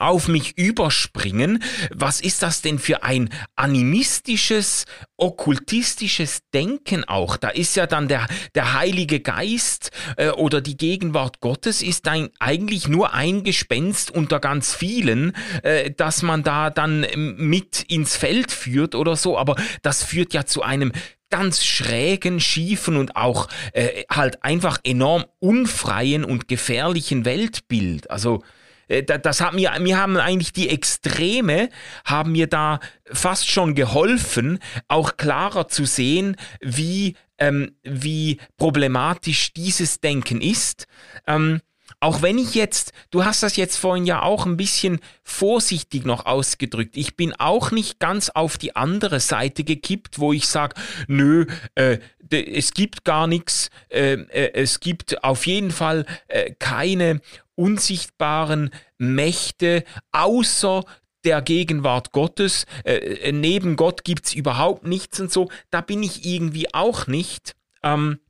auf 0.00 0.28
mich 0.28 0.56
überspringen. 0.56 1.62
Was 1.92 2.20
ist 2.20 2.42
das 2.42 2.62
denn 2.62 2.78
für 2.78 3.02
ein 3.02 3.30
animistisches, 3.56 4.86
okkultistisches 5.16 6.40
Denken 6.52 7.04
auch? 7.04 7.36
Da 7.36 7.50
ist 7.50 7.76
ja 7.76 7.86
dann 7.86 8.08
der, 8.08 8.26
der 8.54 8.74
Heilige 8.74 9.20
Geist 9.20 9.90
äh, 10.16 10.30
oder 10.30 10.60
die 10.60 10.76
Gegenwart 10.76 11.40
Gottes 11.40 11.82
ist 11.82 12.08
ein, 12.08 12.30
eigentlich 12.38 12.88
nur 12.88 13.14
ein 13.14 13.44
Gespenst 13.44 14.10
unter 14.10 14.40
ganz 14.40 14.74
vielen, 14.74 15.36
äh, 15.62 15.90
dass 15.90 16.22
man 16.22 16.42
da 16.42 16.70
dann 16.70 17.06
mit 17.14 17.82
ins 17.88 18.16
Feld 18.16 18.52
führt 18.52 18.94
oder 18.94 19.16
so. 19.16 19.38
Aber 19.38 19.56
das 19.82 20.02
führt 20.02 20.32
ja 20.32 20.46
zu 20.46 20.62
einem 20.62 20.92
ganz 21.30 21.64
schrägen, 21.64 22.40
schiefen 22.40 22.96
und 22.96 23.16
auch 23.16 23.48
äh, 23.72 24.04
halt 24.10 24.42
einfach 24.42 24.78
enorm 24.82 25.24
unfreien 25.38 26.24
und 26.24 26.48
gefährlichen 26.48 27.24
Weltbild. 27.24 28.10
Also 28.10 28.42
das 28.90 29.40
hat 29.40 29.54
mir, 29.54 29.72
mir 29.78 29.98
haben 29.98 30.16
eigentlich 30.16 30.52
die 30.52 30.68
Extreme, 30.68 31.68
haben 32.04 32.32
mir 32.32 32.48
da 32.48 32.80
fast 33.06 33.48
schon 33.48 33.74
geholfen, 33.74 34.58
auch 34.88 35.16
klarer 35.16 35.68
zu 35.68 35.84
sehen, 35.84 36.36
wie, 36.60 37.16
ähm, 37.38 37.76
wie 37.82 38.38
problematisch 38.56 39.52
dieses 39.52 40.00
Denken 40.00 40.40
ist. 40.40 40.86
Ähm, 41.26 41.60
auch 41.98 42.22
wenn 42.22 42.38
ich 42.38 42.54
jetzt, 42.54 42.92
du 43.10 43.24
hast 43.24 43.42
das 43.42 43.56
jetzt 43.56 43.76
vorhin 43.76 44.06
ja 44.06 44.22
auch 44.22 44.46
ein 44.46 44.56
bisschen 44.56 45.00
vorsichtig 45.24 46.04
noch 46.04 46.26
ausgedrückt, 46.26 46.96
ich 46.96 47.16
bin 47.16 47.34
auch 47.34 47.70
nicht 47.70 47.98
ganz 47.98 48.30
auf 48.30 48.58
die 48.58 48.76
andere 48.76 49.20
Seite 49.20 49.64
gekippt, 49.64 50.18
wo 50.18 50.32
ich 50.32 50.46
sage, 50.46 50.74
nö, 51.08 51.46
äh, 51.74 51.98
es 52.30 52.72
gibt 52.72 53.04
gar 53.04 53.26
nichts, 53.26 53.70
äh, 53.88 54.12
äh, 54.12 54.52
es 54.54 54.80
gibt 54.80 55.24
auf 55.24 55.46
jeden 55.46 55.70
Fall 55.70 56.06
äh, 56.28 56.52
keine 56.58 57.20
unsichtbaren 57.56 58.70
Mächte 58.98 59.84
außer 60.12 60.84
der 61.24 61.42
Gegenwart 61.42 62.12
Gottes. 62.12 62.66
Äh, 62.84 62.94
äh 62.96 63.32
neben 63.32 63.76
Gott 63.76 64.04
gibt 64.04 64.26
es 64.26 64.34
überhaupt 64.34 64.86
nichts 64.86 65.20
und 65.20 65.30
so. 65.30 65.50
Da 65.70 65.80
bin 65.80 66.02
ich 66.02 66.24
irgendwie 66.24 66.72
auch 66.72 67.06
nicht. 67.06 67.54
Ähm, 67.82 68.20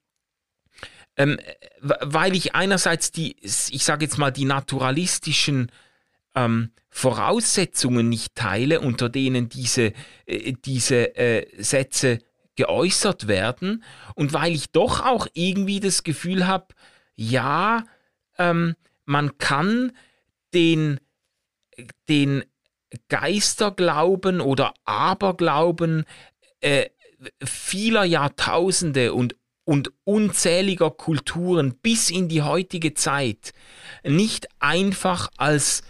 ähm, 1.20 1.38
weil 1.80 2.34
ich 2.34 2.54
einerseits 2.54 3.12
die, 3.12 3.36
ich 3.42 3.84
sage 3.84 4.06
jetzt 4.06 4.16
mal, 4.16 4.30
die 4.30 4.46
naturalistischen 4.46 5.70
ähm, 6.34 6.70
Voraussetzungen 6.88 8.08
nicht 8.08 8.34
teile, 8.34 8.80
unter 8.80 9.10
denen 9.10 9.50
diese, 9.50 9.92
äh, 10.24 10.54
diese 10.64 11.14
äh, 11.16 11.62
Sätze 11.62 12.20
geäußert 12.56 13.28
werden 13.28 13.84
und 14.14 14.32
weil 14.32 14.54
ich 14.54 14.70
doch 14.70 15.04
auch 15.04 15.26
irgendwie 15.34 15.80
das 15.80 16.04
Gefühl 16.04 16.46
habe, 16.46 16.68
ja, 17.16 17.84
ähm, 18.38 18.74
man 19.04 19.36
kann 19.36 19.92
den, 20.54 21.00
den 22.08 22.44
Geisterglauben 23.10 24.40
oder 24.40 24.72
Aberglauben 24.86 26.06
äh, 26.60 26.88
vieler 27.44 28.04
Jahrtausende 28.04 29.12
und, 29.12 29.36
und 29.70 29.92
unzähliger 30.02 30.90
Kulturen 30.90 31.74
bis 31.80 32.10
in 32.10 32.28
die 32.28 32.42
heutige 32.42 32.92
Zeit 32.94 33.52
nicht 34.02 34.48
einfach 34.58 35.30
als 35.36 35.82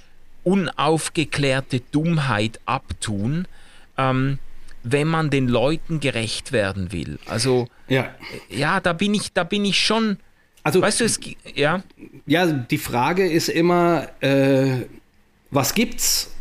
unaufgeklärte 0.45 1.81
Dummheit 1.91 2.61
abtun, 2.66 3.49
ähm, 3.97 4.39
wenn 4.83 5.09
man 5.09 5.31
den 5.31 5.49
Leuten 5.49 5.99
gerecht 5.99 6.53
werden 6.53 6.93
will. 6.93 7.18
Also 7.24 7.68
ja, 7.89 8.14
ja 8.51 8.81
da 8.81 8.93
bin 8.93 9.14
ich, 9.14 9.33
da 9.33 9.45
bin 9.45 9.64
ich 9.64 9.81
schon 9.81 10.18
also, 10.62 10.83
weißt 10.83 11.01
du, 11.01 11.05
es, 11.05 11.18
ja? 11.55 11.83
Ja, 12.26 12.53
die 12.53 12.76
Frage 12.76 13.26
ist 13.26 13.49
immer, 13.49 14.09
äh, 14.20 14.85
was 15.51 15.72
gibt's 15.72 16.35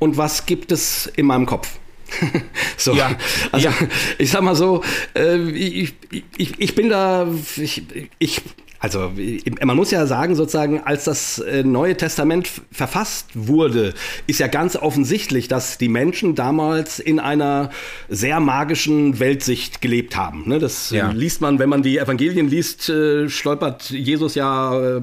und 0.00 0.16
was 0.16 0.46
gibt 0.46 0.72
es 0.72 1.06
in 1.06 1.26
meinem 1.26 1.46
Kopf? 1.46 1.78
so, 2.76 2.94
ja, 2.94 3.16
also 3.50 3.68
ja. 3.68 3.74
ich 4.18 4.30
sag 4.30 4.42
mal 4.42 4.54
so, 4.54 4.82
äh, 5.14 5.38
ich, 5.50 5.94
ich, 6.36 6.60
ich 6.60 6.74
bin 6.74 6.88
da, 6.88 7.26
ich, 7.56 7.82
ich 8.18 8.40
also 8.82 9.12
man 9.60 9.76
muss 9.76 9.92
ja 9.92 10.06
sagen, 10.06 10.34
sozusagen, 10.34 10.80
als 10.80 11.04
das 11.04 11.38
äh, 11.38 11.62
Neue 11.62 11.96
Testament 11.96 12.50
verfasst 12.72 13.28
wurde, 13.34 13.94
ist 14.26 14.40
ja 14.40 14.48
ganz 14.48 14.74
offensichtlich, 14.74 15.46
dass 15.46 15.78
die 15.78 15.88
Menschen 15.88 16.34
damals 16.34 16.98
in 16.98 17.20
einer 17.20 17.70
sehr 18.08 18.40
magischen 18.40 19.20
Weltsicht 19.20 19.82
gelebt 19.82 20.16
haben. 20.16 20.48
Ne? 20.48 20.58
Das 20.58 20.90
ja. 20.90 21.12
liest 21.12 21.40
man, 21.40 21.60
wenn 21.60 21.68
man 21.68 21.84
die 21.84 21.98
Evangelien 21.98 22.48
liest, 22.48 22.88
äh, 22.88 23.28
stolpert 23.28 23.90
Jesus 23.90 24.34
ja 24.34 24.96
äh, 24.96 25.00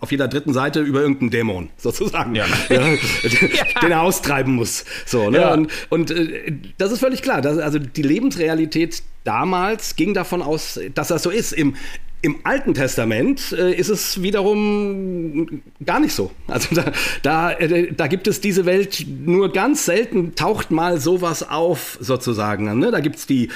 auf 0.00 0.10
jeder 0.10 0.26
dritten 0.26 0.52
Seite 0.52 0.80
über 0.80 1.00
irgendeinen 1.00 1.30
Dämon, 1.30 1.70
sozusagen, 1.76 2.34
ja. 2.34 2.46
Ja, 2.72 2.80
den 3.82 3.92
er 3.92 4.02
austreiben 4.02 4.54
muss. 4.54 4.84
So, 5.06 5.30
ne? 5.30 5.52
Und, 5.52 5.70
und 5.90 6.14
das 6.78 6.90
ist 6.90 6.98
völlig 6.98 7.22
klar. 7.22 7.44
Also 7.44 7.78
die 7.78 8.02
Lebensrealität 8.02 9.02
damals 9.22 9.94
ging 9.94 10.12
davon 10.12 10.42
aus, 10.42 10.80
dass 10.94 11.08
das 11.08 11.22
so 11.22 11.30
ist. 11.30 11.52
Im, 11.52 11.74
im 12.22 12.38
Alten 12.44 12.72
Testament 12.72 13.52
äh, 13.52 13.74
ist 13.74 13.88
es 13.88 14.22
wiederum 14.22 15.62
gar 15.84 15.98
nicht 15.98 16.14
so. 16.14 16.30
Also 16.46 16.74
da, 16.74 16.92
da, 17.22 17.52
äh, 17.52 17.92
da 17.92 18.06
gibt 18.06 18.28
es 18.28 18.40
diese 18.40 18.64
Welt 18.64 19.04
nur 19.08 19.52
ganz 19.52 19.84
selten, 19.84 20.34
taucht 20.36 20.70
mal 20.70 21.00
sowas 21.00 21.48
auf, 21.48 21.98
sozusagen. 22.00 22.78
Ne? 22.78 22.92
Da 22.92 23.00
gibt 23.00 23.16
es 23.16 23.26
die 23.26 23.50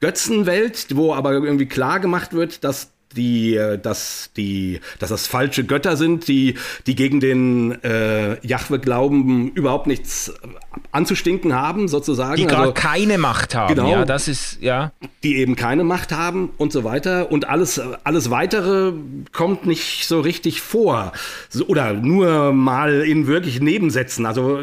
Götzenwelt, 0.00 0.96
wo 0.96 1.12
aber 1.14 1.32
irgendwie 1.32 1.66
klar 1.66 2.00
gemacht 2.00 2.32
wird, 2.32 2.64
dass 2.64 2.92
die, 3.16 3.56
äh, 3.56 3.78
dass 3.78 4.30
die, 4.36 4.80
dass 4.98 5.10
das 5.10 5.26
falsche 5.26 5.64
Götter 5.64 5.96
sind, 5.96 6.28
die, 6.28 6.54
die 6.86 6.94
gegen 6.94 7.20
den 7.20 7.82
äh, 7.82 8.44
Jahwe 8.46 8.78
glauben, 8.78 9.50
überhaupt 9.52 9.86
nichts 9.86 10.32
anzustinken 10.92 11.54
haben, 11.54 11.88
sozusagen. 11.88 12.36
Die 12.36 12.46
gar 12.46 12.60
also, 12.60 12.72
keine 12.72 13.18
Macht 13.18 13.54
haben. 13.54 13.74
Genau, 13.74 13.90
ja, 13.90 14.04
das 14.04 14.28
ist, 14.28 14.58
ja. 14.60 14.92
Die 15.22 15.36
eben 15.36 15.56
keine 15.56 15.84
Macht 15.84 16.12
haben 16.12 16.50
und 16.56 16.72
so 16.72 16.84
weiter. 16.84 17.30
Und 17.30 17.48
alles, 17.48 17.80
alles 18.04 18.30
weitere 18.30 18.92
kommt 19.32 19.66
nicht 19.66 20.06
so 20.06 20.20
richtig 20.20 20.60
vor. 20.60 21.12
So, 21.48 21.66
oder 21.66 21.92
nur 21.92 22.52
mal 22.52 23.02
in 23.02 23.26
wirklich 23.26 23.60
Nebensätzen. 23.60 24.26
Also, 24.26 24.60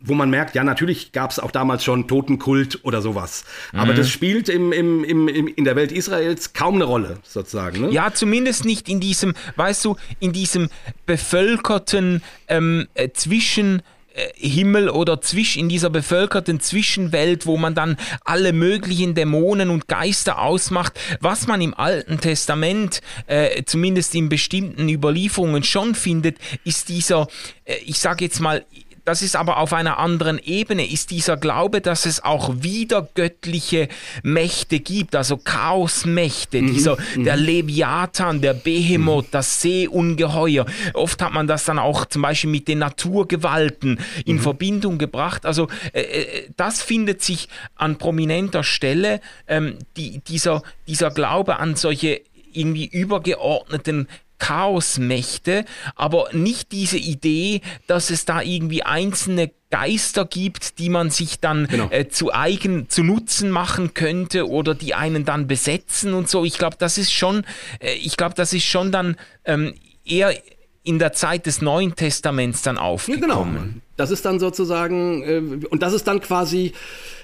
wo 0.00 0.14
man 0.14 0.30
merkt, 0.30 0.54
ja, 0.54 0.64
natürlich 0.64 1.12
gab 1.12 1.30
es 1.30 1.38
auch 1.38 1.50
damals 1.50 1.84
schon 1.84 2.06
Totenkult 2.06 2.80
oder 2.82 3.02
sowas. 3.02 3.44
Aber 3.72 3.92
mhm. 3.92 3.96
das 3.96 4.10
spielt 4.10 4.48
im, 4.48 4.72
im, 4.72 5.04
im, 5.04 5.28
in 5.28 5.64
der 5.64 5.76
Welt 5.76 5.92
Israels 5.92 6.52
kaum 6.52 6.76
eine 6.76 6.84
Rolle, 6.84 7.18
sozusagen. 7.22 7.61
Ne? 7.70 7.90
Ja, 7.90 8.12
zumindest 8.12 8.64
nicht 8.64 8.88
in 8.88 9.00
diesem, 9.00 9.34
weißt 9.56 9.84
du, 9.84 9.96
in 10.20 10.32
diesem 10.32 10.68
bevölkerten 11.06 12.22
ähm, 12.48 12.88
äh, 12.94 13.10
Zwischen 13.12 13.82
äh, 14.14 14.28
Himmel 14.36 14.90
oder 14.90 15.22
zwisch, 15.22 15.56
in 15.56 15.70
dieser 15.70 15.88
bevölkerten 15.88 16.60
Zwischenwelt, 16.60 17.46
wo 17.46 17.56
man 17.56 17.74
dann 17.74 17.96
alle 18.24 18.52
möglichen 18.52 19.14
Dämonen 19.14 19.70
und 19.70 19.88
Geister 19.88 20.40
ausmacht, 20.42 20.98
was 21.20 21.46
man 21.46 21.62
im 21.62 21.72
Alten 21.72 22.20
Testament, 22.20 23.00
äh, 23.26 23.62
zumindest 23.64 24.14
in 24.14 24.28
bestimmten 24.28 24.88
Überlieferungen 24.90 25.62
schon 25.62 25.94
findet, 25.94 26.36
ist 26.64 26.90
dieser, 26.90 27.26
äh, 27.64 27.76
ich 27.86 27.98
sage 27.98 28.24
jetzt 28.24 28.40
mal, 28.40 28.66
das 29.04 29.22
ist 29.22 29.36
aber 29.36 29.58
auf 29.58 29.72
einer 29.72 29.98
anderen 29.98 30.38
Ebene, 30.38 30.86
ist 30.86 31.10
dieser 31.10 31.36
Glaube, 31.36 31.80
dass 31.80 32.06
es 32.06 32.22
auch 32.22 32.62
wieder 32.62 33.08
göttliche 33.14 33.88
Mächte 34.22 34.80
gibt, 34.80 35.16
also 35.16 35.36
Chaosmächte, 35.36 36.62
mhm, 36.62 36.72
dieser, 36.72 36.96
mhm. 37.16 37.24
der 37.24 37.36
Leviathan, 37.36 38.40
der 38.40 38.54
Behemoth, 38.54 39.26
mhm. 39.26 39.30
das 39.32 39.60
Seeungeheuer. 39.60 40.66
Oft 40.94 41.20
hat 41.22 41.32
man 41.32 41.46
das 41.46 41.64
dann 41.64 41.78
auch 41.78 42.06
zum 42.06 42.22
Beispiel 42.22 42.50
mit 42.50 42.68
den 42.68 42.78
Naturgewalten 42.78 43.98
in 44.24 44.36
mhm. 44.36 44.40
Verbindung 44.40 44.98
gebracht. 44.98 45.46
Also 45.46 45.68
äh, 45.92 46.02
äh, 46.02 46.50
das 46.56 46.82
findet 46.82 47.22
sich 47.22 47.48
an 47.74 47.98
prominenter 47.98 48.62
Stelle, 48.62 49.20
ähm, 49.48 49.78
die, 49.96 50.20
dieser, 50.20 50.62
dieser 50.86 51.10
Glaube 51.10 51.58
an 51.58 51.76
solche 51.76 52.20
irgendwie 52.54 52.86
übergeordneten 52.86 54.08
Chaosmächte, 54.42 55.64
aber 55.94 56.26
nicht 56.32 56.72
diese 56.72 56.98
Idee, 56.98 57.60
dass 57.86 58.10
es 58.10 58.24
da 58.24 58.42
irgendwie 58.42 58.82
einzelne 58.82 59.52
Geister 59.70 60.24
gibt, 60.24 60.80
die 60.80 60.88
man 60.88 61.10
sich 61.10 61.38
dann 61.38 61.68
genau. 61.68 61.88
äh, 61.90 62.08
zu 62.08 62.34
eigen, 62.34 62.88
zu 62.88 63.04
Nutzen 63.04 63.50
machen 63.50 63.94
könnte 63.94 64.48
oder 64.48 64.74
die 64.74 64.94
einen 64.94 65.24
dann 65.24 65.46
besetzen 65.46 66.12
und 66.12 66.28
so. 66.28 66.44
Ich 66.44 66.58
glaube, 66.58 66.76
das 66.76 66.98
ist 66.98 67.12
schon, 67.12 67.44
äh, 67.78 67.94
ich 67.94 68.16
glaube, 68.16 68.34
das 68.34 68.52
ist 68.52 68.64
schon 68.64 68.90
dann 68.90 69.16
ähm, 69.44 69.74
eher 70.04 70.34
in 70.82 70.98
der 70.98 71.12
Zeit 71.12 71.46
des 71.46 71.62
Neuen 71.62 71.94
Testaments 71.94 72.62
dann 72.62 72.78
aufgekommen. 72.78 73.22
Ja, 73.22 73.26
genau 73.28 73.64
Das 73.96 74.10
ist 74.10 74.24
dann 74.24 74.40
sozusagen, 74.40 75.22
äh, 75.22 75.66
und 75.68 75.82
das 75.82 75.92
ist 75.92 76.08
dann 76.08 76.20
quasi 76.20 76.72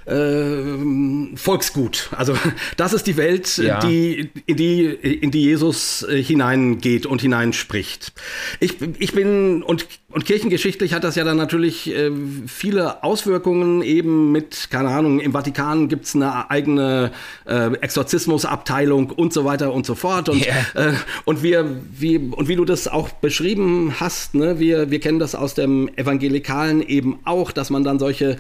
äh, 0.09 1.37
Volksgut. 1.37 2.11
Also 2.17 2.37
das 2.77 2.93
ist 2.93 3.07
die 3.07 3.17
Welt, 3.17 3.59
ja. 3.59 3.81
die, 3.81 4.31
in, 4.47 4.57
die, 4.57 4.85
in 4.85 5.31
die 5.31 5.43
Jesus 5.43 6.03
äh, 6.09 6.23
hineingeht 6.23 7.07
und 7.07 7.21
hineinspricht. 7.21 8.13
Ich, 8.61 8.77
ich 8.99 9.13
bin, 9.13 9.63
und, 9.63 9.87
und 10.11 10.25
kirchengeschichtlich 10.25 10.95
hat 10.95 11.05
das 11.05 11.17
ja 11.17 11.25
dann 11.25 11.37
natürlich 11.37 11.95
äh, 11.95 12.11
viele 12.47 13.05
Auswirkungen, 13.05 13.83
eben 13.83 14.33
mit, 14.33 14.69
keine 14.71 14.89
Ahnung, 14.89 15.21
im 15.21 15.33
Vatikan 15.33 15.89
gibt's 15.89 16.15
eine 16.15 16.51
eigene 16.51 17.13
äh, 17.47 17.75
Exorzismusabteilung 17.75 19.11
und 19.11 19.33
so 19.33 19.45
weiter 19.45 19.73
und 19.73 19.85
so 19.85 19.95
fort. 19.95 20.29
Und, 20.29 20.45
yeah. 20.47 20.91
äh, 20.91 20.95
und, 21.25 21.43
wir, 21.43 21.81
wie, 21.93 22.19
und 22.19 22.49
wie 22.49 22.57
du 22.57 22.65
das 22.65 22.89
auch 22.89 23.11
beschrieben 23.11 23.95
hast, 24.01 24.35
ne, 24.35 24.59
wir, 24.59 24.91
wir 24.91 25.01
kennen 25.01 25.19
das 25.19 25.35
aus 25.35 25.55
dem 25.55 25.89
Evangelikalen 25.97 26.83
eben 26.83 27.19
auch, 27.25 27.53
dass 27.53 27.71
man 27.71 27.85
dann 27.85 27.99
solche 27.99 28.39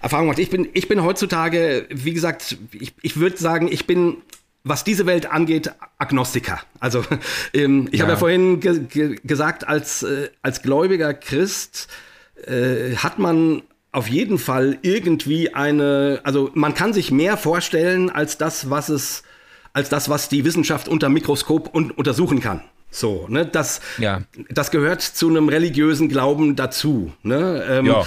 Erfahrungen 0.00 0.28
macht. 0.28 0.38
Ich 0.38 0.50
bin, 0.50 0.68
ich 0.72 0.88
bin 0.88 1.02
heutzutage, 1.10 1.86
wie 1.90 2.12
gesagt, 2.12 2.56
ich, 2.70 2.94
ich 3.02 3.18
würde 3.18 3.36
sagen, 3.36 3.68
ich 3.70 3.86
bin 3.86 4.18
was 4.62 4.84
diese 4.84 5.06
Welt 5.06 5.30
angeht, 5.30 5.72
Agnostiker. 5.98 6.60
Also 6.78 7.02
ähm, 7.54 7.88
ich 7.90 7.98
ja. 7.98 8.04
habe 8.04 8.12
ja 8.12 8.18
vorhin 8.18 8.60
ge 8.60 8.80
ge 8.80 9.16
gesagt, 9.24 9.66
als, 9.66 10.02
äh, 10.02 10.28
als 10.42 10.62
gläubiger 10.62 11.14
Christ 11.14 11.88
äh, 12.46 12.94
hat 12.96 13.18
man 13.18 13.62
auf 13.90 14.06
jeden 14.06 14.38
Fall 14.38 14.78
irgendwie 14.82 15.54
eine, 15.54 16.20
also 16.22 16.50
man 16.54 16.74
kann 16.74 16.92
sich 16.92 17.10
mehr 17.10 17.36
vorstellen 17.36 18.10
als 18.10 18.38
das, 18.38 18.70
was 18.70 18.88
es, 18.90 19.24
als 19.72 19.88
das, 19.88 20.08
was 20.08 20.28
die 20.28 20.44
Wissenschaft 20.44 20.88
unter 20.88 21.08
Mikroskop 21.08 21.74
un 21.74 21.90
untersuchen 21.90 22.40
kann. 22.40 22.62
So, 22.92 23.26
ne, 23.28 23.46
das, 23.46 23.80
ja. 23.98 24.22
das 24.50 24.70
gehört 24.70 25.00
zu 25.00 25.28
einem 25.28 25.48
religiösen 25.48 26.08
Glauben 26.08 26.54
dazu. 26.54 27.12
Ne? 27.22 27.64
Ähm, 27.68 27.86
ja. 27.86 28.04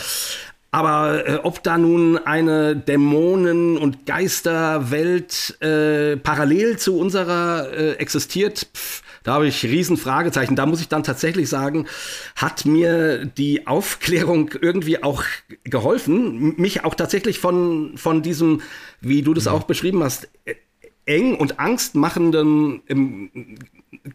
Aber 0.73 1.27
äh, 1.27 1.35
ob 1.43 1.61
da 1.61 1.77
nun 1.77 2.17
eine 2.17 2.75
Dämonen- 2.75 3.77
und 3.77 4.07
Geisterwelt 4.07 5.61
äh, 5.61 6.17
parallel 6.17 6.79
zu 6.79 6.97
unserer 6.97 7.71
äh, 7.71 7.91
existiert, 7.97 8.69
pff, 8.75 9.03
da 9.21 9.33
habe 9.35 9.45
ich 9.45 9.63
riesen 9.63 9.97
Fragezeichen. 9.97 10.55
Da 10.55 10.65
muss 10.65 10.81
ich 10.81 10.87
dann 10.87 11.03
tatsächlich 11.03 11.47
sagen, 11.47 11.85
hat 12.35 12.65
mir 12.65 13.23
die 13.23 13.67
Aufklärung 13.67 14.49
irgendwie 14.59 15.03
auch 15.03 15.23
geholfen, 15.63 16.55
mich 16.59 16.83
auch 16.83 16.95
tatsächlich 16.95 17.37
von, 17.37 17.95
von 17.95 18.23
diesem, 18.23 18.61
wie 18.99 19.21
du 19.21 19.35
das 19.35 19.45
ja. 19.45 19.51
auch 19.51 19.65
beschrieben 19.65 20.03
hast, 20.03 20.27
äh, 20.45 20.55
eng 21.05 21.35
und 21.35 21.59
angstmachenden 21.59 22.81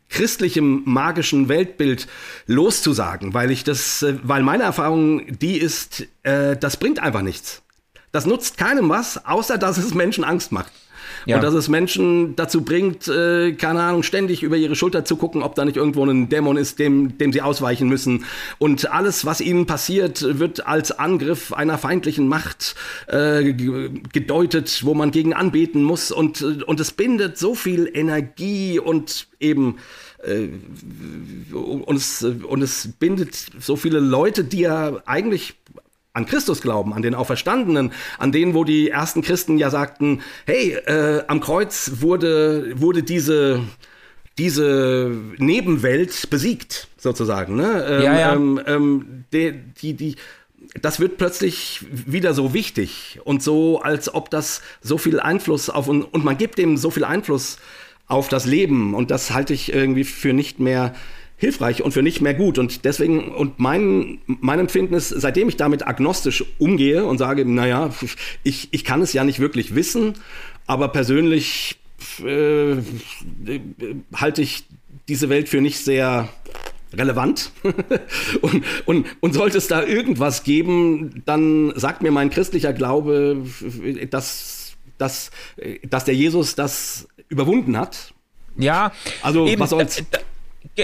christlichem 0.08 0.82
magischen 0.84 1.48
Weltbild 1.48 2.08
loszusagen, 2.46 3.34
weil 3.34 3.50
ich 3.50 3.64
das, 3.64 4.02
äh, 4.02 4.16
weil 4.22 4.42
meine 4.42 4.64
Erfahrung 4.64 5.38
die 5.38 5.58
ist, 5.58 6.06
äh, 6.22 6.56
das 6.56 6.76
bringt 6.76 6.98
einfach 6.98 7.22
nichts. 7.22 7.62
Das 8.12 8.26
nutzt 8.26 8.56
keinem 8.56 8.88
was, 8.88 9.24
außer 9.26 9.58
dass 9.58 9.76
es 9.76 9.94
Menschen 9.94 10.24
Angst 10.24 10.50
macht. 10.52 10.72
Ja. 11.26 11.36
Und 11.36 11.42
dass 11.42 11.54
es 11.54 11.68
Menschen 11.68 12.36
dazu 12.36 12.62
bringt, 12.62 13.08
äh, 13.08 13.52
keine 13.52 13.82
Ahnung, 13.82 14.02
ständig 14.02 14.42
über 14.42 14.56
ihre 14.56 14.76
Schulter 14.76 15.04
zu 15.04 15.16
gucken, 15.16 15.42
ob 15.42 15.54
da 15.54 15.64
nicht 15.64 15.76
irgendwo 15.76 16.04
ein 16.04 16.28
Dämon 16.28 16.56
ist, 16.56 16.78
dem, 16.78 17.18
dem 17.18 17.32
sie 17.32 17.42
ausweichen 17.42 17.88
müssen. 17.88 18.24
Und 18.58 18.90
alles, 18.90 19.24
was 19.24 19.40
ihnen 19.40 19.66
passiert, 19.66 20.38
wird 20.38 20.66
als 20.66 20.92
Angriff 20.92 21.52
einer 21.52 21.78
feindlichen 21.78 22.28
Macht 22.28 22.74
äh, 23.06 23.52
gedeutet, 23.52 24.80
wo 24.84 24.94
man 24.94 25.10
gegen 25.10 25.34
anbeten 25.34 25.82
muss. 25.82 26.10
Und, 26.10 26.42
und 26.42 26.80
es 26.80 26.92
bindet 26.92 27.38
so 27.38 27.54
viel 27.54 27.90
Energie 27.92 28.78
und 28.78 29.28
eben 29.40 29.76
äh, 30.22 30.48
und, 31.54 31.96
es, 31.96 32.22
und 32.22 32.62
es 32.62 32.88
bindet 32.98 33.46
so 33.60 33.76
viele 33.76 34.00
Leute, 34.00 34.44
die 34.44 34.60
ja 34.60 35.00
eigentlich 35.06 35.54
an 36.18 36.26
Christus 36.26 36.60
glauben, 36.60 36.92
an 36.92 37.02
den 37.02 37.14
Auferstandenen, 37.14 37.92
an 38.18 38.32
denen, 38.32 38.52
wo 38.52 38.64
die 38.64 38.90
ersten 38.90 39.22
Christen 39.22 39.56
ja 39.56 39.70
sagten, 39.70 40.20
hey, 40.46 40.72
äh, 40.72 41.22
am 41.28 41.40
Kreuz 41.40 41.92
wurde, 42.00 42.72
wurde 42.78 43.04
diese, 43.04 43.60
diese 44.36 45.12
Nebenwelt 45.38 46.28
besiegt, 46.28 46.88
sozusagen. 46.98 47.54
Ne? 47.54 47.86
Ähm, 47.88 48.02
ja, 48.02 48.18
ja. 48.18 48.32
Ähm, 48.34 48.60
ähm, 48.66 49.24
die, 49.32 49.52
die, 49.80 49.94
die, 49.94 50.16
das 50.82 50.98
wird 50.98 51.18
plötzlich 51.18 51.86
wieder 51.90 52.34
so 52.34 52.52
wichtig 52.52 53.20
und 53.22 53.40
so, 53.40 53.80
als 53.80 54.12
ob 54.12 54.28
das 54.30 54.60
so 54.82 54.98
viel 54.98 55.20
Einfluss 55.20 55.70
auf 55.70 55.86
und, 55.86 56.02
und 56.02 56.24
man 56.24 56.36
gibt 56.36 56.58
dem 56.58 56.76
so 56.76 56.90
viel 56.90 57.04
Einfluss 57.04 57.58
auf 58.08 58.28
das 58.28 58.44
Leben 58.44 58.94
und 58.94 59.12
das 59.12 59.30
halte 59.30 59.54
ich 59.54 59.72
irgendwie 59.72 60.04
für 60.04 60.32
nicht 60.32 60.58
mehr 60.58 60.94
hilfreich 61.38 61.82
und 61.82 61.92
für 61.92 62.02
nicht 62.02 62.20
mehr 62.20 62.34
gut. 62.34 62.58
Und 62.58 62.84
deswegen, 62.84 63.28
und 63.34 63.58
mein, 63.58 64.18
mein 64.26 64.58
Empfinden 64.58 64.94
ist, 64.94 65.08
seitdem 65.08 65.48
ich 65.48 65.56
damit 65.56 65.86
agnostisch 65.86 66.44
umgehe 66.58 67.04
und 67.04 67.18
sage, 67.18 67.44
naja, 67.46 67.90
ich, 68.42 68.68
ich 68.72 68.84
kann 68.84 69.00
es 69.00 69.12
ja 69.12 69.24
nicht 69.24 69.38
wirklich 69.38 69.74
wissen, 69.74 70.14
aber 70.66 70.88
persönlich 70.88 71.78
äh, 72.24 72.76
halte 74.14 74.42
ich 74.42 74.64
diese 75.08 75.28
Welt 75.28 75.48
für 75.48 75.60
nicht 75.60 75.78
sehr 75.78 76.28
relevant. 76.92 77.52
und, 78.42 78.64
und, 78.84 79.06
und 79.20 79.32
sollte 79.32 79.58
es 79.58 79.68
da 79.68 79.82
irgendwas 79.82 80.42
geben, 80.42 81.22
dann 81.24 81.72
sagt 81.76 82.02
mir 82.02 82.10
mein 82.10 82.30
christlicher 82.30 82.72
Glaube, 82.72 83.44
dass, 84.10 84.76
dass, 84.98 85.30
dass 85.88 86.04
der 86.04 86.14
Jesus 86.14 86.56
das 86.56 87.06
überwunden 87.28 87.76
hat. 87.76 88.12
Ja, 88.56 88.92
also 89.22 89.46
eben, 89.46 89.60
was 89.60 89.70
soll's. 89.70 90.02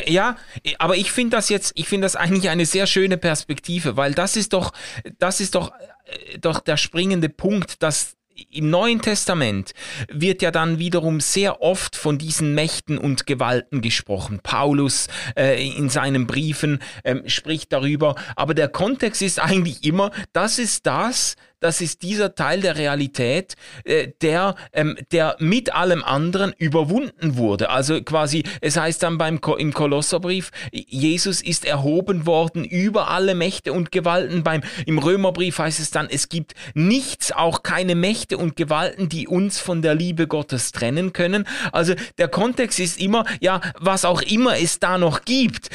Ja, 0.06 0.36
aber 0.78 0.96
ich 0.96 1.12
finde 1.12 1.36
das 1.36 1.48
jetzt, 1.48 1.72
ich 1.76 1.88
finde 1.88 2.06
das 2.06 2.16
eigentlich 2.16 2.48
eine 2.48 2.66
sehr 2.66 2.86
schöne 2.86 3.16
Perspektive, 3.16 3.96
weil 3.96 4.12
das 4.12 4.36
ist 4.36 4.52
doch, 4.52 4.72
das 5.18 5.40
ist 5.40 5.54
doch, 5.54 5.72
äh, 6.04 6.38
doch 6.38 6.60
der 6.60 6.76
springende 6.76 7.28
Punkt, 7.28 7.82
dass 7.82 8.16
im 8.50 8.70
Neuen 8.70 9.00
Testament 9.00 9.74
wird 10.08 10.42
ja 10.42 10.50
dann 10.50 10.78
wiederum 10.78 11.20
sehr 11.20 11.62
oft 11.62 11.94
von 11.96 12.18
diesen 12.18 12.54
Mächten 12.54 12.98
und 12.98 13.26
Gewalten 13.26 13.80
gesprochen. 13.80 14.40
Paulus 14.42 15.08
äh, 15.36 15.64
in 15.64 15.88
seinen 15.88 16.26
Briefen 16.26 16.80
ähm, 17.04 17.22
spricht 17.26 17.72
darüber, 17.72 18.16
aber 18.34 18.54
der 18.54 18.68
Kontext 18.68 19.22
ist 19.22 19.38
eigentlich 19.38 19.84
immer, 19.84 20.10
das 20.32 20.58
ist 20.58 20.86
das, 20.86 21.36
das 21.64 21.80
ist 21.80 22.02
dieser 22.02 22.34
Teil 22.34 22.60
der 22.60 22.76
Realität, 22.76 23.54
äh, 23.84 24.08
der, 24.20 24.54
ähm, 24.74 24.98
der 25.12 25.36
mit 25.38 25.74
allem 25.74 26.04
anderen 26.04 26.52
überwunden 26.58 27.38
wurde. 27.38 27.70
Also 27.70 28.02
quasi, 28.02 28.42
es 28.60 28.76
heißt 28.76 29.02
dann 29.02 29.16
beim 29.16 29.40
im 29.56 29.72
Kolosserbrief, 29.72 30.50
Jesus 30.72 31.40
ist 31.40 31.64
erhoben 31.64 32.26
worden 32.26 32.66
über 32.66 33.08
alle 33.08 33.34
Mächte 33.34 33.72
und 33.72 33.92
Gewalten. 33.92 34.42
Beim, 34.42 34.60
Im 34.84 34.98
Römerbrief 34.98 35.58
heißt 35.58 35.80
es 35.80 35.90
dann, 35.90 36.08
es 36.10 36.28
gibt 36.28 36.52
nichts, 36.74 37.32
auch 37.32 37.62
keine 37.62 37.94
Mächte 37.94 38.36
und 38.36 38.56
Gewalten, 38.56 39.08
die 39.08 39.26
uns 39.26 39.58
von 39.58 39.80
der 39.80 39.94
Liebe 39.94 40.26
Gottes 40.26 40.70
trennen 40.72 41.14
können. 41.14 41.46
Also 41.72 41.94
der 42.18 42.28
Kontext 42.28 42.78
ist 42.78 43.00
immer, 43.00 43.24
ja, 43.40 43.62
was 43.80 44.04
auch 44.04 44.20
immer 44.20 44.58
es 44.58 44.80
da 44.80 44.98
noch 44.98 45.24
gibt, 45.24 45.70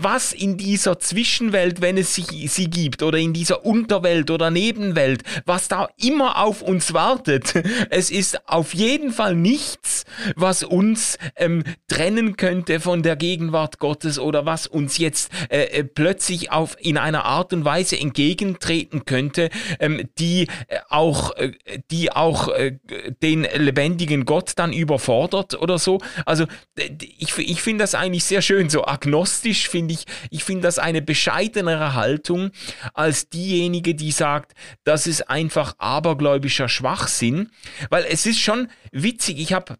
was 0.00 0.32
in 0.32 0.56
dieser 0.56 1.00
Zwischenwelt, 1.00 1.80
wenn 1.80 1.98
es 1.98 2.14
sich, 2.14 2.28
sie 2.52 2.70
gibt, 2.70 3.02
oder 3.02 3.18
in 3.18 3.32
dieser 3.32 3.66
Unterwelt 3.66 4.30
oder 4.30 4.52
Nebenwelt, 4.52 5.24
was 5.44 5.68
da 5.68 5.88
immer 5.96 6.38
auf 6.42 6.62
uns 6.62 6.92
wartet. 6.92 7.54
Es 7.90 8.10
ist 8.10 8.48
auf 8.48 8.74
jeden 8.74 9.12
Fall 9.12 9.34
nichts, 9.34 10.04
was 10.36 10.62
uns 10.62 11.18
ähm, 11.36 11.64
trennen 11.88 12.36
könnte 12.36 12.80
von 12.80 13.02
der 13.02 13.16
Gegenwart 13.16 13.78
Gottes 13.78 14.18
oder 14.18 14.46
was 14.46 14.66
uns 14.66 14.98
jetzt 14.98 15.30
äh, 15.50 15.64
äh 15.64 15.84
plötzlich 15.84 16.50
auf 16.50 16.76
in 16.78 16.96
einer 16.98 17.24
Art 17.24 17.52
und 17.52 17.64
Weise 17.64 17.98
entgegentreten 17.98 19.04
könnte, 19.04 19.50
ähm, 19.80 20.08
die 20.18 20.48
äh, 20.68 20.78
auch, 20.88 21.36
äh, 21.36 21.52
die 21.90 22.12
auch 22.12 22.48
äh, 22.48 22.78
den 23.22 23.46
lebendigen 23.54 24.24
Gott 24.24 24.52
dann 24.56 24.72
überfordert 24.72 25.60
oder 25.60 25.78
so. 25.78 25.98
Also 26.26 26.46
ich, 26.76 27.36
ich 27.38 27.62
finde 27.62 27.82
das 27.82 27.94
eigentlich 27.94 28.24
sehr 28.24 28.42
schön, 28.42 28.70
so 28.70 28.84
agnostisch 28.84 29.68
finde 29.68 29.94
ich, 29.94 30.04
ich 30.30 30.44
finde 30.44 30.62
das 30.62 30.78
eine 30.78 31.02
bescheidenere 31.02 31.94
Haltung 31.94 32.50
als 32.94 33.28
diejenige, 33.28 33.94
die 33.94 34.12
sagt, 34.12 34.52
dass 34.84 35.06
es 35.06 35.11
einfach 35.20 35.74
abergläubischer 35.78 36.68
Schwachsinn, 36.68 37.50
weil 37.90 38.04
es 38.08 38.24
ist 38.24 38.40
schon 38.40 38.68
witzig, 38.90 39.38
ich 39.38 39.52
habe 39.52 39.76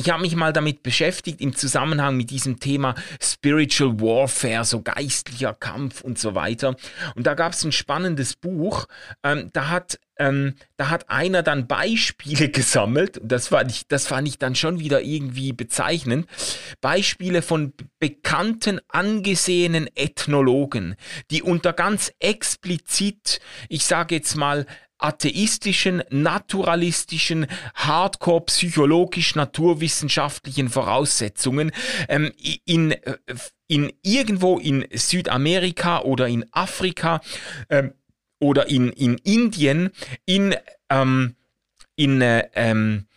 ich 0.00 0.10
habe 0.10 0.22
mich 0.22 0.34
mal 0.34 0.52
damit 0.52 0.82
beschäftigt 0.82 1.42
im 1.42 1.54
Zusammenhang 1.54 2.16
mit 2.16 2.30
diesem 2.30 2.58
Thema 2.58 2.94
Spiritual 3.22 4.00
Warfare, 4.00 4.64
so 4.64 4.80
geistlicher 4.80 5.52
Kampf 5.52 6.00
und 6.00 6.18
so 6.18 6.34
weiter. 6.34 6.74
Und 7.16 7.26
da 7.26 7.34
gab 7.34 7.52
es 7.52 7.62
ein 7.64 7.72
spannendes 7.72 8.34
Buch, 8.34 8.86
ähm, 9.22 9.50
da 9.52 9.68
hat 9.68 9.98
ähm, 10.18 10.54
da 10.76 10.90
hat 10.90 11.08
einer 11.08 11.42
dann 11.42 11.66
Beispiele 11.66 12.48
gesammelt, 12.50 13.20
das 13.22 13.48
fand, 13.48 13.70
ich, 13.70 13.88
das 13.88 14.06
fand 14.06 14.28
ich 14.28 14.38
dann 14.38 14.54
schon 14.54 14.78
wieder 14.78 15.02
irgendwie 15.02 15.52
bezeichnend, 15.52 16.26
Beispiele 16.80 17.42
von 17.42 17.72
bekannten, 17.98 18.80
angesehenen 18.88 19.88
Ethnologen, 19.94 20.94
die 21.30 21.42
unter 21.42 21.72
ganz 21.72 22.12
explizit, 22.20 23.40
ich 23.68 23.86
sage 23.86 24.14
jetzt 24.14 24.36
mal, 24.36 24.66
atheistischen, 25.00 26.02
naturalistischen, 26.10 27.46
hardcore 27.74 28.44
psychologisch 28.46 29.34
naturwissenschaftlichen 29.34 30.68
Voraussetzungen 30.68 31.72
ähm, 32.08 32.32
in, 32.64 32.92
äh, 32.92 33.16
in 33.66 33.92
irgendwo 34.02 34.58
in 34.58 34.86
Südamerika 34.92 36.00
oder 36.00 36.28
in 36.28 36.44
Afrika 36.52 37.20
ähm, 37.68 37.92
oder 38.40 38.68
in, 38.68 38.90
in 38.90 39.18
Indien 39.18 39.90
in, 40.26 40.54
ähm, 40.88 41.36
in 41.96 42.20
äh, 42.20 42.48
ähm, 42.54 42.58
äh, 42.58 43.04
äh, 43.04 43.09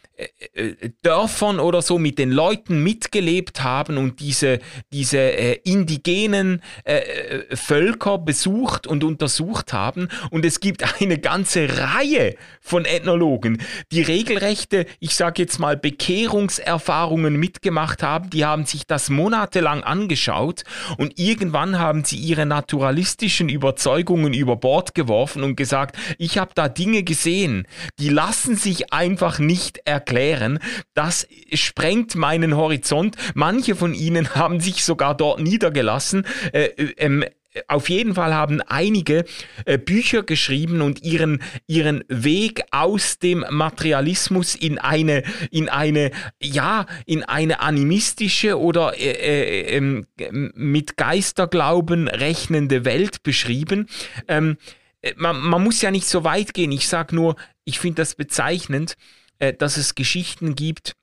Dörfern 1.01 1.59
oder 1.59 1.81
so 1.81 1.97
mit 1.97 2.17
den 2.17 2.31
Leuten 2.31 2.83
mitgelebt 2.83 3.63
haben 3.63 3.97
und 3.97 4.19
diese, 4.19 4.59
diese 4.91 5.17
äh, 5.17 5.59
indigenen 5.63 6.61
äh, 6.85 6.97
äh, 6.97 7.55
Völker 7.55 8.17
besucht 8.17 8.87
und 8.87 9.03
untersucht 9.03 9.73
haben. 9.73 10.07
Und 10.29 10.45
es 10.45 10.59
gibt 10.59 10.83
eine 11.01 11.17
ganze 11.17 11.77
Reihe 11.77 12.35
von 12.61 12.85
Ethnologen, 12.85 13.61
die 13.91 14.01
regelrechte, 14.01 14.85
ich 14.99 15.15
sage 15.15 15.41
jetzt 15.41 15.59
mal, 15.59 15.75
Bekehrungserfahrungen 15.75 17.35
mitgemacht 17.35 18.03
haben. 18.03 18.29
Die 18.29 18.45
haben 18.45 18.65
sich 18.65 18.87
das 18.87 19.09
monatelang 19.09 19.83
angeschaut 19.83 20.63
und 20.97 21.19
irgendwann 21.19 21.79
haben 21.79 22.05
sie 22.05 22.17
ihre 22.17 22.45
naturalistischen 22.45 23.49
Überzeugungen 23.49 24.33
über 24.33 24.55
Bord 24.55 24.95
geworfen 24.95 25.43
und 25.43 25.55
gesagt, 25.55 25.97
ich 26.17 26.37
habe 26.37 26.51
da 26.55 26.69
Dinge 26.69 27.03
gesehen, 27.03 27.67
die 27.99 28.09
lassen 28.09 28.55
sich 28.55 28.93
einfach 28.93 29.39
nicht 29.39 29.79
erklären 29.85 30.12
erklären. 30.13 30.59
Das 30.93 31.27
sprengt 31.53 32.15
meinen 32.15 32.55
Horizont. 32.55 33.15
Manche 33.33 33.75
von 33.75 33.93
ihnen 33.93 34.29
haben 34.35 34.59
sich 34.59 34.83
sogar 34.83 35.15
dort 35.15 35.39
niedergelassen. 35.39 36.25
Äh, 36.51 36.69
ähm, 36.97 37.25
auf 37.67 37.87
jeden 37.87 38.15
Fall 38.15 38.33
haben 38.33 38.61
einige 38.61 39.25
äh, 39.65 39.77
Bücher 39.77 40.23
geschrieben 40.23 40.81
und 40.81 41.03
ihren, 41.03 41.39
ihren 41.67 42.03
Weg 42.07 42.63
aus 42.71 43.19
dem 43.19 43.45
Materialismus 43.47 44.55
in 44.55 44.79
eine, 44.79 45.21
in 45.51 45.69
eine, 45.69 46.09
ja, 46.41 46.87
in 47.05 47.23
eine 47.23 47.59
animistische 47.59 48.59
oder 48.59 48.97
äh, 48.97 49.11
äh, 49.11 49.77
ähm, 49.77 50.07
mit 50.55 50.97
Geisterglauben 50.97 52.07
rechnende 52.07 52.85
Welt 52.85 53.21
beschrieben. 53.21 53.87
Ähm, 54.27 54.57
äh, 55.03 55.13
man, 55.17 55.39
man 55.39 55.63
muss 55.63 55.79
ja 55.83 55.91
nicht 55.91 56.07
so 56.07 56.23
weit 56.23 56.55
gehen. 56.55 56.71
Ich 56.71 56.87
sage 56.87 57.15
nur, 57.15 57.35
ich 57.65 57.79
finde 57.79 58.01
das 58.01 58.15
bezeichnend 58.15 58.95
äh, 59.43 59.53
dass 59.53 59.75
es 59.75 59.95
Geschichten 59.95 60.55
gibt, 60.55 60.95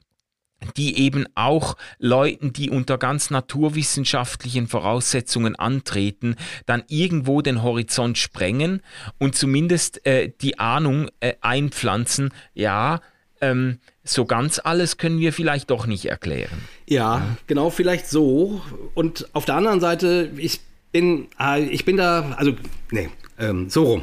die 0.76 0.98
eben 0.98 1.26
auch 1.34 1.76
Leuten, 1.98 2.52
die 2.52 2.70
unter 2.70 2.96
ganz 2.96 3.30
naturwissenschaftlichen 3.30 4.66
Voraussetzungen 4.66 5.56
antreten, 5.56 6.36
dann 6.66 6.82
irgendwo 6.88 7.42
den 7.42 7.62
Horizont 7.62 8.16
sprengen 8.16 8.82
und 9.18 9.34
zumindest 9.34 10.06
äh, 10.06 10.32
die 10.40 10.58
Ahnung 10.58 11.08
äh, 11.20 11.34
einpflanzen, 11.42 12.30
ja, 12.54 13.00
ähm, 13.42 13.78
so 14.04 14.24
ganz 14.24 14.58
alles 14.62 14.96
können 14.96 15.18
wir 15.18 15.32
vielleicht 15.32 15.70
doch 15.70 15.86
nicht 15.86 16.06
erklären. 16.06 16.62
Ja, 16.86 17.36
genau, 17.46 17.70
vielleicht 17.70 18.08
so. 18.08 18.62
Und 18.94 19.28
auf 19.34 19.44
der 19.44 19.54
anderen 19.54 19.80
Seite, 19.80 20.30
ich 20.36 20.60
bin, 20.92 21.28
äh, 21.38 21.62
ich 21.64 21.84
bin 21.84 21.96
da, 21.96 22.34
also, 22.36 22.52
nee, 22.90 23.08
ähm, 23.38 23.70
so 23.70 23.84
rum. 23.84 24.02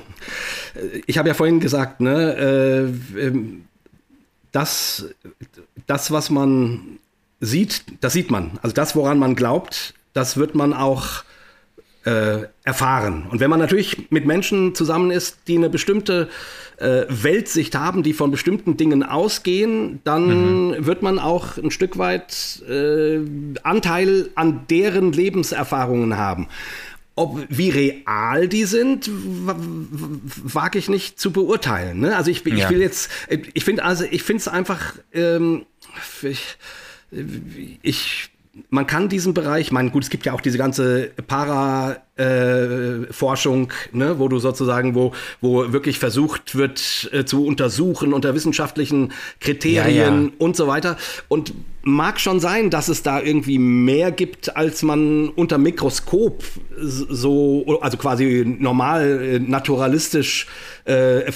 Äh, 0.75 1.01
ich 1.05 1.17
habe 1.17 1.27
ja 1.27 1.33
vorhin 1.33 1.59
gesagt, 1.59 2.01
ne, 2.01 2.91
äh, 3.15 3.19
ähm, 3.19 3.66
das, 4.57 5.05
das, 5.85 6.09
was 6.09 6.31
man 6.31 6.97
sieht, 7.39 7.83
das 8.01 8.13
sieht 8.13 8.31
man. 8.31 8.57
Also 8.63 8.73
das, 8.73 8.95
woran 8.95 9.19
man 9.19 9.35
glaubt, 9.35 9.93
das 10.13 10.35
wird 10.35 10.55
man 10.55 10.73
auch 10.73 11.23
äh, 12.05 12.47
erfahren. 12.63 13.27
Und 13.29 13.39
wenn 13.39 13.51
man 13.51 13.59
natürlich 13.59 14.09
mit 14.09 14.25
Menschen 14.25 14.73
zusammen 14.73 15.11
ist, 15.11 15.37
die 15.47 15.57
eine 15.57 15.69
bestimmte 15.69 16.29
äh, 16.77 17.03
Weltsicht 17.07 17.75
haben, 17.75 18.01
die 18.01 18.13
von 18.13 18.31
bestimmten 18.31 18.77
Dingen 18.77 19.03
ausgehen, 19.03 19.99
dann 20.03 20.69
mhm. 20.69 20.85
wird 20.87 21.03
man 21.03 21.19
auch 21.19 21.57
ein 21.57 21.69
Stück 21.69 21.99
weit 21.99 22.63
äh, 22.67 23.19
Anteil 23.61 24.29
an 24.33 24.61
deren 24.71 25.11
Lebenserfahrungen 25.11 26.17
haben. 26.17 26.47
Ob, 27.17 27.43
wie 27.49 27.71
real 27.71 28.47
die 28.47 28.65
sind, 28.65 29.09
wage 29.11 30.77
ich 30.77 30.87
nicht 30.87 31.19
zu 31.19 31.31
beurteilen. 31.31 31.99
Ne? 31.99 32.15
Also 32.15 32.29
ich, 32.29 32.45
ich 32.45 32.53
ja. 32.53 32.69
will 32.69 32.79
jetzt, 32.79 33.09
ich 33.53 33.65
finde 33.65 33.83
also, 33.83 34.05
ich 34.09 34.21
finde 34.21 34.41
es 34.41 34.47
einfach, 34.47 34.93
ähm, 35.13 35.65
ich, 36.21 36.57
ich 37.81 38.29
man 38.69 38.87
kann 38.87 39.09
diesen 39.09 39.33
Bereich, 39.33 39.71
mein, 39.71 39.91
gut, 39.91 40.03
es 40.03 40.09
gibt 40.09 40.25
ja 40.25 40.31
auch 40.33 40.41
diese 40.41 40.57
ganze 40.57 41.11
Para-Forschung, 41.27 43.71
äh, 43.71 43.97
ne, 43.97 44.19
wo 44.19 44.27
du 44.27 44.39
sozusagen, 44.39 44.95
wo, 44.95 45.13
wo 45.41 45.71
wirklich 45.71 45.99
versucht 45.99 46.55
wird 46.55 47.09
äh, 47.11 47.25
zu 47.25 47.45
untersuchen 47.45 48.13
unter 48.13 48.33
wissenschaftlichen 48.35 49.13
Kriterien 49.39 49.95
ja, 49.95 50.29
ja. 50.29 50.35
und 50.39 50.55
so 50.55 50.67
weiter. 50.67 50.97
Und 51.27 51.53
mag 51.83 52.19
schon 52.19 52.39
sein, 52.39 52.69
dass 52.69 52.89
es 52.89 53.01
da 53.03 53.21
irgendwie 53.21 53.59
mehr 53.59 54.11
gibt, 54.11 54.55
als 54.55 54.83
man 54.83 55.29
unter 55.29 55.57
Mikroskop 55.57 56.43
so, 56.79 57.79
also 57.81 57.97
quasi 57.97 58.45
normal, 58.59 59.21
äh, 59.21 59.39
naturalistisch 59.39 60.47
äh, 60.85 61.31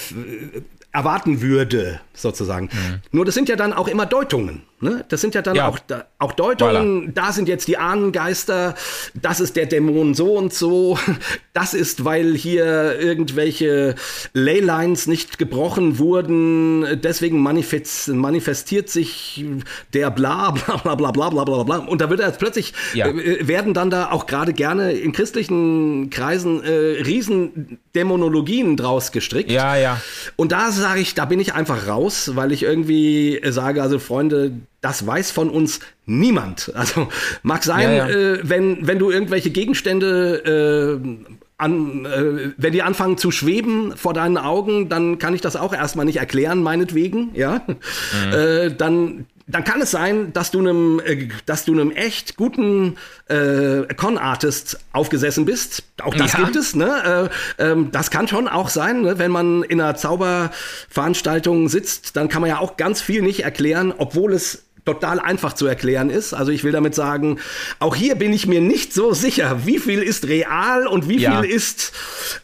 erwarten 0.92 1.40
würde, 1.40 2.00
sozusagen. 2.12 2.66
Mhm. 2.66 3.00
Nur 3.12 3.24
das 3.24 3.34
sind 3.34 3.48
ja 3.48 3.56
dann 3.56 3.72
auch 3.72 3.88
immer 3.88 4.06
Deutungen. 4.06 4.62
Ne? 4.82 5.04
Das 5.08 5.20
sind 5.20 5.36
ja 5.36 5.42
dann 5.42 5.54
ja. 5.54 5.68
Auch, 5.68 5.78
auch 6.18 6.32
Deutungen, 6.32 7.10
voilà. 7.10 7.12
da 7.14 7.30
sind 7.30 7.46
jetzt 7.46 7.68
die 7.68 7.78
Ahnengeister, 7.78 8.74
das 9.14 9.38
ist 9.38 9.54
der 9.54 9.66
Dämon 9.66 10.14
so 10.14 10.36
und 10.36 10.52
so, 10.52 10.98
das 11.52 11.72
ist, 11.72 12.04
weil 12.04 12.34
hier 12.34 12.98
irgendwelche 12.98 13.94
Leylines 14.32 15.06
nicht 15.06 15.38
gebrochen 15.38 16.00
wurden, 16.00 17.00
deswegen 17.00 17.40
manifest, 17.40 18.08
manifestiert 18.08 18.88
sich 18.88 19.44
der 19.92 20.10
bla 20.10 20.50
bla 20.66 20.76
bla 20.78 20.96
bla 20.96 21.12
bla 21.12 21.28
bla 21.30 21.44
bla 21.44 21.62
bla. 21.62 21.76
Und 21.76 22.00
da 22.00 22.10
wird 22.10 22.18
jetzt 22.18 22.40
plötzlich, 22.40 22.74
ja. 22.92 23.06
äh, 23.06 23.46
werden 23.46 23.74
dann 23.74 23.88
da 23.88 24.10
auch 24.10 24.26
gerade 24.26 24.52
gerne 24.52 24.90
in 24.90 25.12
christlichen 25.12 26.10
Kreisen 26.10 26.60
äh, 26.64 27.02
Riesendämonologien 27.02 28.76
draus 28.76 29.12
gestrickt. 29.12 29.52
Ja, 29.52 29.76
ja. 29.76 30.00
Und 30.34 30.50
da 30.50 30.72
sage 30.72 30.98
ich, 30.98 31.14
da 31.14 31.24
bin 31.24 31.38
ich 31.38 31.54
einfach 31.54 31.86
raus, 31.86 32.32
weil 32.34 32.50
ich 32.50 32.64
irgendwie 32.64 33.40
sage, 33.44 33.80
also 33.80 34.00
Freunde, 34.00 34.50
das 34.82 35.06
weiß 35.06 35.30
von 35.30 35.48
uns 35.48 35.80
niemand. 36.04 36.70
Also 36.74 37.08
mag 37.42 37.64
sein, 37.64 37.96
ja, 37.96 38.08
ja. 38.08 38.10
Äh, 38.10 38.40
wenn, 38.42 38.86
wenn 38.86 38.98
du 38.98 39.10
irgendwelche 39.10 39.50
Gegenstände 39.50 41.00
äh, 41.00 41.26
an, 41.56 42.04
äh, 42.04 42.50
wenn 42.56 42.72
die 42.72 42.82
anfangen 42.82 43.16
zu 43.16 43.30
schweben 43.30 43.96
vor 43.96 44.12
deinen 44.12 44.36
Augen, 44.36 44.88
dann 44.88 45.18
kann 45.18 45.34
ich 45.34 45.40
das 45.40 45.56
auch 45.56 45.72
erstmal 45.72 46.04
nicht 46.04 46.18
erklären, 46.18 46.62
meinetwegen, 46.62 47.30
ja. 47.34 47.62
Mhm. 47.66 48.32
Äh, 48.32 48.74
dann 48.74 49.26
dann 49.46 49.64
kann 49.64 49.80
es 49.80 49.90
sein, 49.90 50.32
dass 50.32 50.50
du 50.50 50.60
einem, 50.60 51.00
äh, 51.04 51.28
dass 51.46 51.64
du 51.64 51.72
einem 51.72 51.90
echt 51.90 52.36
guten 52.36 52.96
äh, 53.26 53.82
Con-Artist 53.94 54.78
aufgesessen 54.92 55.44
bist. 55.44 55.84
Auch 56.02 56.14
das 56.14 56.32
ja. 56.32 56.40
gibt 56.40 56.56
es. 56.56 56.74
Ne? 56.74 57.30
Äh, 57.58 57.64
ähm, 57.70 57.90
das 57.92 58.10
kann 58.10 58.28
schon 58.28 58.48
auch 58.48 58.68
sein, 58.68 59.02
ne? 59.02 59.18
wenn 59.18 59.30
man 59.30 59.62
in 59.62 59.80
einer 59.80 59.96
Zauberveranstaltung 59.96 61.68
sitzt, 61.68 62.16
dann 62.16 62.28
kann 62.28 62.40
man 62.40 62.50
ja 62.50 62.58
auch 62.58 62.76
ganz 62.76 63.00
viel 63.00 63.22
nicht 63.22 63.44
erklären, 63.44 63.92
obwohl 63.96 64.32
es 64.32 64.64
total 64.84 65.20
einfach 65.20 65.52
zu 65.52 65.66
erklären 65.66 66.10
ist. 66.10 66.34
Also 66.34 66.50
ich 66.52 66.64
will 66.64 66.72
damit 66.72 66.94
sagen, 66.94 67.38
auch 67.78 67.94
hier 67.94 68.16
bin 68.16 68.32
ich 68.32 68.46
mir 68.46 68.60
nicht 68.60 68.92
so 68.92 69.12
sicher, 69.12 69.64
wie 69.64 69.78
viel 69.78 70.02
ist 70.02 70.26
real 70.26 70.86
und 70.86 71.08
wie 71.08 71.18
ja. 71.18 71.40
viel 71.40 71.50
ist 71.50 71.92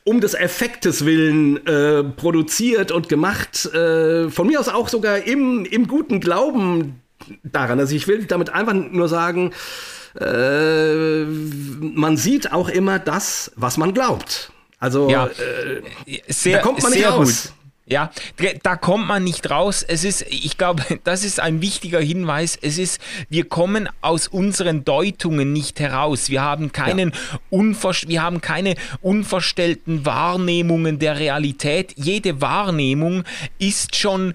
um 0.04 0.20
des 0.20 0.34
Effektes 0.34 1.04
willen 1.04 1.66
äh, 1.66 2.04
produziert 2.04 2.92
und 2.92 3.08
gemacht. 3.08 3.66
Äh, 3.74 4.30
von 4.30 4.46
mir 4.46 4.60
aus 4.60 4.68
auch 4.68 4.88
sogar 4.88 5.18
im, 5.24 5.64
im 5.64 5.88
guten 5.88 6.20
Glauben 6.20 7.02
daran. 7.42 7.80
Also 7.80 7.94
ich 7.94 8.06
will 8.06 8.24
damit 8.26 8.50
einfach 8.50 8.74
nur 8.74 9.08
sagen, 9.08 9.52
äh, 10.20 11.24
man 11.24 12.16
sieht 12.16 12.52
auch 12.52 12.68
immer 12.68 12.98
das, 12.98 13.52
was 13.56 13.76
man 13.76 13.94
glaubt. 13.94 14.52
Also 14.80 15.10
ja, 15.10 15.26
äh, 15.26 15.82
sehr, 16.28 16.58
da 16.58 16.62
kommt 16.62 16.82
man 16.82 16.92
nicht 16.92 17.06
raus. 17.06 17.48
Gut. 17.48 17.57
Ja, 17.90 18.10
da 18.62 18.76
kommt 18.76 19.06
man 19.06 19.24
nicht 19.24 19.50
raus. 19.50 19.82
Es 19.82 20.04
ist, 20.04 20.22
ich 20.28 20.58
glaube, 20.58 20.82
das 21.04 21.24
ist 21.24 21.40
ein 21.40 21.60
wichtiger 21.60 22.00
Hinweis. 22.00 22.58
Es 22.60 22.78
ist, 22.78 23.00
wir 23.28 23.48
kommen 23.48 23.88
aus 24.00 24.28
unseren 24.28 24.84
Deutungen 24.84 25.52
nicht 25.52 25.80
heraus. 25.80 26.30
Wir 26.30 26.42
haben 26.42 26.72
keinen 26.72 27.10
ja. 27.10 27.38
Unver 27.50 27.88
wir 28.06 28.22
haben 28.22 28.40
keine 28.42 28.74
unverstellten 29.00 30.04
Wahrnehmungen 30.04 30.98
der 30.98 31.18
Realität. 31.18 31.94
Jede 31.96 32.40
Wahrnehmung 32.42 33.24
ist 33.58 33.96
schon, 33.96 34.34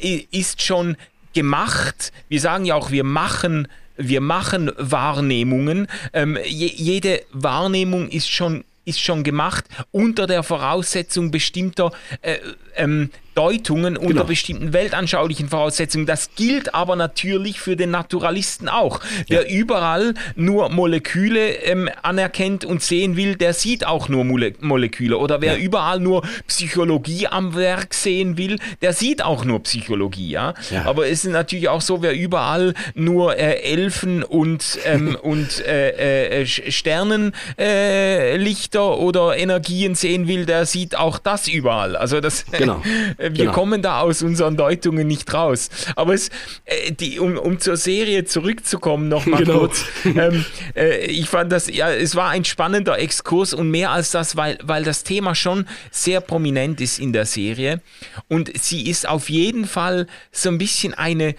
äh, 0.00 0.24
ist 0.30 0.62
schon 0.62 0.96
gemacht. 1.34 2.12
Wir 2.28 2.40
sagen 2.40 2.64
ja 2.64 2.74
auch, 2.74 2.90
wir 2.90 3.04
machen 3.04 3.68
wir 3.98 4.20
machen 4.20 4.70
Wahrnehmungen. 4.76 5.86
Ähm, 6.12 6.38
je, 6.44 6.70
jede 6.74 7.22
Wahrnehmung 7.32 8.08
ist 8.08 8.30
schon 8.30 8.64
ist 8.86 9.00
schon 9.00 9.22
gemacht 9.22 9.66
unter 9.90 10.26
der 10.26 10.42
Voraussetzung 10.42 11.30
bestimmter 11.30 11.92
äh, 12.22 12.38
ähm, 12.76 13.10
Deutungen 13.36 13.98
unter 13.98 14.14
genau. 14.14 14.24
bestimmten 14.24 14.72
weltanschaulichen 14.72 15.50
Voraussetzungen. 15.50 16.06
Das 16.06 16.30
gilt 16.36 16.74
aber 16.74 16.96
natürlich 16.96 17.60
für 17.60 17.76
den 17.76 17.90
Naturalisten 17.90 18.68
auch. 18.68 19.00
Der 19.28 19.48
ja. 19.48 19.56
überall 19.56 20.14
nur 20.34 20.70
Moleküle 20.70 21.50
ähm, 21.50 21.90
anerkennt 22.02 22.64
und 22.64 22.82
sehen 22.82 23.16
will, 23.16 23.36
der 23.36 23.52
sieht 23.52 23.86
auch 23.86 24.08
nur 24.08 24.24
Mole 24.24 24.54
Moleküle. 24.60 25.18
Oder 25.18 25.42
wer 25.42 25.58
ja. 25.58 25.62
überall 25.62 26.00
nur 26.00 26.22
Psychologie 26.48 27.26
am 27.26 27.54
Werk 27.54 27.92
sehen 27.92 28.38
will, 28.38 28.58
der 28.80 28.94
sieht 28.94 29.22
auch 29.22 29.44
nur 29.44 29.62
Psychologie. 29.62 30.30
Ja? 30.30 30.54
ja. 30.70 30.86
Aber 30.86 31.06
es 31.06 31.24
ist 31.24 31.30
natürlich 31.30 31.68
auch 31.68 31.82
so, 31.82 32.02
wer 32.02 32.14
überall 32.14 32.72
nur 32.94 33.36
äh, 33.36 33.60
Elfen 33.60 34.22
und, 34.22 34.78
ähm, 34.86 35.14
und 35.22 35.62
äh, 35.66 36.40
äh, 36.40 36.46
Sternenlichter 36.46 38.78
äh, 38.78 38.82
oder 38.82 39.36
Energien 39.36 39.94
sehen 39.94 40.26
will, 40.26 40.46
der 40.46 40.64
sieht 40.64 40.96
auch 40.96 41.18
das 41.18 41.48
überall. 41.48 41.96
Also 41.96 42.20
das, 42.20 42.46
genau. 42.50 42.80
wir 43.32 43.46
genau. 43.46 43.52
kommen 43.52 43.82
da 43.82 44.00
aus 44.00 44.22
unseren 44.22 44.56
Deutungen 44.56 45.06
nicht 45.06 45.32
raus. 45.32 45.68
Aber 45.94 46.14
es, 46.14 46.30
äh, 46.64 46.92
die, 46.92 47.18
um, 47.18 47.36
um 47.36 47.58
zur 47.58 47.76
Serie 47.76 48.24
zurückzukommen, 48.24 49.08
noch 49.08 49.26
mal 49.26 49.38
genau. 49.44 49.60
kurz. 49.60 49.84
Ähm, 50.04 50.44
äh, 50.74 51.06
ich 51.06 51.28
fand 51.28 51.52
das, 51.52 51.68
ja, 51.68 51.90
es 51.90 52.14
war 52.14 52.30
ein 52.30 52.44
spannender 52.44 52.98
Exkurs 52.98 53.54
und 53.54 53.70
mehr 53.70 53.90
als 53.90 54.10
das, 54.10 54.36
weil, 54.36 54.58
weil 54.62 54.84
das 54.84 55.04
Thema 55.04 55.34
schon 55.34 55.66
sehr 55.90 56.20
prominent 56.20 56.80
ist 56.80 56.98
in 56.98 57.12
der 57.12 57.26
Serie. 57.26 57.80
Und 58.28 58.50
sie 58.60 58.88
ist 58.88 59.08
auf 59.08 59.28
jeden 59.30 59.66
Fall 59.66 60.06
so 60.32 60.48
ein 60.48 60.58
bisschen 60.58 60.94
eine, 60.94 61.34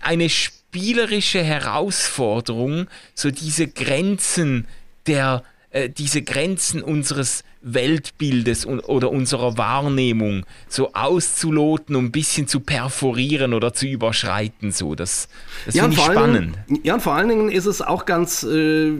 eine 0.00 0.28
spielerische 0.28 1.42
Herausforderung, 1.42 2.86
so 3.14 3.30
diese 3.30 3.68
Grenzen 3.68 4.66
der, 5.06 5.42
äh, 5.42 5.57
diese 5.96 6.22
Grenzen 6.22 6.82
unseres 6.82 7.44
Weltbildes 7.60 8.66
oder 8.66 9.10
unserer 9.10 9.58
Wahrnehmung 9.58 10.46
so 10.68 10.94
auszuloten 10.94 11.96
und 11.96 12.06
ein 12.06 12.12
bisschen 12.12 12.48
zu 12.48 12.60
perforieren 12.60 13.52
oder 13.52 13.74
zu 13.74 13.86
überschreiten. 13.86 14.72
So. 14.72 14.94
Das, 14.94 15.28
das 15.66 15.74
ja, 15.74 15.82
finde 15.82 15.96
ich 15.96 16.02
spannend. 16.02 16.58
Dingen, 16.68 16.80
ja, 16.84 16.94
und 16.94 17.00
vor 17.00 17.14
allen 17.14 17.28
Dingen 17.28 17.50
ist 17.50 17.66
es 17.66 17.82
auch 17.82 18.06
ganz 18.06 18.44
äh, 18.44 18.92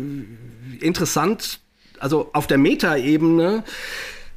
interessant, 0.80 1.60
also 2.00 2.30
auf 2.32 2.46
der 2.46 2.58
Metaebene 2.58 3.64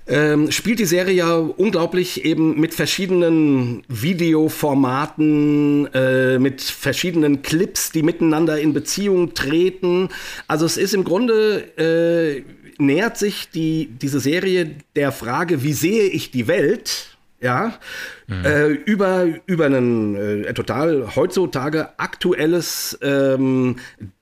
ähm, 0.07 0.51
spielt 0.51 0.79
die 0.79 0.85
Serie 0.85 1.13
ja 1.13 1.35
unglaublich 1.35 2.25
eben 2.25 2.59
mit 2.59 2.73
verschiedenen 2.73 3.83
Videoformaten, 3.87 5.87
äh, 5.93 6.39
mit 6.39 6.61
verschiedenen 6.61 7.41
Clips, 7.41 7.91
die 7.91 8.03
miteinander 8.03 8.59
in 8.59 8.73
Beziehung 8.73 9.33
treten. 9.33 10.09
Also 10.47 10.65
es 10.65 10.77
ist 10.77 10.93
im 10.93 11.03
Grunde, 11.03 11.77
äh, 11.77 12.43
nähert 12.81 13.17
sich 13.17 13.49
die, 13.51 13.89
diese 14.01 14.19
Serie 14.19 14.75
der 14.95 15.11
Frage, 15.11 15.63
wie 15.63 15.73
sehe 15.73 16.05
ich 16.05 16.31
die 16.31 16.47
Welt? 16.47 17.17
Ja, 17.39 17.79
mhm. 18.27 18.45
äh, 18.45 18.67
über, 18.67 19.27
über 19.47 19.65
ein 19.65 20.15
äh, 20.15 20.53
total 20.53 21.15
heutzutage 21.15 21.89
aktuelles, 21.97 22.99
ähm, 23.01 23.77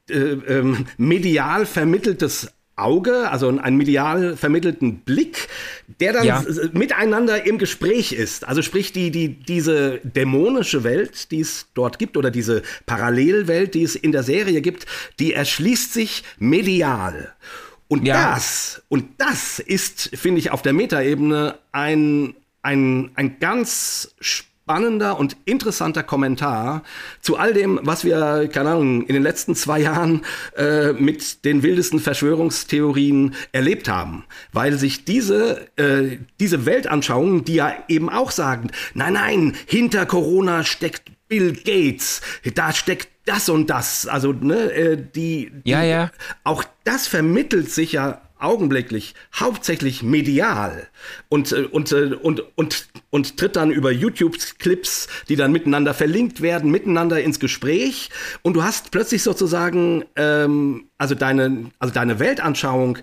äh, 0.09 0.13
ähm, 0.13 0.85
medial 0.97 1.65
vermitteltes 1.65 2.53
Auge, 2.81 3.29
also 3.29 3.47
einen 3.47 3.77
medial 3.77 4.37
vermittelten 4.37 4.99
Blick, 4.99 5.47
der 5.99 6.13
dann 6.13 6.25
ja. 6.25 6.43
miteinander 6.73 7.45
im 7.45 7.57
Gespräch 7.57 8.11
ist. 8.11 8.47
Also 8.47 8.61
sprich, 8.61 8.91
die, 8.91 9.11
die, 9.11 9.29
diese 9.29 9.99
dämonische 10.03 10.83
Welt, 10.83 11.31
die 11.31 11.41
es 11.41 11.67
dort 11.73 11.99
gibt, 11.99 12.17
oder 12.17 12.31
diese 12.31 12.63
Parallelwelt, 12.85 13.73
die 13.73 13.83
es 13.83 13.95
in 13.95 14.11
der 14.11 14.23
Serie 14.23 14.61
gibt, 14.61 14.85
die 15.19 15.33
erschließt 15.33 15.93
sich 15.93 16.23
medial. 16.37 17.33
Und 17.87 18.05
ja. 18.05 18.33
das, 18.33 18.83
und 18.87 19.07
das 19.17 19.59
ist, 19.59 20.11
finde 20.15 20.39
ich, 20.39 20.51
auf 20.51 20.61
der 20.61 20.73
Metaebene 20.73 21.57
ein, 21.71 22.35
ein, 22.61 23.11
ein 23.15 23.39
ganz 23.39 24.15
spannendes 24.19 24.48
spannender 24.69 25.17
und 25.17 25.35
interessanter 25.45 26.03
Kommentar 26.03 26.83
zu 27.21 27.37
all 27.37 27.55
dem, 27.55 27.79
was 27.81 28.03
wir, 28.03 28.47
keine 28.53 28.69
Ahnung, 28.69 29.01
in 29.01 29.15
den 29.15 29.23
letzten 29.23 29.55
zwei 29.55 29.79
Jahren 29.79 30.21
äh, 30.55 30.93
mit 30.93 31.43
den 31.43 31.63
wildesten 31.63 31.99
Verschwörungstheorien 31.99 33.33
erlebt 33.51 33.89
haben. 33.89 34.25
Weil 34.53 34.77
sich 34.77 35.05
diese, 35.05 35.67
äh, 35.75 36.19
diese 36.39 36.67
Weltanschauungen, 36.67 37.45
die 37.45 37.55
ja 37.55 37.73
eben 37.87 38.11
auch 38.11 38.29
sagen, 38.29 38.69
nein, 38.93 39.13
nein, 39.13 39.55
hinter 39.65 40.05
Corona 40.05 40.63
steckt 40.63 41.09
Bill 41.27 41.53
Gates, 41.53 42.21
da 42.53 42.71
steckt 42.71 43.09
das 43.25 43.49
und 43.49 43.71
das. 43.71 44.05
Also, 44.05 44.33
ne, 44.33 44.71
äh, 44.71 44.97
die, 44.97 45.51
die 45.65 45.71
ja, 45.71 45.81
ja. 45.81 46.11
auch 46.43 46.63
das 46.83 47.07
vermittelt 47.07 47.71
sich 47.71 47.93
ja 47.93 48.21
augenblicklich 48.39 49.13
hauptsächlich 49.33 50.01
medial 50.01 50.87
und, 51.27 51.51
äh, 51.51 51.67
und, 51.71 51.91
äh, 51.91 52.15
und, 52.21 52.43
und, 52.55 52.87
und 53.09 53.37
tritt 53.37 53.55
dann 53.55 53.71
über 53.71 53.91
YouTube-Clips, 53.91 55.07
die 55.27 55.35
dann 55.35 55.51
miteinander 55.51 55.93
verlinkt 55.93 56.41
werden, 56.41 56.71
miteinander 56.71 57.21
ins 57.21 57.39
Gespräch. 57.39 58.09
Und 58.41 58.53
du 58.53 58.63
hast 58.63 58.91
plötzlich 58.91 59.23
sozusagen, 59.23 60.05
ähm, 60.15 60.85
also 60.97 61.15
deine, 61.15 61.71
also 61.79 61.93
deine 61.93 62.19
Weltanschauung 62.19 62.97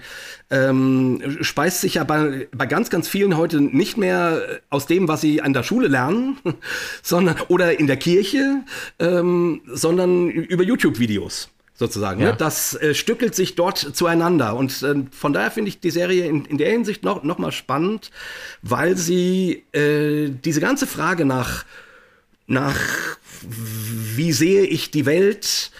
ähm, 0.51 1.39
speist 1.41 1.81
sich 1.81 1.95
ja 1.95 2.05
bei, 2.05 2.49
bei 2.55 2.67
ganz, 2.67 2.91
ganz 2.91 3.09
vielen 3.09 3.37
heute 3.37 3.61
nicht 3.61 3.97
mehr 3.97 4.61
aus 4.71 4.87
dem, 4.87 5.09
was 5.09 5.21
sie 5.21 5.43
an 5.43 5.53
der 5.53 5.63
Schule 5.63 5.89
lernen, 5.89 6.39
sondern 7.03 7.37
oder 7.49 7.79
in 7.79 7.87
der 7.87 7.97
Kirche, 7.97 8.65
ähm, 8.99 9.61
sondern 9.67 10.31
über 10.31 10.63
YouTube-Videos 10.63 11.51
sozusagen. 11.77 12.21
Ne? 12.21 12.27
Ja. 12.27 12.33
Ne? 12.33 12.37
Das 12.39 12.75
äh, 12.75 12.95
stückelt 12.95 13.35
sich 13.35 13.55
dort 13.55 13.79
zueinander. 13.79 14.57
Und 14.57 14.83
äh, 14.83 14.95
von 15.11 15.33
daher 15.33 15.51
finde 15.51 15.69
ich 15.69 15.81
die 15.81 15.91
Serie 15.91 16.27
in, 16.27 16.45
in 16.47 16.59
der 16.59 16.71
Hinsicht 16.71 17.05
noch, 17.05 17.23
noch 17.23 17.39
mal 17.39 17.53
spannend, 17.53 18.11
weil 18.63 18.97
sie 18.97 19.65
äh, 19.73 20.31
diese 20.31 20.61
ganze 20.61 20.87
Frage 20.87 21.25
nach, 21.25 21.65
nach 22.47 22.79
wie 23.43 24.33
sehe 24.33 24.65
ich 24.65 24.91
die 24.91 25.07
Welt 25.07 25.71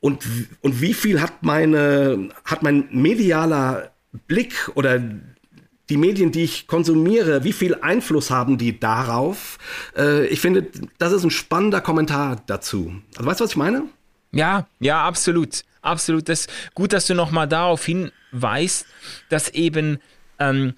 und, 0.00 0.24
und 0.60 0.80
wie 0.80 0.94
viel 0.94 1.20
hat 1.20 1.42
meine, 1.42 2.30
hat 2.44 2.62
mein 2.62 2.88
medialer 2.90 3.92
Blick 4.26 4.70
oder 4.74 5.00
die 5.90 5.96
Medien, 5.96 6.32
die 6.32 6.44
ich 6.44 6.66
konsumiere, 6.66 7.44
wie 7.44 7.52
viel 7.52 7.74
Einfluss 7.76 8.30
haben 8.30 8.58
die 8.58 8.78
darauf? 8.78 9.58
Äh, 9.96 10.26
ich 10.26 10.40
finde, 10.40 10.66
das 10.98 11.12
ist 11.12 11.24
ein 11.24 11.30
spannender 11.30 11.80
Kommentar 11.80 12.42
dazu. 12.46 12.92
Also 13.16 13.28
weißt 13.28 13.40
du, 13.40 13.44
was 13.44 13.50
ich 13.52 13.56
meine? 13.56 13.84
Ja, 14.32 14.66
ja, 14.80 15.04
absolut. 15.06 15.62
Absolut. 15.80 16.28
Das, 16.28 16.48
gut, 16.74 16.92
dass 16.92 17.06
du 17.06 17.14
nochmal 17.14 17.48
darauf 17.48 17.84
hinweist, 17.84 18.86
dass 19.28 19.48
eben 19.50 19.98
ähm, 20.38 20.74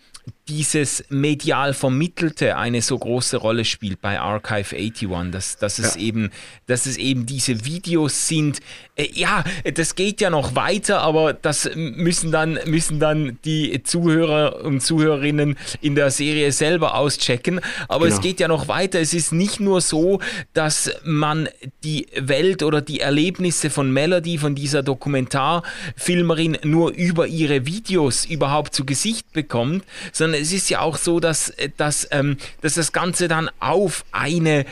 dieses 0.48 1.04
medial 1.08 1.74
Vermittelte 1.74 2.56
eine 2.56 2.82
so 2.82 2.98
große 2.98 3.36
Rolle 3.36 3.64
spielt 3.64 4.00
bei 4.00 4.18
Archive 4.18 4.76
81, 4.76 5.30
dass, 5.30 5.56
dass, 5.58 5.78
es, 5.78 5.94
ja. 5.94 6.00
eben, 6.00 6.30
dass 6.66 6.86
es 6.86 6.96
eben 6.96 7.24
diese 7.26 7.64
Videos 7.64 8.26
sind. 8.26 8.58
Äh, 8.96 9.08
ja, 9.12 9.44
das 9.74 9.94
geht 9.94 10.20
ja 10.20 10.28
noch 10.28 10.56
weiter, 10.56 11.00
aber 11.00 11.32
das 11.32 11.70
müssen 11.74 12.32
dann, 12.32 12.58
müssen 12.66 12.98
dann 12.98 13.38
die 13.44 13.82
Zuhörer 13.84 14.64
und 14.64 14.80
Zuhörerinnen 14.80 15.56
in 15.80 15.94
der 15.94 16.10
Serie 16.10 16.50
selber 16.52 16.94
auschecken. 16.96 17.60
Aber 17.88 18.06
genau. 18.06 18.16
es 18.16 18.20
geht 18.20 18.40
ja 18.40 18.48
noch 18.48 18.68
weiter. 18.68 19.00
Es 19.00 19.14
ist 19.14 19.32
nicht 19.32 19.60
nur 19.60 19.80
so, 19.80 20.20
dass 20.52 20.90
man 21.04 21.48
die 21.84 22.06
Welt 22.16 22.62
oder 22.62 22.80
die 22.80 23.00
Erlebnisse 23.00 23.70
von 23.70 23.92
Melody, 23.92 24.38
von 24.38 24.54
dieser 24.54 24.82
Dokumentarfilmerin, 24.82 26.58
nur 26.64 26.92
über 26.92 27.26
ihre 27.26 27.66
Videos 27.66 28.24
überhaupt 28.24 28.74
zu 28.74 28.84
Gesicht 28.84 29.32
bekommt, 29.32 29.84
sondern 30.20 30.40
es 30.40 30.52
ist 30.52 30.68
ja 30.70 30.80
auch 30.80 30.98
so, 30.98 31.18
dass, 31.18 31.50
äh, 31.50 31.70
dass, 31.76 32.06
ähm, 32.12 32.36
dass 32.60 32.74
das 32.74 32.92
Ganze 32.92 33.26
dann 33.26 33.50
auf 33.58 34.04
eine 34.12 34.66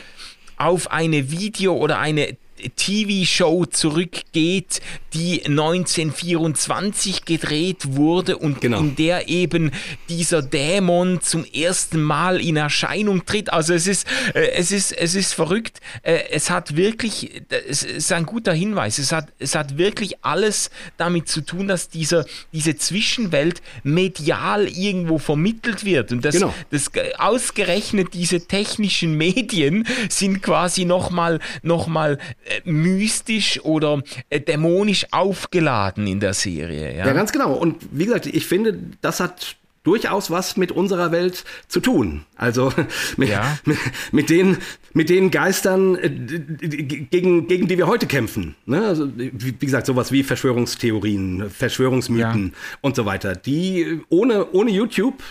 auf 0.57 0.91
eine 0.91 1.31
Video 1.31 1.73
oder 1.73 1.99
eine 1.99 2.35
TV-Show 2.75 3.65
zurückgeht, 3.65 4.81
die 5.13 5.43
1924 5.45 7.25
gedreht 7.25 7.95
wurde 7.95 8.37
und 8.37 8.61
genau. 8.61 8.79
in 8.79 8.95
der 8.95 9.29
eben 9.29 9.71
dieser 10.07 10.41
Dämon 10.41 11.21
zum 11.21 11.45
ersten 11.45 12.01
Mal 12.01 12.39
in 12.41 12.57
Erscheinung 12.57 13.25
tritt. 13.25 13.51
Also 13.51 13.73
es 13.73 13.87
ist, 13.87 14.07
äh, 14.33 14.51
es 14.51 14.71
ist, 14.71 14.91
es 14.91 15.15
ist 15.15 15.33
verrückt. 15.33 15.79
Äh, 16.03 16.19
es 16.31 16.49
hat 16.49 16.75
wirklich, 16.75 17.41
es 17.67 17.83
ist 17.83 18.11
ein 18.11 18.25
guter 18.25 18.53
Hinweis. 18.53 18.99
Es 18.99 19.11
hat, 19.11 19.29
es 19.39 19.55
hat 19.55 19.77
wirklich 19.77 20.23
alles 20.23 20.69
damit 20.97 21.27
zu 21.27 21.41
tun, 21.41 21.67
dass 21.67 21.89
dieser, 21.89 22.25
diese 22.53 22.75
Zwischenwelt 22.77 23.61
medial 23.83 24.67
irgendwo 24.67 25.17
vermittelt 25.17 25.85
wird. 25.85 26.11
Und 26.11 26.25
das, 26.25 26.35
genau. 26.35 26.53
das 26.69 26.91
ausgerechnet 27.17 28.13
diese 28.13 28.47
technischen 28.47 29.15
Medien 29.15 29.87
sind 30.09 30.41
quasi 30.41 30.85
nochmal, 30.85 31.39
noch 31.63 31.87
mal 31.87 32.19
äh, 32.45 32.48
mystisch 32.65 33.59
oder 33.63 34.01
äh, 34.29 34.39
dämonisch 34.39 35.07
aufgeladen 35.11 36.07
in 36.07 36.19
der 36.19 36.33
Serie. 36.33 36.95
Ja? 36.97 37.07
ja, 37.07 37.13
ganz 37.13 37.31
genau. 37.31 37.53
Und 37.53 37.77
wie 37.91 38.05
gesagt, 38.05 38.25
ich 38.25 38.45
finde, 38.45 38.79
das 39.01 39.19
hat 39.19 39.55
durchaus 39.83 40.29
was 40.29 40.57
mit 40.57 40.71
unserer 40.71 41.11
Welt 41.11 41.45
zu 41.67 41.79
tun. 41.79 42.25
Also 42.35 42.71
mit, 43.17 43.29
ja. 43.29 43.57
mit, 43.65 43.77
mit, 44.11 44.29
den, 44.29 44.57
mit 44.93 45.09
den 45.09 45.31
Geistern, 45.31 45.95
äh, 45.95 46.09
gegen, 46.09 47.47
gegen 47.47 47.67
die 47.67 47.77
wir 47.77 47.87
heute 47.87 48.05
kämpfen. 48.05 48.55
Ne? 48.65 48.85
Also, 48.85 49.09
wie, 49.15 49.31
wie, 49.59 49.65
gesagt, 49.65 49.87
sowas 49.87 50.11
wie 50.11 50.23
Verschwörungstheorien, 50.23 51.49
Verschwörungsmythen 51.49 52.47
ja. 52.47 52.77
und 52.81 52.95
so 52.95 53.05
weiter. 53.05 53.35
Die 53.35 54.01
ohne, 54.09 54.51
ohne 54.51 54.71
YouTube 54.71 55.23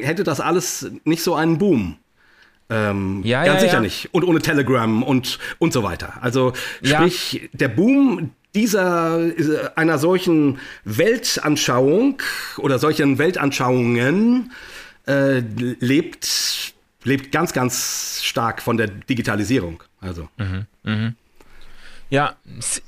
hätte 0.00 0.24
das 0.24 0.40
alles 0.40 0.90
nicht 1.04 1.22
so 1.22 1.34
einen 1.34 1.58
Boom. 1.58 1.96
Ähm, 2.68 3.22
ja, 3.24 3.44
ganz 3.44 3.56
ja, 3.56 3.60
sicher 3.60 3.74
ja. 3.74 3.80
nicht. 3.80 4.08
Und 4.12 4.24
ohne 4.24 4.40
Telegram 4.40 5.02
und, 5.02 5.38
und 5.58 5.72
so 5.72 5.82
weiter. 5.82 6.14
Also 6.20 6.52
sprich, 6.82 7.48
der 7.52 7.68
Boom 7.68 8.30
dieser 8.54 9.20
einer 9.76 9.98
solchen 9.98 10.58
Weltanschauung 10.84 12.22
oder 12.56 12.78
solchen 12.78 13.18
Weltanschauungen 13.18 14.50
äh, 15.06 15.40
lebt, 15.40 16.74
lebt 17.04 17.32
ganz, 17.32 17.52
ganz 17.52 18.20
stark 18.22 18.62
von 18.62 18.76
der 18.76 18.88
Digitalisierung. 18.88 19.82
Also. 20.00 20.28
Mhm, 20.38 20.66
mh. 20.82 21.12
Ja, 22.08 22.36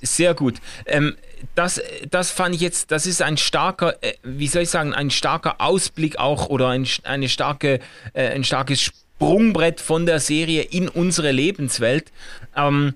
sehr 0.01 0.35
gut. 0.35 0.59
Ähm, 0.87 1.17
das, 1.55 1.81
das 2.11 2.31
fand 2.31 2.55
ich 2.55 2.61
jetzt, 2.61 2.91
das 2.91 3.05
ist 3.05 3.21
ein 3.21 3.37
starker, 3.37 4.03
äh, 4.03 4.15
wie 4.23 4.47
soll 4.47 4.63
ich 4.63 4.71
sagen, 4.71 4.95
ein 4.95 5.11
starker 5.11 5.61
Ausblick 5.61 6.19
auch 6.19 6.49
oder 6.49 6.69
ein, 6.69 6.87
eine 7.03 7.29
starke, 7.29 7.81
äh, 8.13 8.29
ein 8.29 8.45
starkes 8.45 8.93
Sprungbrett 9.19 9.81
von 9.81 10.07
der 10.07 10.21
Serie 10.21 10.63
in 10.63 10.89
unsere 10.89 11.33
Lebenswelt. 11.33 12.13
Ähm, 12.57 12.95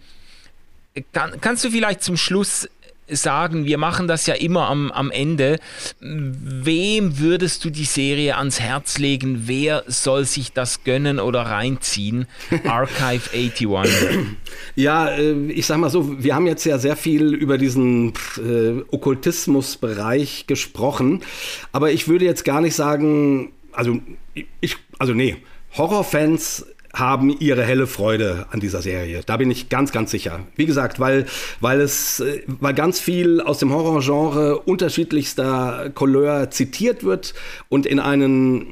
kann, 1.13 1.41
kannst 1.41 1.65
du 1.65 1.71
vielleicht 1.71 2.05
zum 2.05 2.17
Schluss 2.17 2.69
sagen, 3.09 3.65
wir 3.65 3.77
machen 3.77 4.07
das 4.07 4.27
ja 4.27 4.35
immer 4.35 4.69
am, 4.69 4.93
am 4.93 5.11
Ende. 5.11 5.59
Wem 6.01 7.19
würdest 7.19 7.65
du 7.65 7.71
die 7.71 7.85
Serie 7.85 8.37
ans 8.37 8.61
Herz 8.61 8.99
legen? 8.99 9.43
Wer 9.47 9.83
soll 9.89 10.25
sich 10.25 10.53
das 10.53 10.85
gönnen 10.85 11.19
oder 11.19 11.43
reinziehen? 11.43 12.27
Archive 12.65 13.29
81. 13.35 14.37
Ja, 14.77 15.09
äh, 15.09 15.33
ich 15.49 15.67
sag 15.67 15.79
mal 15.79 15.91
so, 15.91 16.23
wir 16.23 16.37
haben 16.37 16.47
jetzt 16.47 16.65
ja 16.65 16.79
sehr 16.79 16.97
viel 16.97 17.35
über 17.35 17.59
diesen 17.59 18.13
äh, 18.39 18.81
Okkultismusbereich 18.93 20.47
gesprochen, 20.47 21.23
aber 21.73 21.91
ich 21.91 22.07
würde 22.07 22.25
jetzt 22.25 22.45
gar 22.45 22.61
nicht 22.61 22.77
sagen, 22.77 23.51
also 23.73 23.99
ich, 24.61 24.77
also 24.99 25.15
nee, 25.15 25.37
Horrorfans 25.77 26.67
haben 26.95 27.31
ihre 27.39 27.65
helle 27.65 27.87
Freude 27.87 28.47
an 28.51 28.61
dieser 28.61 28.83
Serie. 28.83 29.23
Da 29.25 29.39
bin 29.39 29.51
ich 29.51 29.71
ganz, 29.71 29.93
ganz 29.93 30.11
sicher. 30.11 30.41
Wie 30.57 30.67
gesagt, 30.67 31.01
weil, 31.01 31.27
weil 31.61 31.81
es, 31.81 32.21
äh, 32.21 32.43
weil 32.47 32.75
ganz 32.75 33.01
viel 33.01 33.41
aus 33.41 33.59
dem 33.59 33.73
Horrorgenre 33.73 34.59
unterschiedlichster 34.59 35.91
Couleur 35.95 36.51
zitiert 36.51 37.03
wird 37.03 37.35
und 37.69 37.87
in 37.87 37.99
einen 37.99 38.67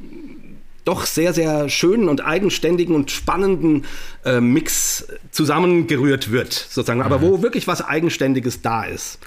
doch 0.84 1.06
sehr, 1.06 1.32
sehr 1.32 1.68
schönen 1.68 2.08
und 2.08 2.24
eigenständigen 2.24 2.94
und 2.94 3.10
spannenden 3.10 3.84
äh, 4.24 4.40
Mix 4.40 5.06
zusammengerührt 5.30 6.32
wird, 6.32 6.52
sozusagen. 6.52 7.02
Aber 7.02 7.22
wo 7.22 7.42
wirklich 7.42 7.66
was 7.66 7.82
Eigenständiges 7.82 8.62
da 8.62 8.84
ist. 8.84 9.18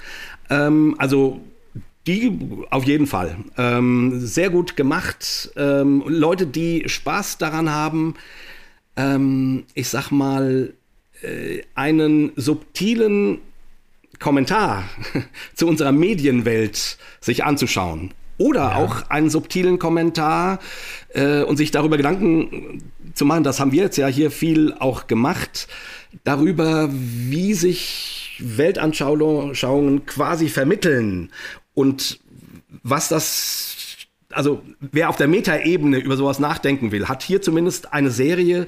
Ähm, 0.50 0.94
also 0.98 1.40
die 2.06 2.38
auf 2.70 2.84
jeden 2.84 3.06
Fall. 3.06 3.36
Ähm, 3.56 4.20
sehr 4.20 4.50
gut 4.50 4.76
gemacht. 4.76 5.50
Ähm, 5.56 6.02
Leute, 6.06 6.46
die 6.46 6.88
Spaß 6.88 7.38
daran 7.38 7.70
haben, 7.70 8.14
ähm, 8.96 9.64
ich 9.74 9.88
sag 9.88 10.10
mal, 10.10 10.74
äh, 11.22 11.62
einen 11.74 12.32
subtilen 12.36 13.38
Kommentar 14.18 14.84
zu 15.54 15.66
unserer 15.66 15.92
Medienwelt 15.92 16.98
sich 17.20 17.44
anzuschauen. 17.44 18.12
Oder 18.36 18.60
ja. 18.60 18.76
auch 18.76 19.10
einen 19.10 19.30
subtilen 19.30 19.78
Kommentar 19.78 20.58
äh, 21.10 21.42
und 21.42 21.56
sich 21.56 21.70
darüber 21.70 21.96
Gedanken 21.96 22.82
zu 23.14 23.24
machen, 23.24 23.44
das 23.44 23.60
haben 23.60 23.72
wir 23.72 23.84
jetzt 23.84 23.96
ja 23.96 24.08
hier 24.08 24.30
viel 24.32 24.74
auch 24.78 25.06
gemacht, 25.06 25.68
darüber, 26.24 26.88
wie 26.92 27.54
sich 27.54 28.36
Weltanschauungen 28.40 30.06
quasi 30.06 30.48
vermitteln 30.48 31.30
und 31.74 32.20
was 32.82 33.08
das 33.08 33.74
also 34.34 34.62
wer 34.80 35.08
auf 35.08 35.16
der 35.16 35.28
Metaebene 35.28 35.98
über 35.98 36.16
sowas 36.16 36.38
nachdenken 36.38 36.92
will, 36.92 37.08
hat 37.08 37.22
hier 37.22 37.40
zumindest 37.40 37.92
eine 37.92 38.10
Serie, 38.10 38.66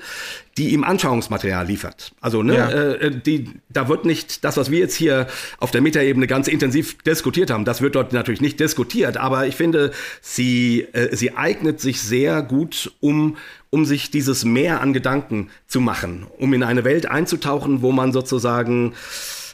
die 0.56 0.70
ihm 0.70 0.84
Anschauungsmaterial 0.84 1.66
liefert. 1.66 2.12
Also 2.20 2.42
ne, 2.42 2.54
ja. 2.54 2.70
äh, 2.70 3.10
die, 3.10 3.50
da 3.68 3.88
wird 3.88 4.04
nicht 4.04 4.44
das, 4.44 4.56
was 4.56 4.70
wir 4.70 4.78
jetzt 4.78 4.94
hier 4.94 5.26
auf 5.58 5.70
der 5.70 5.80
Metaebene 5.80 6.26
ganz 6.26 6.48
intensiv 6.48 6.98
diskutiert 7.02 7.50
haben, 7.50 7.64
das 7.64 7.80
wird 7.80 7.94
dort 7.94 8.12
natürlich 8.12 8.40
nicht 8.40 8.60
diskutiert. 8.60 9.16
Aber 9.16 9.46
ich 9.46 9.56
finde, 9.56 9.92
sie 10.20 10.86
äh, 10.92 11.14
sie 11.14 11.36
eignet 11.36 11.80
sich 11.80 12.00
sehr 12.00 12.42
gut, 12.42 12.92
um 13.00 13.36
um 13.70 13.84
sich 13.84 14.10
dieses 14.10 14.44
Meer 14.44 14.80
an 14.80 14.92
Gedanken 14.92 15.50
zu 15.66 15.80
machen, 15.80 16.26
um 16.38 16.54
in 16.54 16.62
eine 16.62 16.84
Welt 16.84 17.06
einzutauchen, 17.06 17.82
wo 17.82 17.92
man 17.92 18.12
sozusagen 18.12 18.94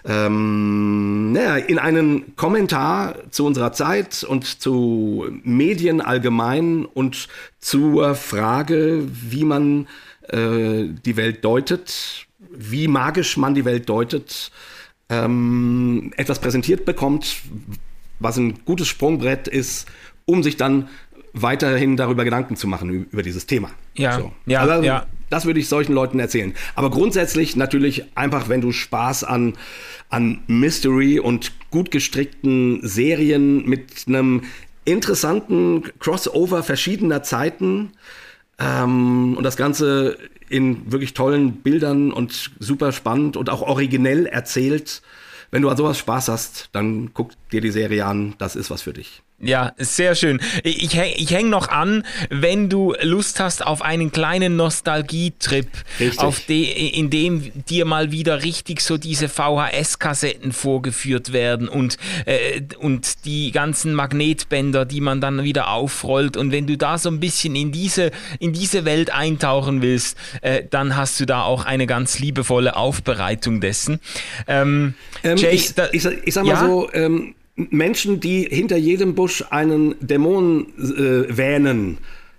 ähm, 0.05 1.33
naja, 1.33 1.57
in 1.57 1.79
einen 1.79 2.35
Kommentar 2.37 3.17
zu 3.31 3.47
unserer 3.47 3.73
Zeit 3.73 4.25
und 4.25 4.61
zu 4.61 5.27
Medien 5.45 6.01
allgemein 6.01 6.85
und 6.85 7.29
zur 7.61 8.15
Frage, 8.15 9.05
wie 9.09 9.45
man 9.45 9.87
äh, 10.29 10.85
die 11.05 11.17
Welt 11.17 11.45
deutet, 11.45 12.27
wie 12.51 12.89
magisch 12.89 13.37
man 13.37 13.55
die 13.55 13.65
Welt 13.65 13.89
deutet, 13.89 14.51
ähm, 15.09 16.13
etwas 16.17 16.41
präsentiert 16.41 16.85
bekommt, 16.85 17.37
was 18.19 18.37
ein 18.37 18.65
gutes 18.65 18.89
Sprungbrett 18.89 19.47
ist, 19.47 19.87
um 20.25 20.43
sich 20.43 20.57
dann 20.57 20.89
weiterhin 21.33 21.97
darüber 21.97 22.25
Gedanken 22.25 22.57
zu 22.57 22.67
machen, 22.67 23.07
über 23.11 23.23
dieses 23.23 23.47
Thema. 23.47 23.71
Ja, 23.95 24.19
so. 24.19 24.33
ja, 24.47 24.61
also, 24.61 24.85
ja. 24.85 25.07
Das 25.31 25.47
würde 25.47 25.61
ich 25.61 25.69
solchen 25.69 25.95
Leuten 25.95 26.19
erzählen. 26.19 26.53
Aber 26.75 26.91
grundsätzlich 26.91 27.57
natürlich 27.57 28.05
einfach, 28.15 28.51
wenn 28.51 28.61
du 28.61 28.71
Spaß 28.71 29.25
an, 29.25 29.55
an 30.11 30.43
Mystery 30.47 31.21
und 31.21 31.53
gut 31.71 31.91
gestrickten 31.91 32.87
Serien 32.87 33.65
mit 33.67 34.05
einem 34.07 34.43
interessanten 34.85 35.85
Crossover 36.01 36.63
verschiedener 36.63 37.23
Zeiten 37.23 37.93
ähm, 38.59 39.35
und 39.37 39.43
das 39.43 39.57
Ganze 39.57 40.19
in 40.51 40.93
wirklich 40.93 41.15
tollen 41.15 41.63
Bildern 41.63 42.13
und 42.13 42.51
super 42.59 42.93
spannend 42.93 43.39
und 43.39 43.49
auch 43.49 43.63
originell 43.63 44.27
erzählt. 44.27 45.01
Wenn 45.51 45.63
du 45.63 45.71
an 45.71 45.79
sowas 45.79 45.97
Spaß 45.99 46.29
hast, 46.29 46.69
dann 46.73 47.11
guck 47.15 47.31
dir 47.53 47.61
die 47.61 47.71
Serie 47.71 48.07
an. 48.07 48.35
Das 48.39 48.57
ist 48.57 48.71
was 48.71 48.83
für 48.83 48.93
dich. 48.93 49.23
Ja, 49.45 49.73
sehr 49.77 50.15
schön. 50.15 50.41
Ich, 50.63 50.97
ich 50.97 51.31
hänge 51.33 51.51
noch 51.51 51.69
an, 51.69 52.05
wenn 52.31 52.69
du 52.69 52.95
Lust 53.03 53.41
hast 53.41 53.67
auf 53.67 53.83
einen 53.83 54.13
kleinen 54.13 54.55
Nostalgietrip, 54.55 55.67
auf 56.19 56.39
de, 56.47 56.63
in 56.63 57.11
dem 57.11 57.51
dir 57.65 57.85
mal 57.85 58.13
wieder 58.13 58.45
richtig 58.45 58.81
so 58.81 58.99
diese 58.99 59.29
VHS-Kassetten 59.29 60.53
vorgeführt 60.53 61.33
werden 61.33 61.69
und, 61.69 61.97
äh, 62.25 62.63
und 62.79 63.25
die 63.25 63.51
ganzen 63.51 63.95
Magnetbänder, 63.95 64.85
die 64.85 65.01
man 65.01 65.21
dann 65.21 65.43
wieder 65.43 65.71
aufrollt. 65.71 66.37
Und 66.37 66.53
wenn 66.53 66.69
du 66.69 66.79
da 66.79 66.97
so 66.97 67.11
ein 67.11 67.19
bisschen 67.19 67.57
in 67.57 67.73
diese, 67.73 68.13
in 68.39 68.53
diese 68.53 68.85
Welt 68.85 69.13
eintauchen 69.13 69.83
willst, 69.83 70.17
äh, 70.43 70.63
dann 70.71 70.97
hast 70.97 71.19
du 71.19 71.27
da 71.27 71.43
auch 71.43 71.65
eine 71.65 71.89
ganz 71.89 72.21
liebevolle 72.21 72.77
Aufbereitung 72.77 73.61
dessen. 73.61 73.99
Ähm, 74.47 74.95
ähm, 75.25 75.37
Jay, 75.37 75.51
ich, 75.51 75.75
da, 75.75 75.89
ich, 75.91 76.05
ich, 76.05 76.33
sag 76.33 76.45
mal 76.45 76.53
ja? 76.53 76.65
so, 76.65 76.89
ähm, 76.93 77.35
Menschen, 77.55 78.21
die 78.21 78.43
hinter 78.43 78.77
jedem 78.77 79.15
Busch 79.15 79.45
einen 79.51 79.95
Dämon 80.01 80.67
äh, 80.79 81.37
wähnen, 81.37 81.99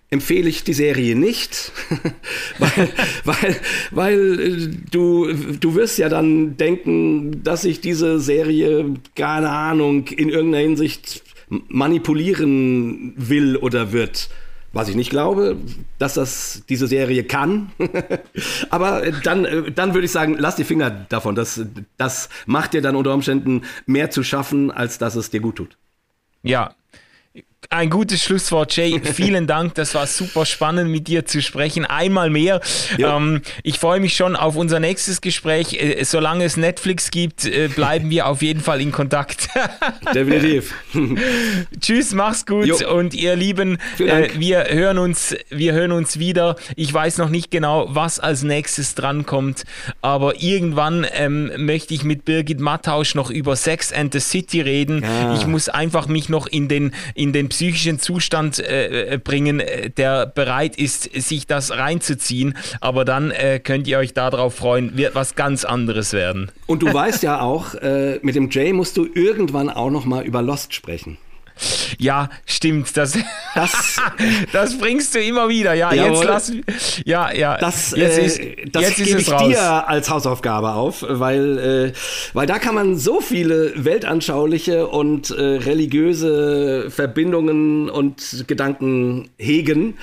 empfehle 0.09 0.47
ich 0.47 0.63
die 0.63 0.73
Serie 0.73 1.15
nicht, 1.15 1.71
weil, 2.59 2.89
weil, 3.23 3.55
weil 3.91 4.39
äh, 4.39 4.69
du, 4.91 5.33
du 5.59 5.75
wirst 5.75 5.97
ja 5.97 6.09
dann 6.09 6.57
denken, 6.57 7.43
dass 7.43 7.65
ich 7.65 7.81
diese 7.81 8.19
Serie, 8.19 8.93
keine 9.15 9.49
Ahnung, 9.49 10.07
in 10.07 10.29
irgendeiner 10.29 10.63
Hinsicht 10.63 11.23
manipulieren 11.67 13.13
will 13.17 13.57
oder 13.57 13.91
wird. 13.91 14.29
Was 14.73 14.89
ich 14.89 14.95
nicht 14.95 15.11
glaube, 15.11 15.57
dass 15.99 16.15
das 16.15 16.63
diese 16.67 16.87
Serie 16.87 17.23
kann. 17.23 17.71
Aber 18.71 19.03
dann, 19.23 19.45
äh, 19.45 19.71
dann 19.71 19.93
würde 19.93 20.05
ich 20.05 20.11
sagen, 20.11 20.35
lass 20.37 20.55
die 20.55 20.63
Finger 20.63 20.89
davon. 20.89 21.35
Das, 21.35 21.61
das 21.97 22.27
macht 22.47 22.73
dir 22.73 22.81
dann 22.81 22.95
unter 22.95 23.13
Umständen 23.13 23.61
mehr 23.85 24.09
zu 24.09 24.23
schaffen, 24.23 24.71
als 24.71 24.97
dass 24.97 25.15
es 25.15 25.29
dir 25.29 25.41
gut 25.41 25.57
tut. 25.57 25.77
Ja, 26.41 26.73
ein 27.69 27.89
gutes 27.89 28.23
Schlusswort, 28.23 28.75
Jay. 28.75 28.99
Vielen 29.13 29.47
Dank. 29.47 29.75
Das 29.75 29.95
war 29.95 30.07
super 30.07 30.45
spannend, 30.45 30.89
mit 30.89 31.07
dir 31.07 31.25
zu 31.25 31.41
sprechen. 31.41 31.85
Einmal 31.85 32.29
mehr. 32.29 32.61
Ähm, 32.97 33.41
ich 33.63 33.79
freue 33.79 33.99
mich 33.99 34.15
schon 34.15 34.35
auf 34.35 34.55
unser 34.55 34.79
nächstes 34.79 35.21
Gespräch. 35.21 35.73
Äh, 35.73 36.03
solange 36.03 36.45
es 36.45 36.57
Netflix 36.57 37.11
gibt, 37.11 37.45
äh, 37.45 37.67
bleiben 37.67 38.09
wir 38.09 38.27
auf 38.27 38.41
jeden 38.41 38.61
Fall 38.61 38.81
in 38.81 38.91
Kontakt. 38.91 39.49
Definitiv. 40.13 40.73
Tschüss, 41.79 42.13
mach's 42.13 42.45
gut. 42.45 42.65
Jo. 42.65 42.93
Und 42.93 43.13
ihr 43.13 43.35
Lieben, 43.35 43.77
äh, 43.99 44.29
wir, 44.35 44.65
hören 44.69 44.97
uns, 44.97 45.35
wir 45.49 45.73
hören 45.73 45.91
uns 45.91 46.19
wieder. 46.19 46.55
Ich 46.75 46.93
weiß 46.93 47.17
noch 47.17 47.29
nicht 47.29 47.51
genau, 47.51 47.87
was 47.89 48.19
als 48.19 48.43
nächstes 48.43 48.95
drankommt, 48.95 49.63
aber 50.01 50.41
irgendwann 50.41 51.05
ähm, 51.13 51.51
möchte 51.57 51.93
ich 51.93 52.03
mit 52.03 52.25
Birgit 52.25 52.59
Mattausch 52.59 53.15
noch 53.15 53.29
über 53.29 53.55
Sex 53.55 53.91
and 53.91 54.13
the 54.13 54.19
City 54.19 54.61
reden. 54.61 55.03
Ja. 55.03 55.35
Ich 55.35 55.47
muss 55.47 55.69
einfach 55.69 56.07
mich 56.07 56.29
noch 56.29 56.47
in 56.47 56.67
den, 56.67 56.93
in 57.15 57.33
den 57.33 57.49
psychischen 57.53 57.99
Zustand 57.99 58.57
äh, 58.57 59.13
äh, 59.13 59.17
bringen, 59.19 59.59
äh, 59.59 59.91
der 59.91 60.25
bereit 60.25 60.75
ist, 60.75 61.03
sich 61.13 61.45
das 61.45 61.69
reinzuziehen. 61.69 62.57
Aber 62.81 63.05
dann 63.05 63.29
äh, 63.29 63.59
könnt 63.59 63.87
ihr 63.87 63.99
euch 63.99 64.15
darauf 64.15 64.55
freuen, 64.55 64.97
wird 64.97 65.13
was 65.13 65.35
ganz 65.35 65.63
anderes 65.63 66.13
werden. 66.13 66.51
Und 66.65 66.81
du 66.81 66.91
weißt 66.91 67.21
ja 67.21 67.41
auch, 67.41 67.75
äh, 67.75 68.19
mit 68.23 68.33
dem 68.33 68.49
Jay 68.49 68.73
musst 68.73 68.97
du 68.97 69.05
irgendwann 69.13 69.69
auch 69.69 69.91
noch 69.91 70.05
mal 70.05 70.25
über 70.25 70.41
Lost 70.41 70.73
sprechen. 70.73 71.17
Ja, 71.97 72.29
stimmt. 72.45 72.95
Das 72.97 73.17
Das, 73.55 74.01
das 74.51 74.77
bringst 74.77 75.13
du 75.15 75.19
immer 75.21 75.49
wieder. 75.49 75.73
Ja, 75.73 75.93
Jawohl. 75.93 76.15
jetzt 76.15 76.23
lass 76.25 76.51
Ja, 77.05 77.31
ja. 77.31 77.57
Das, 77.57 77.91
jetzt 77.95 78.17
äh, 78.17 78.25
ist, 78.25 78.41
das 78.71 78.83
jetzt 78.83 79.03
gebe 79.03 79.19
ich 79.19 79.31
raus. 79.31 79.47
dir 79.47 79.87
als 79.87 80.09
Hausaufgabe 80.09 80.73
auf, 80.73 81.05
weil, 81.07 81.93
äh, 81.93 81.93
weil 82.33 82.47
da 82.47 82.59
kann 82.59 82.75
man 82.75 82.97
so 82.97 83.21
viele 83.21 83.73
weltanschauliche 83.75 84.87
und 84.87 85.29
äh, 85.31 85.41
religiöse 85.41 86.89
Verbindungen 86.89 87.89
und 87.89 88.45
Gedanken 88.47 89.29
hegen. 89.37 89.97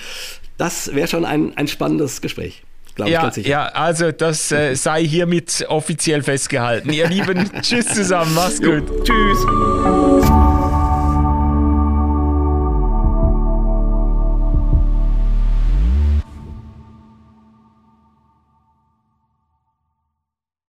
Das 0.57 0.93
wäre 0.93 1.07
schon 1.07 1.25
ein, 1.25 1.57
ein 1.57 1.67
spannendes 1.67 2.21
Gespräch. 2.21 2.63
Ja, 2.97 3.31
ja, 3.35 3.65
also 3.67 4.11
das 4.11 4.51
äh, 4.51 4.75
sei 4.75 5.05
hiermit 5.05 5.65
offiziell 5.69 6.21
festgehalten. 6.23 6.91
Ihr 6.91 7.07
Lieben, 7.07 7.49
tschüss 7.61 7.87
zusammen, 7.87 8.33
mach's 8.35 8.59
gut. 8.61 8.83
Jo, 8.89 9.03
tschüss. 9.03 10.50